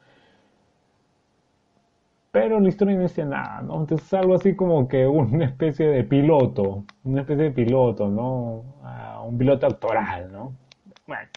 Pero 2.32 2.60
la 2.60 2.68
historia 2.70 2.96
no 2.96 3.02
dice 3.02 3.26
nada, 3.26 3.60
¿no? 3.60 3.80
Entonces 3.80 4.06
es 4.06 4.14
algo 4.14 4.34
así 4.34 4.56
como 4.56 4.88
que 4.88 5.06
una 5.06 5.44
especie 5.44 5.86
de 5.86 6.02
piloto, 6.02 6.84
una 7.04 7.20
especie 7.20 7.44
de 7.44 7.50
piloto, 7.50 8.08
¿no? 8.08 8.64
Ah, 8.82 9.22
un 9.22 9.36
piloto 9.36 9.66
actoral, 9.66 10.32
¿no? 10.32 10.54
Bueno. 11.06 11.28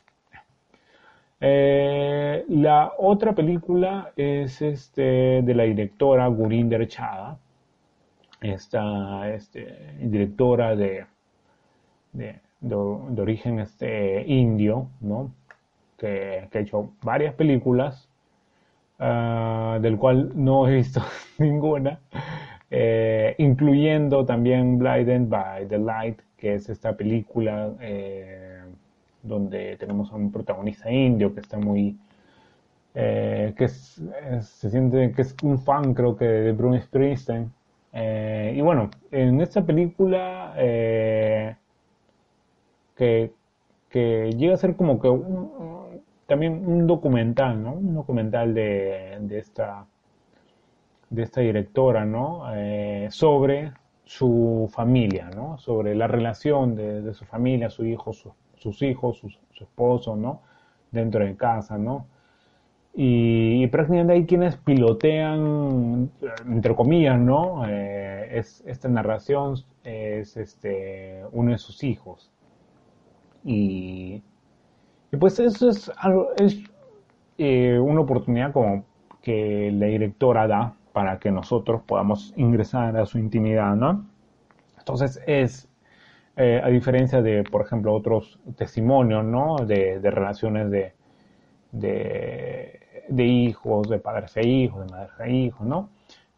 Eh, 1.42 2.46
la 2.48 2.94
otra 2.98 3.36
película 3.36 4.14
es 4.16 4.62
este, 4.62 5.42
de 5.42 5.54
la 5.54 5.64
directora 5.64 6.28
Gurinder 6.28 6.88
Chada, 6.88 7.38
esta 8.40 9.30
este, 9.34 9.98
directora 10.00 10.78
de, 10.78 11.06
de, 12.14 12.40
origen 13.22 13.60
este, 13.60 14.24
indio, 14.28 14.88
¿no? 15.02 15.34
Que, 15.98 16.48
que 16.52 16.58
ha 16.58 16.62
hecho 16.62 16.92
varias 17.02 17.34
películas 17.34 18.08
Ah, 18.98 19.78
del 19.82 19.98
cual 19.98 20.32
no 20.36 20.68
he 20.68 20.76
visto 20.76 21.02
ninguna, 21.38 22.00
eh, 22.72 23.36
incluyendo 23.40 24.26
también 24.26 24.80
Blinded 24.80 25.28
by 25.28 25.68
the 25.68 25.78
Light, 25.78 26.22
que 26.38 26.56
es 26.56 26.70
esta 26.70 26.96
película 26.96 27.74
eh, 27.82 28.64
donde 29.22 29.76
tenemos 29.78 30.12
a 30.12 30.16
un 30.16 30.32
protagonista 30.32 30.90
indio 30.92 31.34
que 31.34 31.42
está 31.42 31.58
muy... 31.58 31.98
Eh, 32.98 33.54
que 33.58 33.68
se 33.68 34.70
siente 34.70 35.12
que 35.12 35.22
es 35.24 35.36
un 35.44 35.60
fan 35.60 35.94
creo 35.94 36.16
que 36.16 36.24
de 36.24 36.54
Bruce 36.54 36.86
Springsteen. 36.86 37.52
y 37.94 38.62
bueno, 38.62 38.90
en 39.12 39.42
esta 39.42 39.66
película 39.66 40.54
que, 42.96 43.32
que 43.90 44.32
llega 44.38 44.54
a 44.54 44.58
ser 44.58 44.78
como 44.78 45.02
que 45.02 45.10
un, 45.10 45.85
también 46.26 46.68
un 46.68 46.88
documental, 46.88 47.62
¿no? 47.62 47.74
Un 47.74 47.94
documental 47.94 48.54
de, 48.54 49.18
de 49.22 49.38
esta, 49.38 49.86
de 51.10 51.24
esta 51.24 51.42
directora, 51.42 52.06
¿no? 52.06 52.44
Eh, 52.56 53.08
sobre 53.12 53.74
su 54.04 54.70
familia, 54.72 55.30
¿no? 55.36 55.58
Sobre 55.58 55.96
la 55.96 56.08
relación 56.08 56.76
de, 56.76 57.14
su 57.14 57.26
familia, 57.26 57.70
su 57.70 57.86
hijo, 57.86 58.14
sus 58.14 58.82
hijos, 58.82 59.18
su, 59.18 59.30
esposo, 59.64 60.16
¿no? 60.16 60.42
Dentro 60.92 61.26
de 61.26 61.36
casa, 61.36 61.78
¿no? 61.78 62.08
Y, 62.94 63.68
prácticamente 63.68 64.14
hay 64.14 64.26
quienes 64.26 64.56
pilotean, 64.58 66.10
entre 66.48 66.76
comillas, 66.76 67.20
¿no? 67.20 67.68
Eh, 67.68 68.38
es, 68.40 68.64
esta 68.66 68.88
narración 68.88 69.56
es 69.84 70.38
este, 70.38 71.24
uno 71.32 71.52
de 71.52 71.58
sus 71.58 71.84
hijos. 71.84 72.32
Y 73.44 74.24
pues 75.16 75.40
eso 75.40 75.70
es, 75.70 75.92
eh, 77.38 77.80
una 77.80 78.02
oportunidad 78.02 78.52
como 78.54 78.86
que 79.22 79.72
la 79.74 79.88
directora 79.88 80.48
da 80.48 80.76
para 80.94 81.20
que 81.20 81.32
nosotros 81.32 81.82
podamos 81.86 82.34
ingresar 82.38 82.96
a 82.98 83.06
su 83.06 83.20
intimidad, 83.20 83.76
¿no? 83.76 84.06
Entonces 84.80 85.22
es, 85.28 85.68
eh, 86.38 86.62
a 86.64 86.70
diferencia 86.70 87.22
de, 87.22 87.44
por 87.44 87.62
ejemplo, 87.66 87.94
otros 87.94 88.40
testimonios, 88.56 89.26
¿no? 89.26 89.58
De, 89.58 90.00
relaciones 90.04 90.72
de, 90.72 90.94
de, 91.72 93.26
hijos, 93.26 93.90
de 93.90 94.00
padres 94.00 94.38
e 94.38 94.48
hijos, 94.48 94.86
de 94.86 94.92
madres 94.92 95.20
e 95.20 95.32
hijos, 95.32 95.68
¿no? 95.68 95.90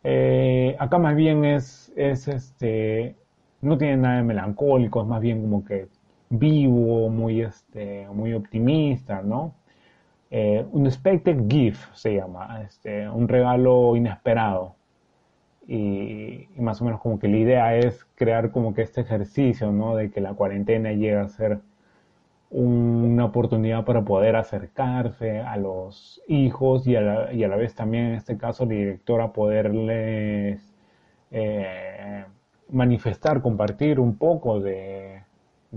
Eh, 0.03 0.75
acá 0.79 0.97
más 0.97 1.15
bien 1.15 1.45
es, 1.45 1.91
es 1.95 2.27
este, 2.27 3.15
no 3.61 3.77
tiene 3.77 3.97
nada 3.97 4.17
de 4.17 4.23
melancólico, 4.23 5.01
es 5.01 5.07
más 5.07 5.21
bien 5.21 5.41
como 5.41 5.65
que 5.65 5.87
vivo, 6.29 7.09
muy, 7.09 7.41
este, 7.41 8.07
muy 8.13 8.33
optimista, 8.33 9.21
¿no? 9.21 9.53
Eh, 10.29 10.65
un 10.71 10.85
expected 10.85 11.47
gift 11.49 11.93
se 11.93 12.15
llama, 12.15 12.61
este, 12.63 13.09
un 13.09 13.27
regalo 13.27 13.95
inesperado. 13.95 14.75
Y, 15.67 16.47
más 16.57 16.81
o 16.81 16.85
menos 16.85 17.01
como 17.01 17.19
que 17.19 17.27
la 17.27 17.37
idea 17.37 17.75
es 17.75 18.05
crear 18.15 18.51
como 18.51 18.73
que 18.73 18.81
este 18.83 19.01
ejercicio, 19.01 19.71
¿no? 19.71 19.95
De 19.95 20.11
que 20.11 20.21
la 20.21 20.33
cuarentena 20.33 20.91
llega 20.93 21.21
a 21.23 21.29
ser 21.29 21.59
una 22.49 23.25
oportunidad 23.25 23.83
para 23.85 24.03
poder 24.05 24.35
acercarse 24.37 25.39
a 25.41 25.57
los 25.57 26.21
hijos 26.27 26.87
y 26.87 26.95
a 26.95 27.01
la, 27.01 27.33
y 27.33 27.43
a 27.43 27.47
la 27.49 27.57
vez 27.57 27.75
también 27.75 28.05
en 28.07 28.13
este 28.15 28.37
caso 28.37 28.65
la 28.65 28.71
directora 28.73 29.33
poderles 29.33 30.73
eh, 31.31 32.25
manifestar, 32.69 33.41
compartir 33.41 33.99
un 33.99 34.17
poco 34.17 34.59
de, 34.61 35.23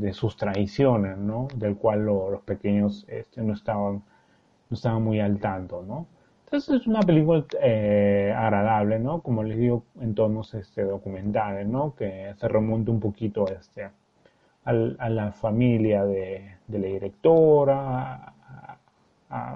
de 0.01 0.13
sus 0.13 0.37
traiciones, 0.37 1.19
¿no? 1.19 1.49
Del 1.55 1.77
cual 1.77 2.05
los 2.07 2.41
pequeños 2.43 3.05
este, 3.09 3.43
no, 3.43 3.53
estaban, 3.53 4.03
no 4.71 4.75
estaban 4.75 5.03
muy 5.03 5.21
al 5.21 5.39
tanto, 5.39 5.83
¿no? 5.87 6.07
Entonces 6.45 6.81
es 6.81 6.87
una 6.87 7.01
película 7.01 7.45
eh, 7.63 8.35
agradable, 8.37 8.99
¿no? 8.99 9.21
Como 9.21 9.45
les 9.45 9.59
digo, 9.59 9.85
en 10.01 10.15
tonos 10.15 10.55
este, 10.55 10.83
documentales, 10.83 11.67
¿no? 11.69 11.95
Que 11.95 12.35
se 12.37 12.49
remonta 12.49 12.91
un 12.91 13.01
poquito 13.01 13.47
este, 13.47 13.89
a 14.65 14.73
la 14.73 15.33
familia 15.33 16.05
de, 16.05 16.57
la 16.69 16.79
directora, 16.79 18.35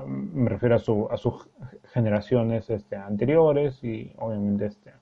me 0.06 0.48
refiero 0.48 0.76
a, 0.76 0.78
su, 0.78 1.08
a 1.10 1.16
sus 1.16 1.48
generaciones 1.92 2.70
este, 2.70 2.96
anteriores 2.96 3.82
y 3.82 4.12
obviamente 4.18 4.66
este, 4.66 4.92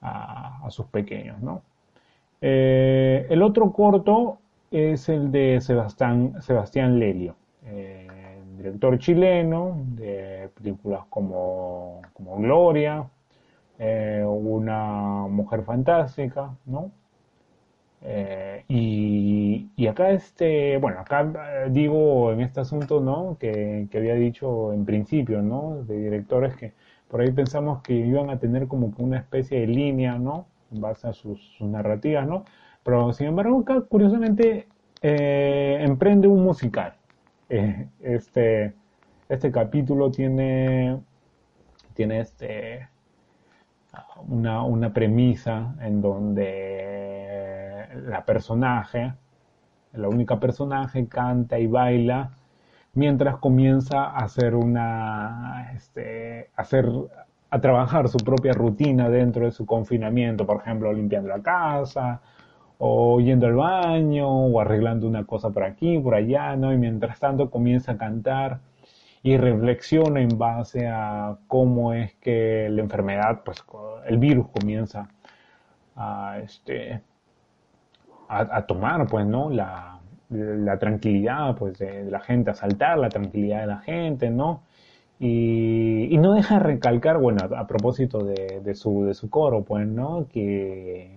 a, 0.00 0.66
a 0.66 0.70
sus 0.70 0.86
pequeños, 0.86 1.40
¿no? 1.40 1.62
Eh, 2.40 3.26
el 3.30 3.42
otro 3.42 3.72
corto 3.72 4.38
es 4.70 5.08
el 5.08 5.30
de 5.32 5.60
Sebastián, 5.60 6.98
Lelio, 6.98 7.36
eh, 7.64 8.06
director 8.56 8.98
chileno 8.98 9.82
de 9.94 10.50
películas 10.54 11.02
como, 11.10 12.02
como 12.12 12.36
Gloria, 12.38 13.08
eh, 13.78 14.24
Una 14.26 15.26
mujer 15.28 15.62
fantástica, 15.62 16.56
¿no? 16.66 16.92
y, 18.68 19.68
y, 19.76 19.86
acá 19.88 20.10
este, 20.10 20.76
bueno, 20.78 21.00
acá 21.00 21.66
digo 21.70 22.32
en 22.32 22.40
este 22.40 22.60
asunto, 22.60 23.00
¿no? 23.00 23.36
Que, 23.38 23.88
que 23.90 23.98
había 23.98 24.14
dicho 24.14 24.72
en 24.72 24.84
principio, 24.84 25.42
¿no? 25.42 25.82
De 25.82 25.98
directores 25.98 26.54
que 26.56 26.72
por 27.08 27.20
ahí 27.20 27.32
pensamos 27.32 27.82
que 27.82 27.94
iban 27.94 28.30
a 28.30 28.38
tener 28.38 28.68
como 28.68 28.92
una 28.98 29.18
especie 29.18 29.60
de 29.60 29.66
línea, 29.66 30.18
¿no? 30.18 30.46
en 30.72 30.80
base 30.80 31.08
a 31.08 31.12
sus, 31.12 31.56
narrativas, 31.60 32.26
¿no? 32.26 32.44
Pero 32.86 33.12
sin 33.12 33.26
embargo, 33.26 33.58
acá 33.58 33.80
curiosamente 33.80 34.68
eh, 35.02 35.78
emprende 35.80 36.28
un 36.28 36.44
musical. 36.44 36.94
Eh, 37.48 37.88
este, 38.00 38.74
este 39.28 39.50
capítulo 39.50 40.08
tiene, 40.12 41.00
tiene 41.94 42.20
este, 42.20 42.88
una, 44.28 44.62
una 44.62 44.92
premisa 44.92 45.74
en 45.80 46.00
donde 46.00 47.88
la 48.06 48.24
personaje, 48.24 49.14
la 49.94 50.08
única 50.08 50.38
personaje, 50.38 51.08
canta 51.08 51.58
y 51.58 51.66
baila 51.66 52.30
mientras 52.94 53.38
comienza 53.38 54.04
a 54.04 54.18
hacer 54.18 54.54
una, 54.54 55.72
este, 55.74 56.50
hacer 56.54 56.88
a 57.50 57.60
trabajar 57.60 58.08
su 58.08 58.18
propia 58.18 58.52
rutina 58.52 59.08
dentro 59.10 59.44
de 59.44 59.50
su 59.50 59.66
confinamiento, 59.66 60.46
por 60.46 60.60
ejemplo, 60.60 60.92
limpiando 60.92 61.28
la 61.28 61.42
casa, 61.42 62.20
o 62.78 63.20
yendo 63.20 63.46
al 63.46 63.54
baño, 63.54 64.28
o 64.28 64.60
arreglando 64.60 65.06
una 65.06 65.24
cosa 65.24 65.50
por 65.50 65.64
aquí, 65.64 65.98
por 65.98 66.14
allá, 66.14 66.56
¿no? 66.56 66.72
Y 66.72 66.78
mientras 66.78 67.18
tanto 67.18 67.50
comienza 67.50 67.92
a 67.92 67.98
cantar 67.98 68.60
y 69.22 69.36
reflexiona 69.38 70.20
en 70.20 70.38
base 70.38 70.86
a 70.86 71.36
cómo 71.48 71.92
es 71.92 72.14
que 72.16 72.68
la 72.70 72.82
enfermedad, 72.82 73.42
pues 73.44 73.64
el 74.06 74.18
virus 74.18 74.48
comienza 74.48 75.08
a, 75.96 76.38
este, 76.42 77.00
a, 78.28 78.66
tomar, 78.66 79.06
pues, 79.08 79.26
¿no? 79.26 79.50
La, 79.50 80.00
la 80.30 80.78
tranquilidad, 80.78 81.56
pues, 81.56 81.78
de, 81.78 82.04
la 82.04 82.20
gente, 82.20 82.50
a 82.50 82.54
saltar 82.54 82.98
la 82.98 83.08
tranquilidad 83.08 83.60
de 83.62 83.66
la 83.66 83.78
gente, 83.78 84.30
¿no? 84.30 84.62
Y, 85.18 86.16
no 86.18 86.34
deja 86.34 86.58
de 86.58 86.60
recalcar, 86.60 87.18
bueno, 87.18 87.40
a, 87.56 87.66
propósito 87.66 88.18
de, 88.18 88.60
de, 88.62 88.74
su, 88.74 89.04
de 89.06 89.14
su 89.14 89.30
coro, 89.30 89.62
pues, 89.64 89.86
¿no? 89.86 90.26
Que, 90.32 91.10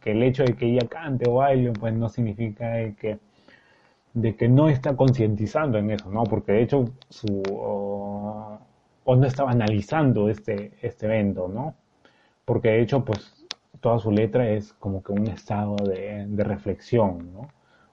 que 0.00 0.12
el 0.12 0.22
hecho 0.22 0.44
de 0.44 0.54
que 0.54 0.66
ella 0.66 0.88
cante 0.88 1.28
o 1.28 1.34
baile, 1.36 1.72
pues, 1.72 1.94
no 1.94 2.08
significa 2.08 2.72
que 2.94 3.18
de 4.14 4.36
que 4.36 4.48
no 4.48 4.68
está 4.68 4.96
concientizando 4.96 5.78
en 5.78 5.90
eso, 5.90 6.10
¿no? 6.10 6.24
Porque 6.24 6.52
de 6.52 6.62
hecho 6.62 6.84
su 7.08 7.42
o, 7.50 8.58
no 9.06 9.26
estaba 9.26 9.50
analizando 9.50 10.28
este, 10.28 10.72
este 10.82 11.06
evento, 11.06 11.48
¿no? 11.48 11.74
Porque 12.44 12.70
de 12.70 12.82
hecho, 12.82 13.04
pues 13.04 13.46
toda 13.80 13.98
su 13.98 14.10
letra 14.12 14.48
es 14.50 14.72
como 14.74 15.02
que 15.02 15.12
un 15.12 15.26
estado 15.28 15.76
de, 15.76 16.26
reflexión, 16.44 17.32
¿no? 17.32 17.48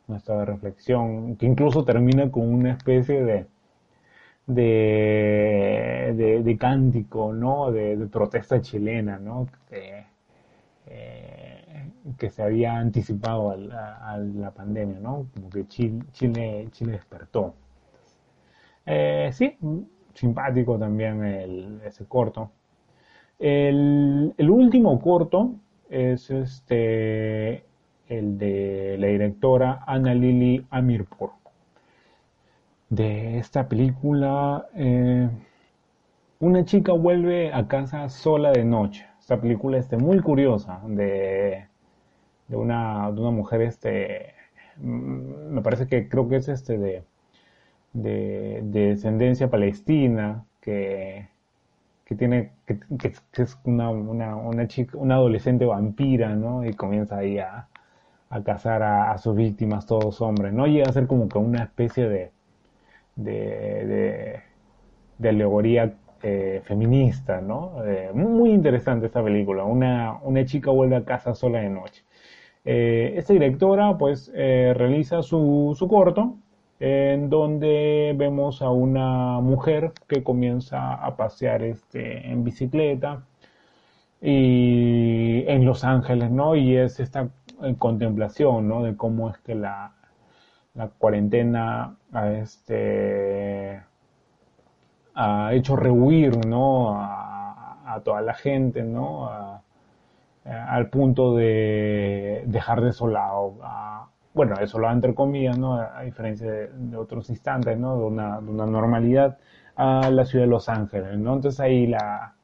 Un 0.08 0.16
estado 0.18 0.40
de 0.40 0.46
reflexión 0.46 1.36
que 1.38 1.46
incluso 1.46 1.84
termina 1.86 2.32
con 2.32 2.54
una 2.54 2.72
especie 2.74 3.24
de 3.24 3.48
de, 4.48 6.42
de, 6.44 6.58
cántico, 6.58 7.34
¿no? 7.34 7.72
De, 7.72 7.98
protesta 8.12 8.62
chilena, 8.62 9.20
¿no? 9.20 9.48
Eh, 9.72 10.06
que 12.18 12.30
se 12.30 12.44
había 12.44 12.78
anticipado 12.78 13.52
a 13.52 14.18
la, 14.18 14.52
pandemia, 14.52 15.00
¿no? 15.00 15.28
Como 15.34 15.50
que 15.50 15.68
Chile, 15.68 16.70
Chile, 16.72 16.92
despertó. 16.92 17.54
Eh, 18.86 19.30
sí, 19.34 19.58
simpático 20.14 20.78
también 20.78 21.82
ese 21.86 22.06
corto. 22.06 22.52
El, 23.40 24.34
último 24.50 25.00
corto 25.00 25.56
es 25.90 26.30
este 26.32 27.64
el 28.08 28.38
de 28.38 28.98
la 29.00 29.08
directora 29.08 29.84
Ana 29.86 30.14
Lili 30.14 30.66
Amirpur. 30.70 31.32
De 32.90 33.38
esta 33.38 33.68
película, 33.68 34.68
eh, 34.76 35.30
una 36.40 36.64
chica 36.64 36.94
vuelve 36.94 37.52
a 37.54 37.68
casa 37.68 38.08
sola 38.10 38.52
de 38.52 38.64
noche. 38.64 39.06
Esta 39.20 39.42
película 39.42 39.78
es 39.78 39.92
muy 40.02 40.20
curiosa, 40.22 40.82
de 40.88 41.68
de 42.48 42.56
una, 42.56 43.12
de 43.12 43.22
una 43.22 43.32
mujer, 43.32 43.62
este, 43.62 44.34
mm, 44.78 45.54
me 45.54 45.62
parece 45.62 45.88
que 45.88 46.08
creo 46.10 46.28
que 46.30 46.38
es 46.38 46.48
este 46.50 46.78
de, 46.78 47.04
de, 47.94 48.62
descendencia 48.64 49.50
palestina, 49.50 50.46
que, 50.62 51.30
que 52.06 52.16
tiene, 52.16 52.52
que, 52.66 53.14
es 53.38 53.60
una, 53.66 53.90
una, 53.90 54.36
una, 54.36 54.68
chica, 54.68 54.98
una 54.98 55.16
adolescente 55.16 55.66
vampira, 55.66 56.36
¿no? 56.36 56.66
Y 56.66 56.74
comienza 56.74 57.18
ahí 57.18 57.40
a, 57.40 57.68
a 58.30 58.44
cazar 58.44 58.84
a, 58.84 59.18
sus 59.18 59.36
víctimas, 59.36 59.86
todos 59.86 60.22
hombres, 60.22 60.54
¿no? 60.54 60.68
Llega 60.68 60.90
a 60.90 60.94
ser 60.94 61.08
como 61.08 61.28
que 61.30 61.38
una 61.38 61.64
especie 61.64 62.08
de, 62.10 62.32
de, 63.16 64.42
de, 65.18 65.30
alegoría 65.30 65.94
eh, 66.24 66.62
feminista, 66.66 67.42
¿no? 67.42 67.84
Eh, 67.86 68.12
muy 68.14 68.52
interesante 68.52 69.06
esta 69.08 69.24
película. 69.24 69.64
Una, 69.64 70.18
una 70.24 70.46
chica 70.46 70.72
vuelve 70.72 70.96
a 70.98 71.06
casa 71.06 71.36
sola 71.36 71.60
de 71.60 71.70
noche. 71.70 72.04
Eh, 72.70 73.14
esta 73.18 73.32
directora 73.32 73.98
pues 73.98 74.30
eh, 74.36 74.74
realiza 74.76 75.24
su, 75.24 75.74
corto 75.90 76.36
en 76.82 77.30
donde 77.30 78.14
vemos 78.18 78.62
a 78.62 78.72
una 78.72 79.40
mujer 79.40 79.94
que 80.06 80.22
comienza 80.22 80.96
a 80.96 81.16
pasear 81.16 81.64
este, 81.64 82.30
en 82.30 82.44
bicicleta 82.44 83.24
y 84.22 85.46
en 85.48 85.64
Los 85.64 85.86
Ángeles, 85.86 86.30
¿no? 86.30 86.58
Y 86.58 86.76
es 86.76 87.00
esta 87.00 87.30
eh, 87.64 87.76
contemplación, 87.80 88.68
¿no? 88.68 88.84
De 88.84 88.98
cómo 88.98 89.30
es 89.30 89.38
que 89.38 89.56
la, 89.56 89.94
cuarentena 90.98 91.96
ha, 92.12 92.32
este, 92.34 93.82
ha 95.16 95.54
hecho 95.54 95.78
rehuir, 95.78 96.46
¿no? 96.46 97.00
A, 97.00 97.94
a 97.96 98.02
toda 98.02 98.22
la 98.22 98.34
gente, 98.34 98.84
¿no? 98.84 99.57
Eh, 100.48 100.52
al 100.52 100.90
punto 100.90 101.36
de 101.36 102.44
dejar 102.48 102.82
desolado, 102.82 103.58
a, 103.64 104.10
bueno, 104.34 104.56
desolado 104.58 104.94
entre 104.94 105.14
comillas, 105.14 105.58
¿no? 105.58 105.76
A, 105.76 106.04
diferencia 106.04 106.50
de, 106.50 106.96
otros 106.98 107.30
instantes, 107.30 107.78
¿no? 107.78 107.98
De 107.98 108.06
una, 108.06 108.40
normalidad 108.40 109.38
a 109.76 110.10
la 110.10 110.26
ciudad 110.26 110.46
de 110.46 110.50
Los 110.50 110.70
Ángeles, 110.70 111.18
¿no? 111.18 111.36
Entonces 111.36 111.60
ahí 111.60 111.88
la, 111.88 112.36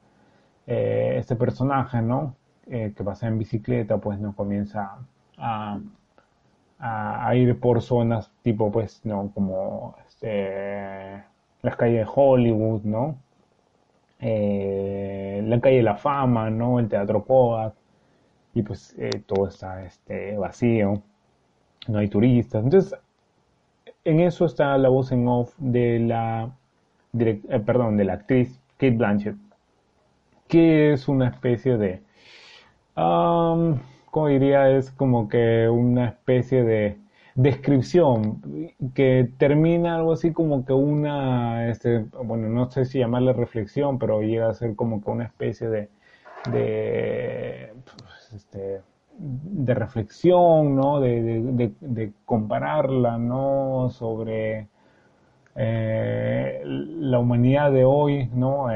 eh, 0.66 1.14
este 1.18 1.36
personaje, 1.36 2.02
¿no? 2.02 2.36
Eh, 2.66 2.92
que 2.96 3.04
pasa 3.04 3.26
en 3.28 3.38
bicicleta, 3.38 3.96
pues 3.98 4.18
no 4.20 4.34
comienza 4.34 4.98
a, 5.38 5.78
a, 6.78 7.34
ir 7.36 7.58
por 7.60 7.80
zonas 7.82 8.30
tipo, 8.42 8.70
pues, 8.70 9.04
¿no? 9.06 9.30
Como 9.34 9.96
este, 10.06 11.24
las 11.62 11.76
calles 11.76 12.06
de 12.06 12.12
Hollywood, 12.14 12.82
¿no? 12.84 13.18
la 14.20 15.60
calle 15.60 15.76
de 15.76 15.82
la 15.82 15.96
fama, 15.96 16.48
¿no? 16.50 16.78
El 16.78 16.88
Teatro 16.88 17.24
Kodak, 17.24 17.74
y 18.54 18.62
pues 18.62 18.94
eh, 18.98 19.10
todo 19.26 19.48
está 19.48 19.84
este, 19.84 20.36
vacío, 20.36 21.02
no 21.88 21.98
hay 21.98 22.08
turistas. 22.08 22.64
Entonces, 22.64 22.98
en 24.04 24.20
eso 24.20 24.44
está 24.46 24.76
la 24.78 24.88
voz 24.88 25.12
en 25.12 25.26
off 25.28 25.54
de 25.58 25.98
la, 25.98 26.50
eh, 27.18 27.40
perdón, 27.64 27.96
de 27.96 28.04
la 28.04 28.14
actriz 28.14 28.60
Kate 28.76 28.96
Blanchett, 28.96 29.36
que 30.48 30.92
es 30.92 31.08
una 31.08 31.28
especie 31.28 31.76
de, 31.76 32.02
um, 32.96 33.78
como 34.10 34.28
diría, 34.28 34.70
es 34.70 34.90
como 34.92 35.28
que 35.28 35.68
una 35.68 36.06
especie 36.08 36.62
de 36.64 36.98
descripción 37.34 38.40
que 38.94 39.28
termina 39.38 39.96
algo 39.96 40.12
así 40.12 40.32
como 40.32 40.64
que 40.64 40.72
una, 40.72 41.68
este, 41.68 42.06
bueno, 42.24 42.48
no 42.48 42.70
sé 42.70 42.84
si 42.84 43.00
llamarle 43.00 43.32
reflexión, 43.32 43.98
pero 43.98 44.22
llega 44.22 44.48
a 44.48 44.54
ser 44.54 44.76
como 44.76 45.02
que 45.02 45.10
una 45.10 45.24
especie 45.24 45.68
de, 45.68 45.88
de 46.52 47.72
este, 48.34 48.82
de 49.18 49.74
reflexión, 49.74 50.74
¿no? 50.74 51.00
De, 51.00 52.12
compararla, 52.24 53.18
¿no? 53.18 53.88
Sobre 53.90 54.68
eh, 55.54 56.62
la 56.64 57.18
humanidad 57.18 57.70
de 57.72 57.84
hoy, 57.84 58.28
¿no? 58.34 58.66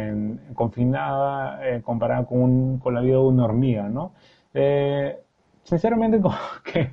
Confinada, 0.55 1.69
eh, 1.69 1.83
comparada 1.83 2.25
con, 2.27 2.79
con, 2.79 2.95
la 2.95 3.01
vida 3.01 3.15
de 3.15 3.23
una 3.23 3.45
hormiga, 3.45 3.89
¿no? 3.89 4.13
Eh, 4.55 5.19
sinceramente, 5.65 6.21
como 6.23 6.37
que 6.65 6.93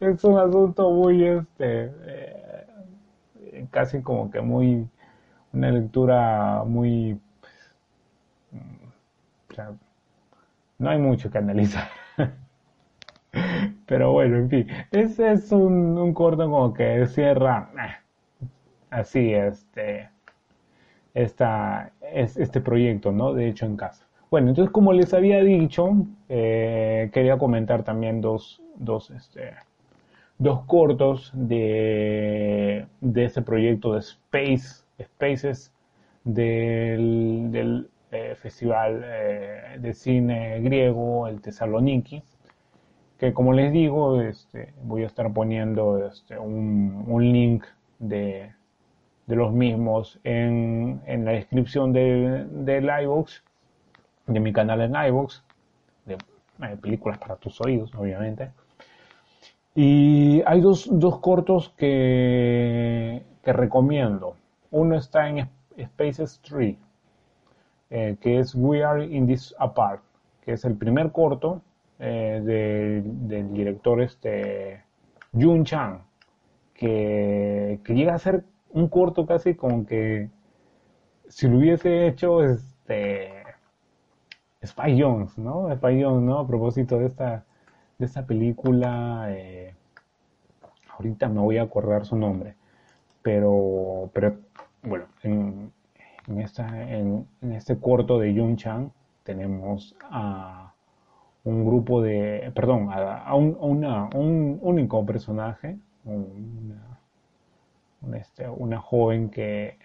es 0.00 0.24
un 0.24 0.38
asunto 0.38 0.90
muy, 0.90 1.24
este, 1.24 1.92
casi 3.70 4.02
como 4.02 4.30
que 4.30 4.40
muy, 4.40 4.86
una 5.52 5.70
lectura 5.70 6.64
muy, 6.64 7.18
pues, 9.48 9.68
no 10.78 10.90
hay 10.90 10.98
mucho 10.98 11.30
que 11.30 11.38
analizar. 11.38 11.88
Pero 13.86 14.12
bueno, 14.12 14.36
en 14.36 14.50
fin, 14.50 14.66
ese 14.90 15.32
es 15.32 15.52
un, 15.52 16.12
corto 16.14 16.44
como 16.44 16.72
que 16.72 17.06
cierra 17.06 17.70
eh, 17.78 17.96
así 18.90 19.32
este, 19.32 20.10
esta, 21.14 21.92
es, 22.12 22.36
este 22.36 22.60
proyecto, 22.60 23.12
¿no? 23.12 23.32
De 23.32 23.48
hecho 23.48 23.66
en 23.66 23.76
casa. 23.76 24.06
Bueno, 24.30 24.50
entonces 24.50 24.72
como 24.72 24.92
les 24.92 25.14
había 25.14 25.42
dicho, 25.42 26.06
eh, 26.28 27.10
quería 27.12 27.38
comentar 27.38 27.82
también 27.82 28.20
dos, 28.20 28.62
dos, 28.76 29.10
este, 29.10 29.54
dos 30.36 30.64
cortos 30.66 31.32
de, 31.34 32.86
de 33.00 33.24
ese 33.24 33.42
proyecto 33.42 33.94
de 33.94 34.00
Space, 34.00 34.84
Spaces 35.02 35.72
del 36.24 37.88
eh, 38.10 38.34
festival 38.36 39.02
eh, 39.04 39.76
de 39.78 39.92
cine 39.92 40.60
griego, 40.60 41.28
el 41.28 41.42
Thessaloniki, 41.42 42.22
que 43.18 43.34
como 43.34 43.52
les 43.52 43.70
digo, 43.70 44.22
este, 44.22 44.72
voy 44.82 45.02
a 45.02 45.06
estar 45.06 45.30
poniendo 45.32 46.06
este, 46.06 46.38
un, 46.38 47.04
link 47.20 47.64
de, 47.98 48.52
los 49.26 49.52
mismos 49.52 50.18
en, 50.24 51.02
la 51.06 51.32
descripción 51.32 51.92
del 51.92 52.64
de 52.64 53.02
iVoox, 53.02 53.42
de 54.26 54.40
mi 54.40 54.54
canal 54.54 54.80
en 54.80 54.94
iVoox, 54.94 55.42
de 56.06 56.14
eh, 56.14 56.76
películas 56.80 57.18
para 57.18 57.36
tus 57.36 57.60
oídos, 57.60 57.94
obviamente. 57.94 58.52
Y 59.74 60.42
hay 60.46 60.62
dos, 60.62 60.88
cortos 61.20 61.74
que, 61.76 63.22
que 63.42 63.52
recomiendo. 63.52 64.34
Uno 64.70 64.96
está 64.96 65.28
en 65.28 65.48
Spaces 65.78 66.40
3, 66.42 66.76
eh, 67.90 68.16
que 68.20 68.38
es 68.38 68.54
We 68.54 68.84
Are 68.84 69.04
in 69.04 69.26
This 69.26 69.54
Apart, 69.58 70.02
que 70.42 70.52
es 70.52 70.64
el 70.64 70.76
primer 70.76 71.12
corto 71.12 71.62
eh, 71.98 72.40
del 72.42 73.52
director 73.52 74.00
este 74.02 74.82
Jun 75.32 75.64
Chang, 75.64 76.02
que, 76.74 77.80
que, 77.84 77.94
llega 77.94 78.14
a 78.14 78.18
ser 78.18 78.44
un 78.70 78.88
corto 78.88 79.26
casi 79.26 79.54
como 79.54 79.84
que 79.84 80.30
si 81.28 81.48
lo 81.48 81.58
hubiese 81.58 82.06
hecho 82.06 82.42
este 82.42 83.42
Spy 84.64 85.00
Jones, 85.00 85.38
¿no? 85.38 85.74
Spy 85.76 86.02
Jones, 86.02 86.22
¿no? 86.22 86.38
A 86.40 86.46
propósito 86.46 86.98
de 86.98 87.06
esta, 87.06 87.44
de 87.98 88.06
esta 88.06 88.26
película, 88.26 89.26
eh, 89.30 89.74
ahorita 90.90 91.28
me 91.28 91.40
voy 91.40 91.58
a 91.58 91.62
acordar 91.62 92.04
su 92.04 92.16
nombre, 92.16 92.56
pero, 93.22 94.10
pero 94.12 94.36
bueno, 94.82 95.06
en, 95.22 95.72
en, 96.28 96.40
esta, 96.40 96.90
en, 96.90 97.26
este 97.52 97.78
corto 97.78 98.18
de 98.18 98.34
Jun 98.34 98.56
Chang 98.56 98.90
tenemos 99.24 99.96
a 100.10 100.72
un 101.44 101.64
grupo 101.64 102.02
de, 102.02 102.52
perdón, 102.54 102.88
a, 102.90 103.34
un, 103.34 103.56
un 103.60 104.58
único 104.60 105.04
personaje, 105.06 105.78
una, 106.04 106.98
este, 108.18 108.48
una 108.48 108.78
joven 108.78 109.30
que, 109.30 109.78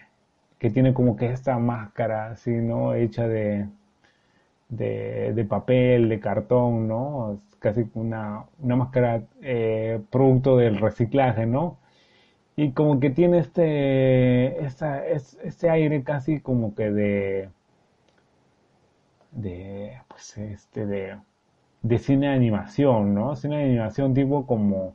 que 0.58 0.70
tiene 0.70 0.94
como 0.94 1.16
que 1.16 1.26
esta 1.26 1.58
máscara 1.58 2.30
así, 2.32 2.50
¿no? 2.50 2.94
Hecha 2.94 3.28
de, 3.28 3.68
de, 4.68 5.46
papel, 5.48 6.08
de 6.08 6.20
cartón, 6.20 6.88
¿no? 6.88 7.34
Es 7.34 7.56
casi 7.56 7.86
una, 7.94 8.44
una 8.60 8.76
máscara 8.76 9.22
eh, 9.42 10.00
producto 10.10 10.56
del 10.56 10.78
reciclaje, 10.78 11.46
¿no? 11.46 11.78
Y 12.56 12.72
como 12.72 13.00
que 13.00 13.10
tiene 13.10 13.38
este, 13.38 14.64
esta, 14.64 15.06
este 15.06 15.70
aire 15.70 16.04
casi 16.04 16.40
como 16.40 16.74
que 16.74 16.90
de, 16.90 17.48
de, 19.32 19.98
pues 20.08 20.38
este, 20.38 20.86
de, 20.86 21.16
de 21.82 21.98
cine 21.98 22.28
de 22.28 22.34
animación, 22.34 23.14
¿no? 23.14 23.34
Cine 23.36 23.58
de 23.58 23.64
animación 23.64 24.14
tipo 24.14 24.46
como, 24.46 24.94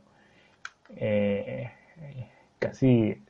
eh, 0.96 1.70
casi 2.58 3.22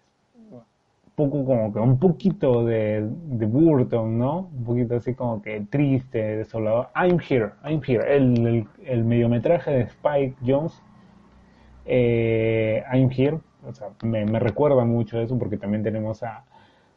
poco 1.20 1.44
como 1.44 1.72
que 1.72 1.78
un 1.78 1.98
poquito 1.98 2.64
de, 2.64 3.06
de, 3.26 3.46
Burton, 3.46 4.18
¿no? 4.18 4.50
Un 4.56 4.64
poquito 4.64 4.96
así 4.96 5.14
como 5.14 5.42
que 5.42 5.60
triste, 5.68 6.38
desolador. 6.38 6.88
I'm 6.94 7.18
Here, 7.20 7.50
I'm 7.64 7.82
Here, 7.86 8.16
el, 8.16 8.66
el, 8.86 9.04
mediometraje 9.04 9.70
de 9.70 9.82
Spike 9.82 10.36
Jones, 10.46 10.82
eh, 11.84 12.82
I'm 12.92 13.10
Here, 13.10 13.38
o 13.66 13.72
sea, 13.72 13.88
me, 14.02 14.24
me, 14.24 14.38
recuerda 14.38 14.84
mucho 14.84 15.20
eso 15.20 15.38
porque 15.38 15.56
también 15.56 15.82
tenemos 15.82 16.22
a, 16.22 16.44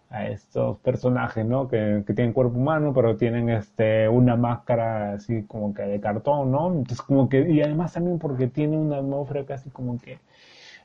a 0.10 0.28
estos 0.28 0.78
personajes, 0.80 1.46
¿no? 1.46 1.68
Que, 1.68 2.04
que, 2.06 2.14
tienen 2.14 2.34
cuerpo 2.34 2.58
humano, 2.58 2.94
pero 2.94 3.18
tienen 3.18 3.50
este, 3.50 4.08
una 4.10 4.36
máscara 4.36 5.14
así 5.14 5.44
como 5.44 5.74
que 5.74 5.84
de 5.84 6.00
cartón, 6.00 6.52
¿no? 6.52 6.68
Entonces 6.68 7.02
como 7.02 7.30
que, 7.30 7.50
y 7.50 7.62
además 7.62 7.94
también 7.94 8.20
porque 8.20 8.48
tiene 8.48 8.78
una 8.78 8.98
atmósfera 8.98 9.46
casi 9.46 9.70
como 9.70 9.98
que 10.00 10.20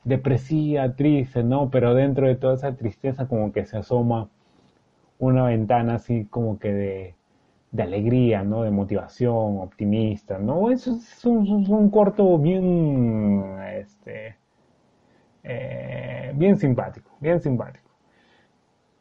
depresiva, 0.04 0.94
triste, 0.94 1.42
¿no? 1.44 1.70
Pero 1.70 1.94
dentro 1.94 2.26
de 2.26 2.36
toda 2.36 2.54
esa 2.54 2.74
tristeza 2.74 3.28
como 3.28 3.52
que 3.52 3.66
se 3.66 3.76
asoma 3.78 4.28
una 5.18 5.44
ventana 5.44 5.96
así 5.96 6.26
como 6.26 6.58
que 6.58 6.72
de, 6.72 7.14
de 7.72 7.82
alegría, 7.82 8.42
¿no? 8.42 8.62
De 8.62 8.70
motivación, 8.70 9.58
optimista, 9.58 10.38
¿no? 10.38 10.70
Eso 10.70 10.92
es 10.96 11.24
un, 11.24 11.90
corto 11.90 12.38
bien, 12.38 13.56
este, 13.74 14.36
eh, 15.48 16.32
bien 16.34 16.58
simpático, 16.58 17.10
bien 17.20 17.40
simpático. 17.40 17.88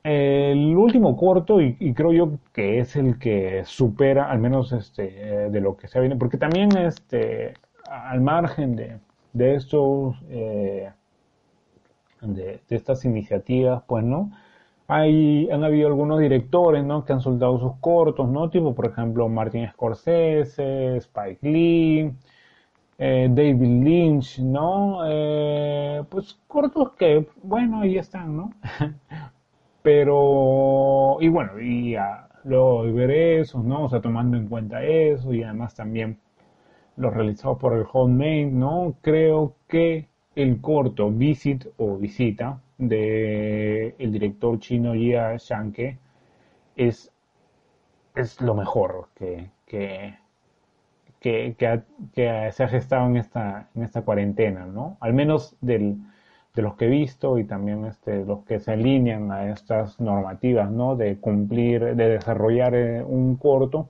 El 0.04 0.78
último 0.78 1.18
corto, 1.18 1.60
y, 1.60 1.94
creo 1.94 2.14
yo 2.14 2.32
que 2.54 2.80
es 2.80 2.96
el 2.96 3.20
que 3.20 3.64
supera, 3.66 4.32
al 4.32 4.40
menos 4.40 4.72
este, 4.72 5.46
eh, 5.46 5.50
de 5.50 5.60
lo 5.60 5.76
que 5.76 5.90
se 5.90 6.00
viene, 6.00 6.16
porque 6.16 6.38
también 6.38 6.70
este, 6.78 7.56
al 7.90 8.22
margen 8.22 8.78
de, 8.78 9.00
de 9.34 9.56
estos 9.56 10.16
eh, 10.30 10.90
de, 12.22 12.62
estas 12.70 13.06
iniciativas, 13.06 13.84
pues, 13.88 14.04
¿no? 14.04 14.32
Hay, 14.88 15.50
han 15.52 15.64
habido 15.66 15.88
algunos 15.88 16.20
directores, 16.20 16.84
¿no? 16.86 17.04
Que 17.04 17.14
han 17.14 17.22
soltado 17.22 17.60
sus 17.60 17.74
cortos, 17.82 18.30
¿no? 18.30 18.50
Tipo, 18.50 18.74
por 18.74 18.86
ejemplo, 18.86 19.28
Martin 19.28 19.68
Scorsese, 19.70 20.98
Spike 20.98 21.40
Lee, 21.42 22.14
eh, 22.98 23.28
David 23.30 23.84
Lynch, 23.84 24.40
¿no? 24.40 25.02
Eh, 25.08 26.04
pues 26.10 26.40
cortos 26.48 26.94
que, 26.94 27.28
bueno, 27.44 27.82
ahí 27.82 27.98
están, 27.98 28.36
¿no? 28.36 28.54
Pero, 29.82 31.18
y 31.22 31.30
bueno, 31.30 31.60
y 31.60 31.96
luego 32.44 32.84
ver 32.94 33.12
eso, 33.12 33.62
¿no? 33.64 33.86
O 33.86 33.90
sea, 33.90 34.02
tomando 34.02 34.38
en 34.38 34.48
cuenta 34.48 34.84
eso 34.84 35.34
y 35.34 35.44
además 35.44 35.76
también 35.76 36.20
los 36.98 37.14
realizados 37.14 37.58
por 37.60 37.74
el 37.74 37.86
Homemade, 37.92 38.48
¿no? 38.52 38.96
Creo 39.02 39.56
que 39.68 40.08
el 40.36 40.62
corto 40.62 41.12
Visit 41.12 41.68
o 41.78 41.98
Visita 41.98 42.62
de 42.78 43.96
el 43.98 44.12
director 44.12 44.60
chino 44.60 44.94
Jia 44.94 45.38
Shanke 45.38 45.98
es, 46.76 47.12
es 48.16 48.42
lo 48.42 48.56
mejor 48.56 49.10
que, 49.16 49.50
que, 49.66 50.16
que, 51.20 51.56
se 52.16 52.64
ha 52.64 52.68
gestado 52.68 53.08
en 53.08 53.18
esta, 53.18 53.70
esta 53.76 54.02
cuarentena, 54.04 54.66
¿no? 54.66 54.98
Al 55.00 55.14
menos 55.14 55.58
del, 55.62 55.98
de 56.56 56.62
los 56.62 56.76
que 56.76 56.86
he 56.86 56.90
visto 56.90 57.38
y 57.40 57.46
también 57.46 57.86
este, 57.86 58.26
los 58.26 58.46
que 58.46 58.60
se 58.60 58.72
alinean 58.74 59.32
a 59.32 59.50
estas 59.50 60.00
normativas, 60.00 60.72
¿no? 60.72 60.96
De 60.96 61.18
cumplir, 61.18 61.96
de 61.96 62.10
desarrollar 62.10 62.76
eh, 62.76 63.04
un 63.04 63.36
corto 63.38 63.90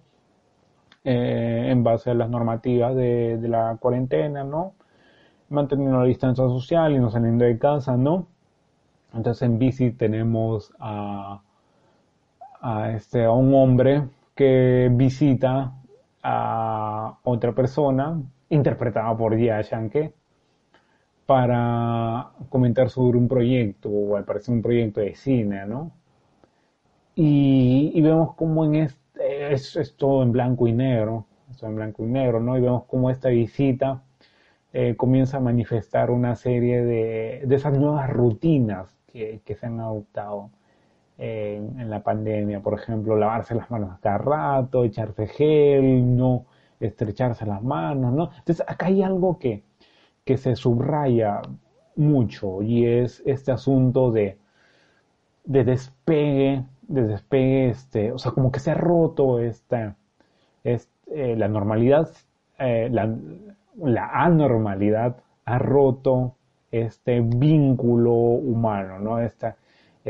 eh, 1.04 1.68
en 1.70 1.84
base 1.84 2.12
a 2.12 2.14
las 2.14 2.30
normativas 2.30 2.96
de, 2.96 3.38
de 3.38 3.48
la 3.48 3.78
cuarentena, 3.80 4.44
¿no? 4.44 4.74
manteniendo 5.50 6.00
la 6.00 6.06
distancia 6.06 6.46
social 6.46 6.94
y 6.94 7.00
no 7.00 7.10
saliendo 7.10 7.46
de 7.46 7.58
casa, 7.58 7.96
¿no? 7.98 8.28
Entonces 9.14 9.44
en 9.44 9.60
bici 9.60 9.92
tenemos 9.92 10.74
a, 10.80 11.42
a, 12.62 12.92
este, 12.92 13.24
a 13.24 13.32
un 13.32 13.54
hombre 13.56 14.04
que 14.36 14.90
visita 14.92 15.74
a 16.24 17.20
otra 17.24 17.54
persona, 17.54 18.22
interpretada 18.50 19.16
por 19.18 19.38
Jia 19.38 19.62
Shanke, 19.62 20.14
para 21.26 22.32
comentar 22.50 22.90
sobre 22.90 23.18
un 23.18 23.28
proyecto, 23.28 23.90
o 23.90 24.16
al 24.16 24.26
parecer 24.26 24.56
un 24.56 24.62
proyecto 24.62 25.02
de 25.02 25.16
cine, 25.16 25.66
¿no? 25.66 25.92
Y, 27.16 28.00
vemos 28.02 28.36
como 28.36 28.66
en 28.66 28.76
este, 28.76 29.54
es, 29.54 29.76
es, 29.76 29.96
todo 29.98 30.24
en 30.24 30.32
blanco 30.32 30.68
y 30.68 30.74
negro, 30.74 31.26
es 31.52 31.62
en 31.64 31.76
blanco 31.76 32.04
y 32.06 32.08
negro, 32.08 32.40
¿no? 32.40 32.58
Y 32.58 32.62
vemos 32.62 32.86
como 32.86 33.10
esta 33.10 33.30
visita 33.30 34.04
eh, 34.74 34.96
comienza 34.96 35.38
a 35.38 35.40
manifestar 35.42 36.12
una 36.12 36.36
serie 36.36 36.84
de, 36.84 37.42
de 37.46 37.56
esas 37.56 37.78
nuevas 37.78 38.10
rutinas 38.10 38.96
que 39.14 39.56
se 39.60 39.66
han 39.66 39.80
adoptado 39.80 40.52
en, 41.18 41.90
la 41.90 42.02
pandemia. 42.02 42.62
Por 42.62 42.76
ejemplo, 42.76 43.16
lavarse 43.16 43.56
las 43.56 43.70
manos 43.72 44.00
cada 44.00 44.18
rato, 44.18 44.84
echarse 44.84 45.28
gel, 45.28 46.16
no 46.16 46.46
estrecharse 46.80 47.46
las 47.46 47.64
manos, 47.64 48.14
¿no? 48.14 48.30
Entonces, 48.38 48.64
acá 48.68 48.88
hay 48.88 49.02
algo 49.02 49.40
que, 49.40 49.64
que 50.24 50.38
se 50.38 50.56
subraya 50.56 51.42
mucho 51.96 52.62
y 52.62 52.86
es 52.86 53.24
este 53.26 53.52
asunto 53.52 54.12
de, 54.12 54.38
de 55.46 55.64
despegue, 55.64 56.64
de 56.88 57.04
despegue, 57.04 57.70
este, 57.70 58.12
o 58.12 58.20
sea, 58.20 58.32
como 58.32 58.52
que 58.52 58.60
se 58.60 58.72
ha 58.72 58.76
roto 58.76 59.40
esta, 59.40 59.96
es, 60.64 60.90
eh, 61.08 61.36
la 61.36 61.48
normalidad, 61.48 62.10
eh, 62.60 62.90
la, 62.92 63.12
la 63.78 64.10
anormalidad 64.14 65.18
ha 65.46 65.58
roto 65.58 66.36
este 66.72 67.22
vínculo 67.22 68.14
humano, 68.14 69.00
¿no? 69.00 69.20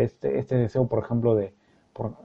Este, 0.04 0.40
este 0.40 0.56
deseo, 0.56 0.88
por 0.88 1.04
ejemplo, 1.04 1.36
de, 1.36 1.54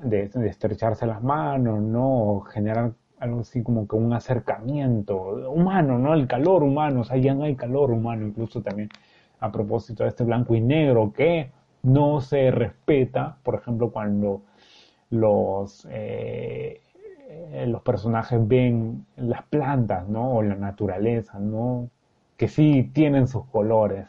de, 0.02 0.48
estrecharse 0.48 1.06
las 1.06 1.22
manos, 1.22 1.80
¿no? 1.80 2.42
generar 2.52 2.92
algo 3.18 3.40
así 3.40 3.62
como 3.62 3.86
que 3.86 3.96
un 3.96 4.12
acercamiento 4.12 5.16
humano, 5.50 5.98
¿no? 5.98 6.12
El 6.14 6.26
calor 6.26 6.62
humano, 6.64 7.02
o 7.02 7.04
sea, 7.04 7.16
ya 7.16 7.32
hay 7.34 7.54
calor 7.54 7.92
humano, 7.92 8.26
incluso 8.26 8.62
también 8.62 8.88
a 9.38 9.52
propósito 9.52 10.02
de 10.02 10.10
este 10.10 10.24
blanco 10.24 10.54
y 10.56 10.60
negro 10.60 11.12
que 11.12 11.52
no 11.82 12.20
se 12.20 12.50
respeta, 12.50 13.38
por 13.42 13.54
ejemplo, 13.54 13.90
cuando 13.92 14.42
los 15.10 15.86
eh, 15.90 16.80
los 17.66 17.82
personajes 17.82 18.38
ven 18.46 19.06
las 19.16 19.42
plantas, 19.44 20.08
¿no? 20.08 20.36
O 20.36 20.42
la 20.42 20.54
naturaleza, 20.54 21.38
¿no? 21.38 21.88
Que 22.36 22.48
sí 22.48 22.90
tienen 22.92 23.28
sus 23.28 23.44
colores. 23.46 24.08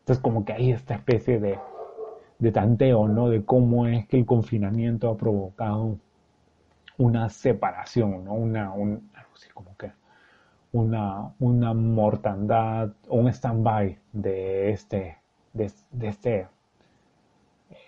Entonces 0.00 0.22
como 0.22 0.44
que 0.44 0.52
hay 0.52 0.72
esta 0.72 0.94
especie 0.94 1.38
de, 1.38 1.58
de 2.40 2.52
tanteo, 2.52 3.06
¿no? 3.08 3.28
De 3.28 3.44
cómo 3.44 3.86
es 3.86 4.06
que 4.08 4.18
el 4.18 4.26
confinamiento 4.26 5.10
ha 5.10 5.16
provocado 5.16 5.98
una 6.98 7.28
separación, 7.28 8.24
¿no? 8.24 8.34
Una, 8.34 8.72
un, 8.72 9.10
así 9.14 9.48
una, 10.72 11.32
una 11.38 11.74
mortandad, 11.74 12.92
un 13.08 13.28
stand-by 13.28 13.98
de 14.12 14.70
este, 14.70 15.18
de, 15.52 15.64
este, 16.02 16.48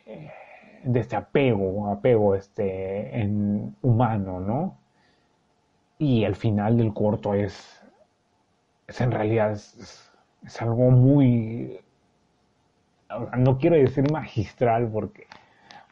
eh, 0.07 0.31
de 0.85 1.01
este 1.01 1.17
apego, 1.17 1.89
apego 1.89 2.35
este, 2.35 3.21
en 3.21 3.77
humano, 3.83 4.41
¿no? 4.41 4.79
Y 5.99 6.25
el 6.25 6.35
final 6.35 6.77
del 6.77 6.93
corto 6.93 7.35
es, 7.35 7.81
es 8.89 9.01
en 9.01 9.13
realidad 9.13 9.53
es, 9.53 10.11
algo 10.61 10.91
muy, 10.91 11.81
no 13.39 13.59
quiero 13.59 13.77
decir 13.77 14.11
magistral 14.11 14.89
porque, 14.93 15.27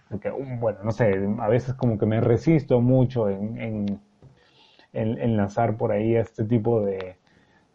porque, 0.08 0.30
bueno, 0.30 0.80
no 0.84 0.92
sé, 0.92 1.12
a 1.38 1.48
veces 1.48 1.74
como 1.74 1.98
que 1.98 2.06
me 2.06 2.20
resisto 2.20 2.80
mucho 2.80 3.28
en, 3.28 4.00
en, 4.92 5.36
lanzar 5.36 5.76
por 5.76 5.92
ahí 5.92 6.16
este 6.16 6.44
tipo 6.44 6.82
de, 6.82 7.16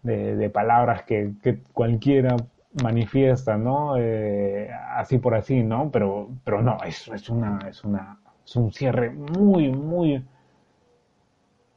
de, 0.04 0.50
palabras 0.50 1.04
que, 1.04 1.34
que, 1.42 1.60
cualquiera 1.74 2.36
manifiesta, 2.84 3.58
¿no? 3.58 3.96
Eh, 3.98 4.70
así 4.96 5.18
por 5.18 5.36
así, 5.36 5.64
¿no? 5.64 5.90
Pero, 5.92 6.30
pero 6.44 6.62
no, 6.62 6.78
es, 6.86 7.08
es, 7.08 7.30
una, 7.30 7.60
es, 7.70 7.84
una, 7.84 8.20
es 8.46 8.56
un 8.56 8.72
cierre 8.72 9.12
muy, 9.12 9.70
muy, 9.70 10.24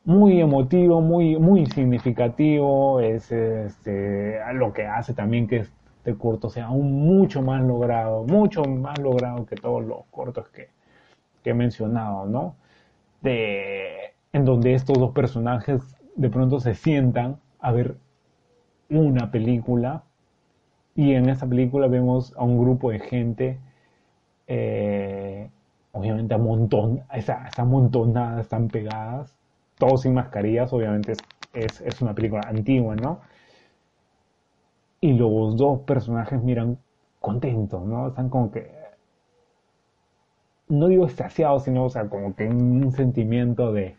muy 0.05 0.41
emotivo, 0.41 1.01
muy, 1.01 1.37
muy 1.39 1.67
significativo. 1.67 3.01
Es 3.01 3.31
este, 3.31 4.41
lo 4.55 4.73
que 4.73 4.87
hace 4.87 5.15
también 5.15 5.47
que 5.47 5.67
este 5.99 6.17
corto 6.17 6.49
sea 6.49 6.67
aún 6.67 6.93
mucho 6.93 7.43
más 7.43 7.63
logrado, 7.63 8.25
mucho 8.25 8.63
más 8.65 8.99
logrado 8.99 9.45
que 9.47 9.57
todos 9.57 9.85
los 9.85 10.05
cortos 10.11 10.49
que, 10.49 10.69
he 11.45 11.55
mencionado, 11.55 12.27
¿no? 12.27 12.57
De, 13.23 14.13
en 14.35 14.45
donde 14.45 14.75
estos 14.75 14.99
dos 14.99 15.13
personajes 15.13 15.81
de 16.15 16.29
pronto 16.29 16.61
se 16.61 16.75
sientan 16.75 17.39
a 17.59 17.73
ver 17.73 17.97
una 18.91 19.31
película 19.31 20.03
y 20.95 21.15
en 21.15 21.31
esa 21.31 21.47
película 21.47 21.87
vemos 21.87 22.35
a 22.37 22.45
un 22.45 22.59
grupo 22.59 22.91
de 22.91 23.01
gente, 23.01 23.59
eh, 24.47 25.49
obviamente 25.93 26.35
a 26.35 26.39
montón, 26.39 27.03
esa, 27.15 27.49
amontonadas, 27.57 28.41
están 28.43 28.69
pegadas, 28.69 29.35
todos 29.79 30.03
sin 30.03 30.13
mascarillas, 30.13 30.71
obviamente 30.75 31.15
es, 31.55 31.81
es, 31.81 32.03
una 32.03 32.15
película 32.15 32.43
antigua, 32.47 32.95
¿no? 32.95 33.21
Y 35.01 35.13
los 35.13 35.57
dos 35.57 35.81
personajes 35.81 36.43
miran 36.43 36.79
contentos, 37.21 37.85
¿no? 37.85 38.09
Están 38.09 38.29
como 38.31 38.51
que, 38.51 38.73
no 40.69 40.89
digo 40.89 41.05
extasiados, 41.07 41.65
sino, 41.65 41.85
o 41.85 41.91
sea, 41.91 42.09
como 42.09 42.35
que 42.35 42.49
un 42.49 42.93
sentimiento 42.93 43.73
de, 43.73 43.97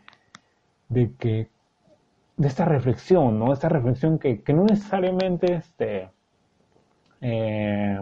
de 0.88 1.12
que, 1.18 1.48
de 2.36 2.48
esta 2.48 2.64
reflexión, 2.64 3.38
¿no? 3.38 3.52
Esta 3.52 3.68
reflexión 3.68 4.18
que, 4.18 4.42
que 4.42 4.52
no 4.52 4.64
necesariamente, 4.64 5.54
este, 5.54 6.10
eh, 7.20 8.00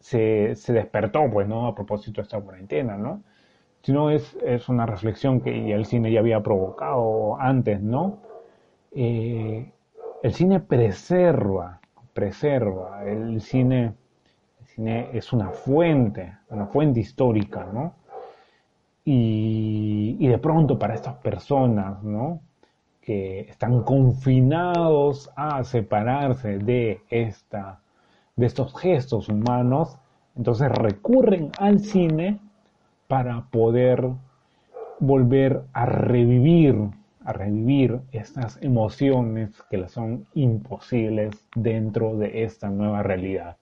se, 0.00 0.54
despertó, 0.72 1.30
pues, 1.30 1.48
¿no? 1.48 1.66
A 1.66 1.74
propósito 1.74 2.20
de 2.20 2.22
esta 2.24 2.40
cuarentena, 2.40 2.96
¿no? 2.96 3.22
Sino 3.82 4.10
es, 4.10 4.36
es 4.44 4.68
una 4.68 4.86
reflexión 4.86 5.40
que 5.40 5.72
el 5.72 5.86
cine 5.86 6.12
ya 6.12 6.20
había 6.20 6.42
provocado 6.42 7.40
antes, 7.40 7.80
¿no? 7.80 8.18
Eh, 8.92 9.70
el 10.22 10.34
cine 10.34 10.60
preserva, 10.60 11.79
preserva, 12.12 13.04
el 13.04 13.40
cine, 13.40 13.94
el 14.60 14.66
cine 14.66 15.08
es 15.12 15.32
una 15.32 15.50
fuente, 15.50 16.36
una 16.48 16.66
fuente 16.66 17.00
histórica, 17.00 17.66
¿no? 17.72 17.94
Y, 19.04 20.28
de 20.28 20.38
pronto 20.38 20.78
para 20.78 20.94
estas 20.94 21.16
personas, 21.16 22.02
¿no? 22.02 22.40
que 23.00 23.40
están 23.40 23.82
confinados 23.82 25.30
a 25.34 25.64
separarse 25.64 26.58
de 26.58 27.00
esta 27.08 27.80
de 28.40 28.46
estos 28.46 28.74
gestos 28.80 29.28
humanos, 29.28 29.98
entonces 30.34 30.70
recurren 30.70 31.50
al 31.58 31.80
cine 31.80 32.40
para 33.06 33.46
poder 33.50 34.08
volver 34.98 35.64
a 35.72 35.84
revivir, 35.84 36.76
a 37.30 37.32
revivir 37.32 38.00
estas 38.12 38.58
emociones 38.62 39.50
que 39.70 39.78
les 39.78 39.90
son 39.90 40.26
imposibles 40.34 41.30
dentro 41.54 42.16
de 42.16 42.44
esta 42.44 42.68
nueva 42.70 43.02
realidad. 43.02 43.56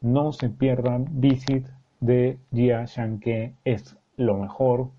No 0.00 0.32
se 0.32 0.50
pierdan 0.50 1.06
Visit 1.10 1.66
de 2.00 2.38
Jia 2.52 2.84
Shanke, 2.84 3.54
es 3.64 3.96
lo 4.16 4.36
mejor 4.36 4.90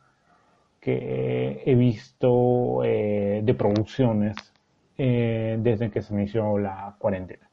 que 0.79 1.63
he 1.65 1.75
visto 1.75 2.83
eh, 2.83 3.41
de 3.43 3.53
producciones 3.53 4.35
eh, 4.97 5.57
desde 5.61 5.91
que 5.91 6.01
se 6.01 6.13
inició 6.13 6.57
la 6.57 6.95
cuarentena. 6.97 7.47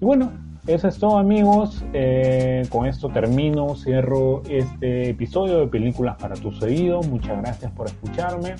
Y 0.00 0.04
bueno, 0.04 0.32
eso 0.66 0.88
es 0.88 0.98
todo 0.98 1.18
amigos. 1.18 1.84
Eh, 1.92 2.62
con 2.68 2.86
esto 2.86 3.08
termino, 3.08 3.74
cierro 3.76 4.42
este 4.48 5.10
episodio 5.10 5.60
de 5.60 5.66
Películas 5.68 6.16
para 6.20 6.34
tus 6.34 6.60
oídos. 6.62 7.08
Muchas 7.08 7.38
gracias 7.40 7.72
por 7.72 7.86
escucharme. 7.86 8.54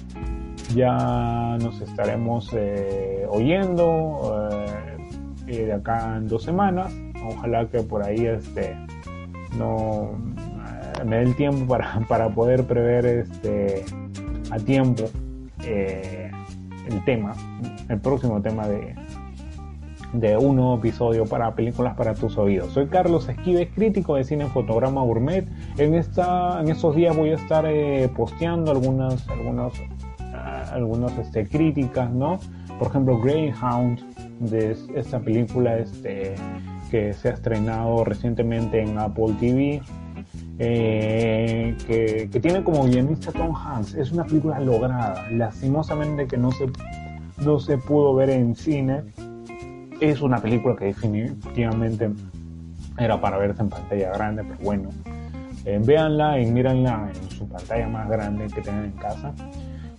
Ya 0.74 1.58
nos 1.60 1.80
estaremos 1.80 2.50
eh, 2.52 3.26
oyendo 3.28 4.50
eh, 5.46 5.66
de 5.66 5.72
acá 5.72 6.16
en 6.16 6.28
dos 6.28 6.42
semanas. 6.42 6.92
Ojalá 7.26 7.68
que 7.68 7.80
por 7.80 8.04
ahí 8.04 8.26
este 8.26 8.76
no 9.58 10.12
me 11.04 11.16
dé 11.16 11.22
el 11.22 11.36
tiempo 11.36 11.66
para, 11.68 12.00
para 12.08 12.28
poder 12.30 12.64
prever 12.64 13.06
este 13.06 13.84
a 14.50 14.58
tiempo 14.58 15.04
el 15.60 17.04
tema, 17.06 17.32
el 17.88 17.98
próximo 17.98 18.42
tema 18.42 18.68
de, 18.68 18.94
de 20.14 20.36
un 20.36 20.56
nuevo 20.56 20.76
episodio 20.76 21.26
para 21.26 21.54
películas 21.54 21.94
para 21.96 22.14
tus 22.14 22.38
oídos. 22.38 22.72
Soy 22.72 22.86
Carlos 22.86 23.28
Esquives, 23.28 23.68
crítico 23.74 24.14
de 24.14 24.24
cine 24.24 24.46
fotograma 24.46 25.02
gourmet. 25.02 25.44
En 25.76 25.94
esta, 25.94 26.60
en 26.60 26.68
estos 26.68 26.94
días 26.94 27.16
voy 27.16 27.30
a 27.30 27.34
estar 27.34 27.64
eh, 27.66 28.08
posteando 28.16 28.70
algunas, 28.70 29.26
ah, 29.28 29.70
algunas 30.74 31.16
este, 31.18 31.46
críticas, 31.48 32.10
¿no? 32.10 32.38
Por 32.78 32.88
ejemplo, 32.88 33.18
Greyhound, 33.20 34.00
de 34.40 34.76
esta 34.94 35.20
película 35.20 35.78
este, 35.78 36.34
que 36.90 37.12
se 37.12 37.28
ha 37.28 37.32
estrenado 37.32 38.04
recientemente 38.04 38.80
en 38.80 38.98
Apple 38.98 39.34
TV. 39.40 39.80
Eh, 40.58 41.76
que, 41.86 42.40
tiene 42.40 42.62
como 42.62 42.84
guionista 42.84 43.32
Tom 43.32 43.54
Hanks. 43.54 43.94
Es 43.94 44.12
una 44.12 44.24
película 44.24 44.60
lograda, 44.60 45.26
lastimosamente 45.30 46.26
que 46.26 46.36
no 46.36 46.52
se, 46.52 46.66
no 47.44 47.58
se 47.58 47.78
pudo 47.78 48.14
ver 48.14 48.30
en 48.30 48.54
cine, 48.54 49.02
es 50.00 50.20
una 50.20 50.38
película 50.38 50.76
que 50.76 50.86
definitivamente 50.86 52.10
era 52.98 53.20
para 53.20 53.38
verse 53.38 53.62
en 53.62 53.68
pantalla 53.68 54.12
grande, 54.12 54.44
pero 54.44 54.60
bueno, 54.62 54.90
eh, 55.64 55.80
véanla 55.82 56.40
y 56.40 56.46
mírenla 56.46 57.10
en 57.14 57.30
su 57.30 57.48
pantalla 57.48 57.88
más 57.88 58.08
grande 58.08 58.46
que 58.46 58.60
tengan 58.60 58.84
en 58.84 58.92
casa. 58.92 59.34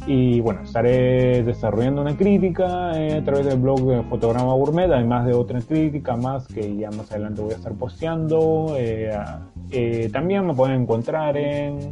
Y 0.07 0.39
bueno, 0.39 0.61
estaré 0.61 1.43
desarrollando 1.43 2.01
una 2.01 2.15
crítica 2.15 2.91
eh, 2.99 3.17
a 3.17 3.23
través 3.23 3.45
del 3.45 3.59
blog 3.59 3.81
de 3.87 4.03
Fotograma 4.03 4.53
Gourmet, 4.53 4.91
además 4.91 5.25
de 5.25 5.33
otra 5.33 5.59
crítica 5.61 6.15
más 6.15 6.47
que 6.47 6.75
ya 6.75 6.91
más 6.91 7.11
adelante 7.11 7.41
voy 7.41 7.53
a 7.53 7.55
estar 7.55 7.73
posteando. 7.73 8.75
Eh, 8.77 10.09
también 10.13 10.45
me 10.45 10.53
pueden 10.53 10.81
encontrar 10.81 11.35
en, 11.37 11.91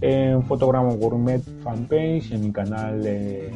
en 0.00 0.42
Fotograma 0.44 0.94
Gourmet 0.94 1.42
fanpage, 1.62 2.32
en 2.32 2.40
mi 2.40 2.52
canal 2.52 3.02
de 3.02 3.50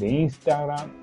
Instagram 0.00 1.00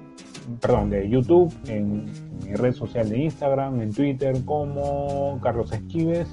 perdón, 0.62 0.90
de 0.90 1.10
YouTube, 1.10 1.54
en, 1.68 2.06
mi 2.44 2.54
red 2.54 2.74
social 2.74 3.10
de 3.10 3.18
Instagram, 3.24 3.82
en 3.82 3.94
Twitter 3.94 4.36
como 4.46 5.40
Carlos 5.42 5.72
Esquives 5.74 6.30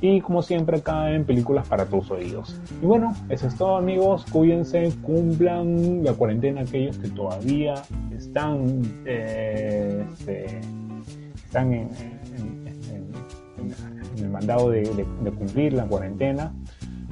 y 0.00 0.20
como 0.20 0.42
siempre 0.42 0.78
acá 0.78 1.10
en 1.12 1.24
Películas 1.24 1.66
para 1.68 1.86
tus 1.86 2.10
oídos. 2.10 2.60
Y 2.82 2.86
bueno, 2.86 3.14
eso 3.28 3.46
es 3.46 3.56
todo 3.56 3.76
amigos, 3.76 4.24
cuídense, 4.30 4.92
cumplan 5.02 6.04
la 6.04 6.12
cuarentena 6.12 6.62
aquellos 6.62 6.98
que 6.98 7.08
todavía 7.08 7.74
están, 8.16 8.82
eh, 9.06 10.04
este, 10.12 10.60
están 11.34 11.72
en, 11.72 11.88
el 14.18 14.28
mandado 14.30 14.70
de, 14.70 15.06
cumplir 15.36 15.72
la 15.72 15.86
cuarentena. 15.86 16.52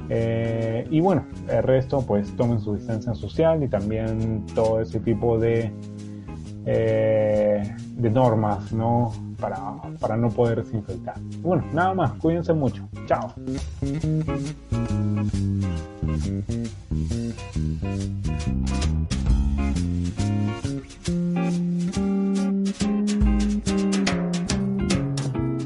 Eh, 0.09 0.85
y 0.91 0.99
bueno, 0.99 1.25
el 1.49 1.63
resto 1.63 2.05
pues 2.05 2.35
tomen 2.35 2.59
su 2.59 2.75
distancia 2.75 3.13
social 3.15 3.63
y 3.63 3.69
también 3.69 4.45
todo 4.53 4.81
ese 4.81 4.99
tipo 4.99 5.39
de 5.39 5.71
eh, 6.65 7.75
de 7.95 8.09
normas, 8.09 8.71
¿no? 8.71 9.11
Para, 9.39 9.57
para 9.99 10.17
no 10.17 10.29
poderse 10.29 10.75
infectar. 10.75 11.19
Bueno, 11.41 11.63
nada 11.73 11.93
más, 11.93 12.11
cuídense 12.13 12.53
mucho. 12.53 12.87
Chao. 13.07 13.33